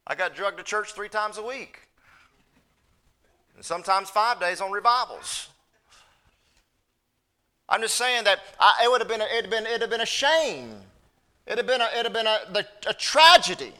I 0.06 0.14
got 0.14 0.36
drugged 0.36 0.60
to 0.60 0.64
church 0.64 0.94
three 0.94 1.10
times 1.10 1.40
a 1.40 1.44
week, 1.44 1.80
and 3.56 3.66
sometimes 3.66 4.12
five 4.12 4.40
days 4.40 4.62
on 4.62 4.72
revivals. 4.72 5.50
I'm 7.68 7.82
just 7.82 7.96
saying 7.96 8.26
that 8.26 8.40
I, 8.60 8.82
it 8.84 8.92
would 8.92 9.02
have 9.02 9.08
been 9.08 9.22
a, 9.22 9.36
it'd 9.36 9.50
been 9.50 9.66
it'd 9.66 9.82
have 9.82 9.90
been 9.90 10.02
a 10.02 10.06
shame. 10.06 10.76
It'd 11.48 11.58
have 11.58 11.66
been 11.66 11.82
a, 11.82 11.90
it'd 11.92 12.04
have 12.06 12.14
been 12.14 12.28
a, 12.28 12.40
the, 12.54 12.68
a 12.88 12.94
tragedy. 12.94 13.74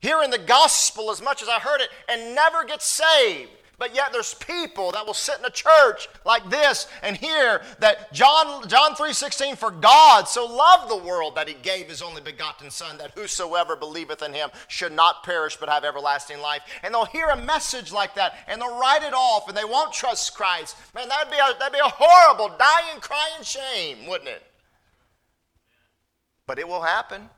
Hearing 0.00 0.30
the 0.30 0.38
gospel 0.38 1.10
as 1.10 1.20
much 1.20 1.42
as 1.42 1.48
I 1.48 1.58
heard 1.58 1.80
it 1.80 1.90
and 2.08 2.34
never 2.34 2.64
get 2.64 2.82
saved. 2.82 3.50
But 3.78 3.94
yet 3.94 4.12
there's 4.12 4.34
people 4.34 4.90
that 4.90 5.06
will 5.06 5.14
sit 5.14 5.38
in 5.38 5.44
a 5.44 5.50
church 5.50 6.08
like 6.24 6.50
this 6.50 6.88
and 7.00 7.16
hear 7.16 7.62
that 7.78 8.12
John, 8.12 8.66
John 8.68 8.94
3.16, 8.94 9.56
for 9.56 9.70
God 9.70 10.26
so 10.26 10.46
loved 10.46 10.90
the 10.90 10.96
world 10.96 11.36
that 11.36 11.46
he 11.46 11.54
gave 11.54 11.88
his 11.88 12.02
only 12.02 12.20
begotten 12.20 12.70
Son, 12.70 12.98
that 12.98 13.12
whosoever 13.12 13.76
believeth 13.76 14.20
in 14.20 14.34
him 14.34 14.50
should 14.66 14.92
not 14.92 15.22
perish 15.22 15.56
but 15.56 15.68
have 15.68 15.84
everlasting 15.84 16.40
life. 16.40 16.62
And 16.82 16.92
they'll 16.92 17.04
hear 17.04 17.28
a 17.28 17.40
message 17.40 17.92
like 17.92 18.16
that 18.16 18.34
and 18.48 18.60
they'll 18.60 18.80
write 18.80 19.04
it 19.04 19.14
off 19.14 19.46
and 19.46 19.56
they 19.56 19.64
won't 19.64 19.92
trust 19.92 20.34
Christ. 20.34 20.76
Man, 20.92 21.08
that'd 21.08 21.30
be 21.30 21.38
a, 21.38 21.56
that'd 21.56 21.72
be 21.72 21.78
a 21.78 21.88
horrible 21.88 22.48
dying, 22.58 23.00
crying 23.00 23.44
shame, 23.44 24.08
wouldn't 24.08 24.28
it? 24.28 24.42
But 26.48 26.58
it 26.58 26.66
will 26.66 26.82
happen. 26.82 27.30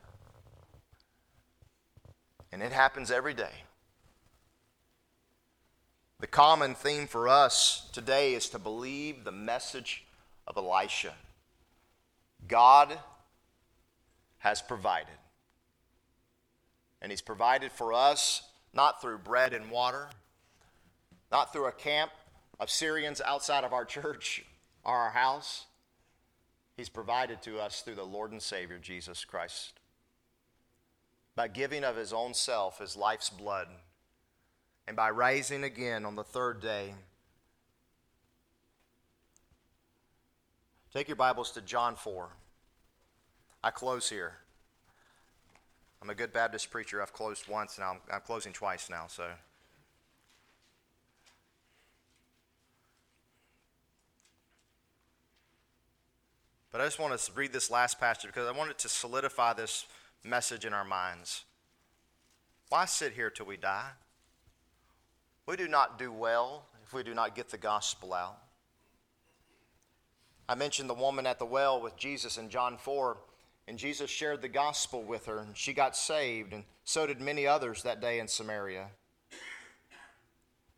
And 2.51 2.61
it 2.61 2.71
happens 2.71 3.11
every 3.11 3.33
day. 3.33 3.63
The 6.19 6.27
common 6.27 6.75
theme 6.75 7.07
for 7.07 7.27
us 7.27 7.89
today 7.93 8.33
is 8.33 8.49
to 8.49 8.59
believe 8.59 9.23
the 9.23 9.31
message 9.31 10.05
of 10.45 10.57
Elisha. 10.57 11.13
God 12.47 12.97
has 14.39 14.61
provided. 14.61 15.07
And 17.01 17.11
He's 17.11 17.21
provided 17.21 17.71
for 17.71 17.93
us 17.93 18.43
not 18.73 19.01
through 19.01 19.17
bread 19.19 19.53
and 19.53 19.71
water, 19.71 20.09
not 21.31 21.51
through 21.51 21.65
a 21.65 21.71
camp 21.71 22.11
of 22.59 22.69
Syrians 22.69 23.21
outside 23.21 23.63
of 23.63 23.73
our 23.73 23.85
church 23.85 24.45
or 24.83 24.93
our 24.93 25.11
house. 25.11 25.65
He's 26.77 26.89
provided 26.89 27.41
to 27.43 27.59
us 27.59 27.81
through 27.81 27.95
the 27.95 28.03
Lord 28.03 28.31
and 28.31 28.41
Savior, 28.41 28.77
Jesus 28.77 29.25
Christ. 29.25 29.80
By 31.41 31.47
giving 31.47 31.83
of 31.83 31.95
His 31.95 32.13
own 32.13 32.35
self, 32.35 32.77
His 32.77 32.95
life's 32.95 33.31
blood 33.31 33.67
and 34.85 34.95
by 34.95 35.09
rising 35.09 35.63
again 35.63 36.05
on 36.05 36.13
the 36.13 36.23
third 36.23 36.61
day. 36.61 36.93
Take 40.93 41.07
your 41.07 41.15
Bibles 41.15 41.49
to 41.53 41.61
John 41.61 41.95
4. 41.95 42.29
I 43.63 43.71
close 43.71 44.07
here. 44.07 44.33
I'm 45.99 46.11
a 46.11 46.13
good 46.13 46.31
Baptist 46.31 46.69
preacher. 46.69 47.01
I've 47.01 47.11
closed 47.11 47.47
once, 47.47 47.79
and 47.79 47.85
I'm, 47.85 47.97
I'm 48.13 48.21
closing 48.21 48.53
twice 48.53 48.87
now, 48.87 49.05
so. 49.07 49.25
But 56.71 56.81
I 56.81 56.85
just 56.85 56.99
want 56.99 57.19
to 57.19 57.31
read 57.33 57.51
this 57.51 57.71
last 57.71 57.99
passage 57.99 58.27
because 58.27 58.47
I 58.47 58.55
want 58.55 58.69
it 58.69 58.77
to 58.77 58.89
solidify 58.89 59.53
this 59.53 59.87
message 60.23 60.65
in 60.65 60.73
our 60.73 60.85
minds. 60.85 61.45
Why 62.69 62.85
sit 62.85 63.13
here 63.13 63.29
till 63.29 63.45
we 63.45 63.57
die? 63.57 63.91
We 65.45 65.55
do 65.57 65.67
not 65.67 65.99
do 65.99 66.11
well 66.11 66.65
if 66.85 66.93
we 66.93 67.03
do 67.03 67.13
not 67.13 67.35
get 67.35 67.49
the 67.49 67.57
gospel 67.57 68.13
out. 68.13 68.37
I 70.47 70.55
mentioned 70.55 70.89
the 70.89 70.93
woman 70.93 71.25
at 71.25 71.39
the 71.39 71.45
well 71.45 71.81
with 71.81 71.95
Jesus 71.95 72.37
in 72.37 72.49
John 72.49 72.77
4, 72.77 73.17
and 73.67 73.77
Jesus 73.77 74.09
shared 74.09 74.41
the 74.41 74.49
gospel 74.49 75.01
with 75.01 75.25
her, 75.25 75.39
and 75.39 75.55
she 75.55 75.73
got 75.73 75.95
saved, 75.95 76.53
and 76.53 76.63
so 76.83 77.07
did 77.07 77.21
many 77.21 77.47
others 77.47 77.83
that 77.83 78.01
day 78.01 78.19
in 78.19 78.27
Samaria. 78.27 78.87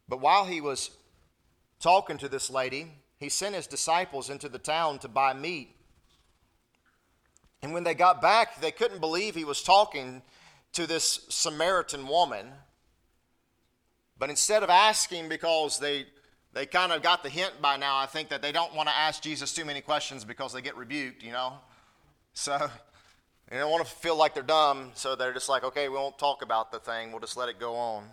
But 0.07 0.21
while 0.21 0.45
he 0.45 0.61
was 0.61 0.91
talking 1.79 2.17
to 2.19 2.29
this 2.29 2.49
lady, 2.49 2.91
he 3.19 3.29
sent 3.29 3.55
his 3.55 3.67
disciples 3.67 4.29
into 4.29 4.49
the 4.49 4.59
town 4.59 4.99
to 4.99 5.07
buy 5.07 5.33
meat. 5.33 5.75
And 7.63 7.73
when 7.73 7.85
they 7.85 7.93
got 7.93 8.21
back, 8.21 8.59
they 8.59 8.71
couldn't 8.71 8.99
believe 8.99 9.35
he 9.35 9.45
was 9.45 9.63
talking 9.63 10.21
to 10.73 10.85
this 10.85 11.21
Samaritan 11.29 12.07
woman. 12.07 12.47
But 14.19 14.29
instead 14.29 14.63
of 14.63 14.69
asking, 14.69 15.29
because 15.29 15.79
they, 15.79 16.05
they 16.51 16.65
kind 16.65 16.91
of 16.91 17.01
got 17.01 17.23
the 17.23 17.29
hint 17.29 17.53
by 17.61 17.77
now, 17.77 17.97
I 17.97 18.05
think 18.05 18.27
that 18.29 18.41
they 18.41 18.51
don't 18.51 18.75
want 18.75 18.89
to 18.89 18.95
ask 18.95 19.23
Jesus 19.23 19.53
too 19.53 19.63
many 19.63 19.79
questions 19.79 20.25
because 20.25 20.51
they 20.51 20.61
get 20.61 20.75
rebuked, 20.75 21.23
you 21.23 21.31
know? 21.31 21.53
So 22.33 22.69
they 23.49 23.57
don't 23.57 23.71
want 23.71 23.85
to 23.85 23.91
feel 23.91 24.17
like 24.17 24.33
they're 24.33 24.43
dumb, 24.43 24.91
so 24.93 25.15
they're 25.15 25.33
just 25.33 25.47
like, 25.47 25.63
okay, 25.63 25.87
we 25.87 25.95
won't 25.95 26.17
talk 26.17 26.41
about 26.41 26.71
the 26.71 26.79
thing, 26.79 27.11
we'll 27.11 27.21
just 27.21 27.37
let 27.37 27.47
it 27.47 27.59
go 27.59 27.75
on. 27.75 28.05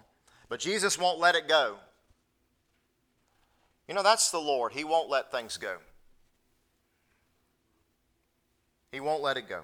But 0.48 0.60
Jesus 0.60 0.96
won't 0.98 1.18
let 1.18 1.34
it 1.34 1.48
go. 1.48 1.76
You 3.88 3.94
know, 3.94 4.02
that's 4.02 4.30
the 4.30 4.38
Lord. 4.38 4.72
He 4.72 4.84
won't 4.84 5.10
let 5.10 5.32
things 5.32 5.56
go. 5.56 5.78
He 8.92 9.00
won't 9.00 9.22
let 9.22 9.36
it 9.36 9.48
go. 9.48 9.62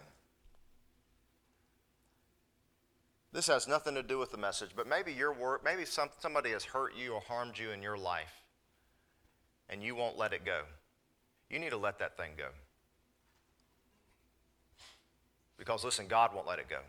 This 3.33 3.49
has 3.49 3.69
nothing 3.69 3.95
to 3.95 4.03
do 4.03 4.19
with 4.19 4.31
the 4.31 4.39
message, 4.39 4.71
but 4.75 4.89
maybe 4.89 5.13
your 5.13 5.33
work, 5.33 5.63
maybe 5.65 5.85
some, 5.85 6.09
somebody 6.21 6.51
has 6.53 6.65
hurt 6.65 6.95
you 6.97 7.13
or 7.13 7.21
harmed 7.21 7.59
you 7.59 7.71
in 7.71 7.83
your 7.83 7.99
life, 7.99 8.43
and 9.69 9.83
you 9.83 9.95
won't 9.95 10.17
let 10.17 10.33
it 10.33 10.45
go. 10.45 10.63
You 11.51 11.59
need 11.59 11.71
to 11.71 11.77
let 11.77 11.99
that 11.99 12.17
thing 12.17 12.33
go. 12.37 12.49
Because 15.59 15.85
listen, 15.85 16.07
God 16.07 16.35
won't 16.35 16.47
let 16.47 16.59
it 16.59 16.69
go. 16.69 16.81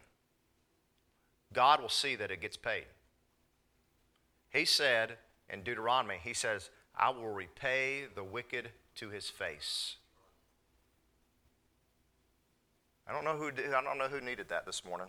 God 1.53 1.81
will 1.81 1.89
see 1.89 2.15
that 2.15 2.31
it 2.31 2.41
gets 2.41 2.57
paid. 2.57 2.85
He 4.51 4.65
said 4.65 5.17
in 5.49 5.63
Deuteronomy, 5.63 6.19
He 6.21 6.33
says, 6.33 6.69
I 6.95 7.09
will 7.09 7.31
repay 7.31 8.05
the 8.13 8.23
wicked 8.23 8.69
to 8.95 9.09
his 9.09 9.29
face. 9.29 9.97
I 13.07 13.13
don't 13.13 13.23
know 13.23 13.37
who 13.37 13.51
did, 13.51 13.73
I 13.73 13.81
don't 13.81 13.97
know 13.97 14.07
who 14.07 14.19
needed 14.21 14.49
that 14.49 14.65
this 14.65 14.83
morning. 14.83 15.07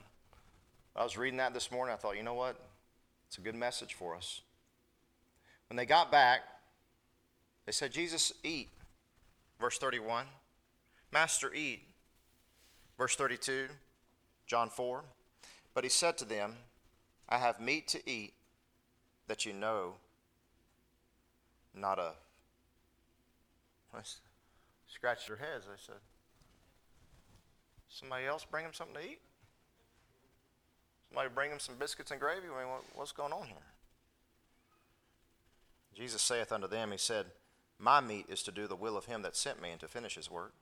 I 0.94 1.02
was 1.02 1.16
reading 1.16 1.38
that 1.38 1.54
this 1.54 1.70
morning. 1.70 1.94
I 1.94 1.96
thought, 1.96 2.16
you 2.16 2.22
know 2.22 2.34
what? 2.34 2.56
It's 3.26 3.38
a 3.38 3.40
good 3.40 3.54
message 3.54 3.94
for 3.94 4.14
us. 4.14 4.40
When 5.68 5.76
they 5.76 5.86
got 5.86 6.10
back, 6.10 6.40
they 7.66 7.72
said, 7.72 7.92
Jesus, 7.92 8.32
eat. 8.42 8.68
Verse 9.60 9.78
31. 9.78 10.26
Master, 11.12 11.52
eat. 11.52 11.82
Verse 12.96 13.14
32, 13.16 13.66
John 14.46 14.70
4. 14.70 15.04
But 15.74 15.84
he 15.84 15.90
said 15.90 16.18
to 16.18 16.24
them, 16.24 16.56
I 17.28 17.38
have 17.38 17.60
meat 17.60 17.86
to 17.88 18.10
eat 18.10 18.32
that 19.26 19.44
you 19.44 19.52
know 19.52 19.94
not 21.74 21.98
of. 21.98 22.14
Scratched 24.88 25.28
their 25.28 25.36
heads. 25.36 25.66
I 25.70 25.76
said, 25.76 25.96
Somebody 27.98 28.26
else 28.26 28.46
bring 28.48 28.64
him 28.64 28.72
something 28.72 28.94
to 28.94 29.02
eat? 29.02 29.18
Somebody 31.08 31.30
bring 31.34 31.50
him 31.50 31.58
some 31.58 31.74
biscuits 31.74 32.12
and 32.12 32.20
gravy? 32.20 32.46
I 32.46 32.62
mean, 32.62 32.70
what, 32.70 32.82
what's 32.94 33.10
going 33.10 33.32
on 33.32 33.46
here? 33.46 33.56
Jesus 35.96 36.22
saith 36.22 36.52
unto 36.52 36.68
them, 36.68 36.92
He 36.92 36.98
said, 36.98 37.26
My 37.76 38.00
meat 38.00 38.26
is 38.28 38.44
to 38.44 38.52
do 38.52 38.68
the 38.68 38.76
will 38.76 38.96
of 38.96 39.06
him 39.06 39.22
that 39.22 39.34
sent 39.34 39.60
me 39.60 39.70
and 39.70 39.80
to 39.80 39.88
finish 39.88 40.14
his 40.14 40.30
work. 40.30 40.52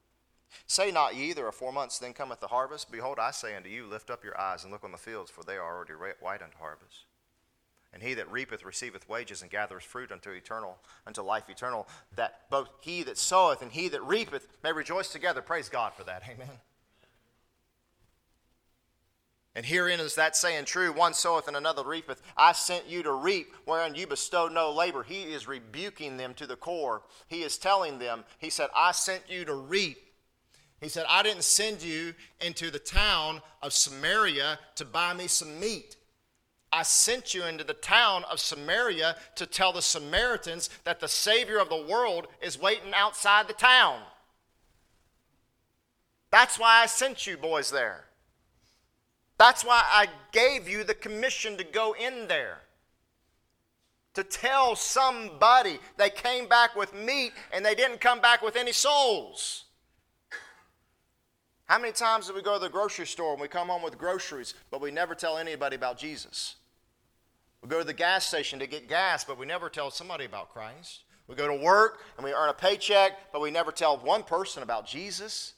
Say 0.66 0.90
not 0.90 1.14
ye, 1.14 1.34
there 1.34 1.46
are 1.46 1.52
four 1.52 1.72
months, 1.72 1.98
then 1.98 2.14
cometh 2.14 2.40
the 2.40 2.46
harvest. 2.46 2.90
Behold, 2.90 3.18
I 3.18 3.32
say 3.32 3.54
unto 3.54 3.68
you, 3.68 3.84
lift 3.84 4.08
up 4.08 4.24
your 4.24 4.40
eyes 4.40 4.62
and 4.62 4.72
look 4.72 4.84
on 4.84 4.92
the 4.92 4.96
fields, 4.98 5.30
for 5.30 5.42
they 5.42 5.56
are 5.56 5.76
already 5.76 5.92
white 6.20 6.40
unto 6.40 6.56
harvest. 6.56 7.04
And 7.92 8.02
he 8.02 8.14
that 8.14 8.30
reapeth 8.32 8.64
receiveth 8.64 9.08
wages 9.10 9.42
and 9.42 9.50
gathereth 9.50 9.84
fruit 9.84 10.10
unto 10.10 10.30
eternal, 10.30 10.78
unto 11.06 11.20
life 11.20 11.50
eternal, 11.50 11.86
that 12.14 12.48
both 12.48 12.70
he 12.80 13.02
that 13.02 13.18
soweth 13.18 13.60
and 13.60 13.72
he 13.72 13.88
that 13.88 14.02
reapeth 14.04 14.48
may 14.64 14.72
rejoice 14.72 15.10
together. 15.10 15.42
Praise 15.42 15.68
God 15.68 15.92
for 15.92 16.04
that. 16.04 16.22
Amen. 16.30 16.48
And 19.56 19.64
herein 19.64 20.00
is 20.00 20.14
that 20.16 20.36
saying 20.36 20.66
true 20.66 20.92
one 20.92 21.14
soweth 21.14 21.48
and 21.48 21.56
another 21.56 21.82
reapeth. 21.82 22.20
I 22.36 22.52
sent 22.52 22.86
you 22.86 23.02
to 23.02 23.12
reap, 23.12 23.54
wherein 23.64 23.94
you 23.94 24.06
bestow 24.06 24.48
no 24.48 24.70
labor. 24.70 25.02
He 25.02 25.22
is 25.22 25.48
rebuking 25.48 26.18
them 26.18 26.34
to 26.34 26.46
the 26.46 26.56
core. 26.56 27.04
He 27.26 27.42
is 27.42 27.56
telling 27.56 27.98
them, 27.98 28.24
He 28.38 28.50
said, 28.50 28.68
I 28.76 28.92
sent 28.92 29.22
you 29.30 29.46
to 29.46 29.54
reap. 29.54 29.96
He 30.78 30.90
said, 30.90 31.06
I 31.08 31.22
didn't 31.22 31.44
send 31.44 31.82
you 31.82 32.12
into 32.38 32.70
the 32.70 32.78
town 32.78 33.40
of 33.62 33.72
Samaria 33.72 34.58
to 34.74 34.84
buy 34.84 35.14
me 35.14 35.26
some 35.26 35.58
meat. 35.58 35.96
I 36.70 36.82
sent 36.82 37.32
you 37.32 37.44
into 37.44 37.64
the 37.64 37.72
town 37.72 38.24
of 38.30 38.40
Samaria 38.40 39.16
to 39.36 39.46
tell 39.46 39.72
the 39.72 39.80
Samaritans 39.80 40.68
that 40.84 41.00
the 41.00 41.08
Savior 41.08 41.56
of 41.56 41.70
the 41.70 41.86
world 41.90 42.26
is 42.42 42.60
waiting 42.60 42.92
outside 42.94 43.48
the 43.48 43.54
town. 43.54 44.00
That's 46.30 46.58
why 46.58 46.82
I 46.82 46.86
sent 46.86 47.26
you 47.26 47.38
boys 47.38 47.70
there. 47.70 48.05
That's 49.38 49.64
why 49.64 49.82
I 49.84 50.08
gave 50.32 50.68
you 50.68 50.84
the 50.84 50.94
commission 50.94 51.56
to 51.58 51.64
go 51.64 51.94
in 51.94 52.28
there. 52.28 52.58
To 54.14 54.24
tell 54.24 54.76
somebody 54.76 55.78
they 55.98 56.08
came 56.08 56.48
back 56.48 56.74
with 56.74 56.94
meat 56.94 57.32
and 57.52 57.64
they 57.64 57.74
didn't 57.74 58.00
come 58.00 58.20
back 58.20 58.40
with 58.40 58.56
any 58.56 58.72
souls. 58.72 59.64
How 61.66 61.78
many 61.78 61.92
times 61.92 62.28
do 62.28 62.34
we 62.34 62.42
go 62.42 62.54
to 62.54 62.60
the 62.60 62.70
grocery 62.70 63.06
store 63.06 63.32
and 63.32 63.40
we 63.40 63.48
come 63.48 63.68
home 63.68 63.82
with 63.82 63.98
groceries, 63.98 64.54
but 64.70 64.80
we 64.80 64.90
never 64.90 65.14
tell 65.14 65.36
anybody 65.36 65.76
about 65.76 65.98
Jesus? 65.98 66.56
We 67.60 67.68
go 67.68 67.80
to 67.80 67.84
the 67.84 67.92
gas 67.92 68.24
station 68.24 68.60
to 68.60 68.66
get 68.66 68.88
gas, 68.88 69.24
but 69.24 69.36
we 69.36 69.44
never 69.44 69.68
tell 69.68 69.90
somebody 69.90 70.24
about 70.24 70.50
Christ. 70.50 71.02
We 71.26 71.34
go 71.34 71.48
to 71.48 71.62
work 71.62 72.04
and 72.16 72.24
we 72.24 72.32
earn 72.32 72.48
a 72.48 72.54
paycheck, 72.54 73.32
but 73.32 73.40
we 73.42 73.50
never 73.50 73.72
tell 73.72 73.98
one 73.98 74.22
person 74.22 74.62
about 74.62 74.86
Jesus. 74.86 75.54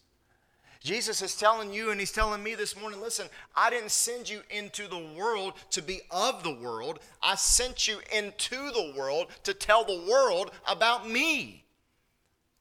Jesus 0.80 1.22
is 1.22 1.34
telling 1.34 1.72
you 1.72 1.90
and 1.90 1.98
he's 1.98 2.12
telling 2.12 2.42
me 2.42 2.54
this 2.54 2.78
morning 2.80 3.00
listen, 3.00 3.28
I 3.56 3.70
didn't 3.70 3.90
send 3.90 4.28
you 4.28 4.42
into 4.50 4.86
the 4.86 5.04
world 5.16 5.54
to 5.70 5.82
be 5.82 6.00
of 6.10 6.42
the 6.42 6.54
world. 6.54 7.00
I 7.22 7.34
sent 7.34 7.88
you 7.88 7.98
into 8.14 8.56
the 8.56 8.94
world 8.96 9.28
to 9.42 9.54
tell 9.54 9.84
the 9.84 10.04
world 10.08 10.52
about 10.68 11.08
me. 11.08 11.64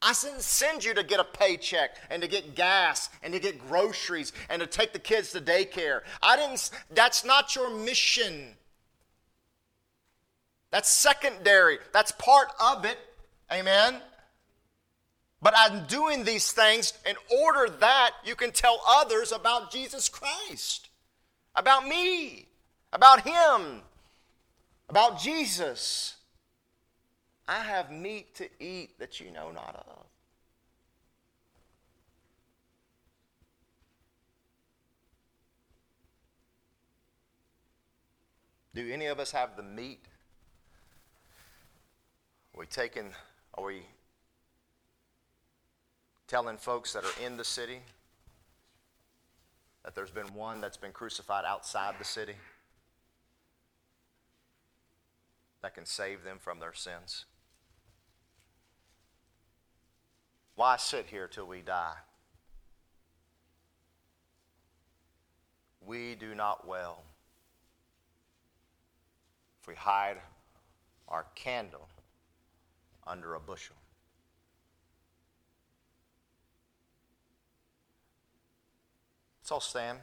I 0.01 0.13
didn't 0.21 0.41
send 0.41 0.83
you 0.83 0.93
to 0.93 1.03
get 1.03 1.19
a 1.19 1.23
paycheck 1.23 1.97
and 2.09 2.21
to 2.21 2.27
get 2.27 2.55
gas 2.55 3.09
and 3.23 3.33
to 3.33 3.39
get 3.39 3.67
groceries 3.67 4.31
and 4.49 4.61
to 4.61 4.67
take 4.67 4.93
the 4.93 4.99
kids 4.99 5.31
to 5.31 5.41
daycare. 5.41 6.01
I 6.21 6.37
didn't 6.37 6.69
that's 6.91 7.23
not 7.23 7.55
your 7.55 7.69
mission. 7.69 8.55
That's 10.71 10.89
secondary. 10.89 11.77
That's 11.93 12.11
part 12.11 12.49
of 12.59 12.85
it. 12.85 12.97
Amen. 13.51 14.01
But 15.41 15.53
I'm 15.55 15.85
doing 15.85 16.23
these 16.23 16.51
things 16.51 16.93
in 17.05 17.15
order 17.43 17.71
that 17.79 18.11
you 18.25 18.35
can 18.35 18.51
tell 18.51 18.81
others 18.87 19.31
about 19.31 19.71
Jesus 19.71 20.09
Christ, 20.09 20.89
about 21.55 21.87
me, 21.87 22.47
about 22.91 23.21
Him, 23.21 23.81
about 24.89 25.19
Jesus. 25.19 26.15
I 27.47 27.59
have 27.59 27.91
meat 27.91 28.33
to 28.35 28.49
eat 28.59 28.97
that 28.99 29.19
you 29.19 29.31
know 29.31 29.51
not 29.51 29.75
of. 29.87 30.05
Do 38.73 38.91
any 38.91 39.05
of 39.07 39.19
us 39.19 39.31
have 39.31 39.55
the 39.55 39.63
meat? 39.63 40.05
Are 42.53 42.59
we 42.59 42.65
taking, 42.67 43.11
are 43.55 43.63
we 43.63 43.83
telling 46.27 46.57
folks 46.57 46.93
that 46.93 47.05
are 47.05 47.25
in 47.25 47.37
the 47.37 47.43
city 47.43 47.79
that 49.83 49.95
there's 49.95 50.11
been 50.11 50.33
one 50.33 50.59
that's 50.59 50.77
been 50.77 50.91
crucified 50.91 51.45
outside 51.45 51.95
the 51.97 52.05
city 52.05 52.35
that 55.61 55.73
can 55.73 55.85
save 55.85 56.23
them 56.23 56.37
from 56.39 56.59
their 56.59 56.73
sins? 56.73 57.25
Why 60.55 60.75
sit 60.77 61.05
here 61.05 61.27
till 61.27 61.45
we 61.45 61.61
die? 61.61 61.95
We 65.85 66.15
do 66.15 66.35
not 66.35 66.67
well 66.67 67.03
if 69.61 69.67
we 69.67 69.75
hide 69.75 70.17
our 71.07 71.25
candle 71.35 71.87
under 73.05 73.35
a 73.35 73.39
bushel. 73.39 73.75
Let's 79.47 79.51
all 79.53 79.61
stand. 79.61 79.99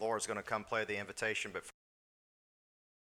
Laura's 0.00 0.26
going 0.26 0.38
to 0.38 0.42
come 0.42 0.64
play 0.64 0.86
the 0.86 0.98
invitation, 0.98 1.50
but 1.52 1.64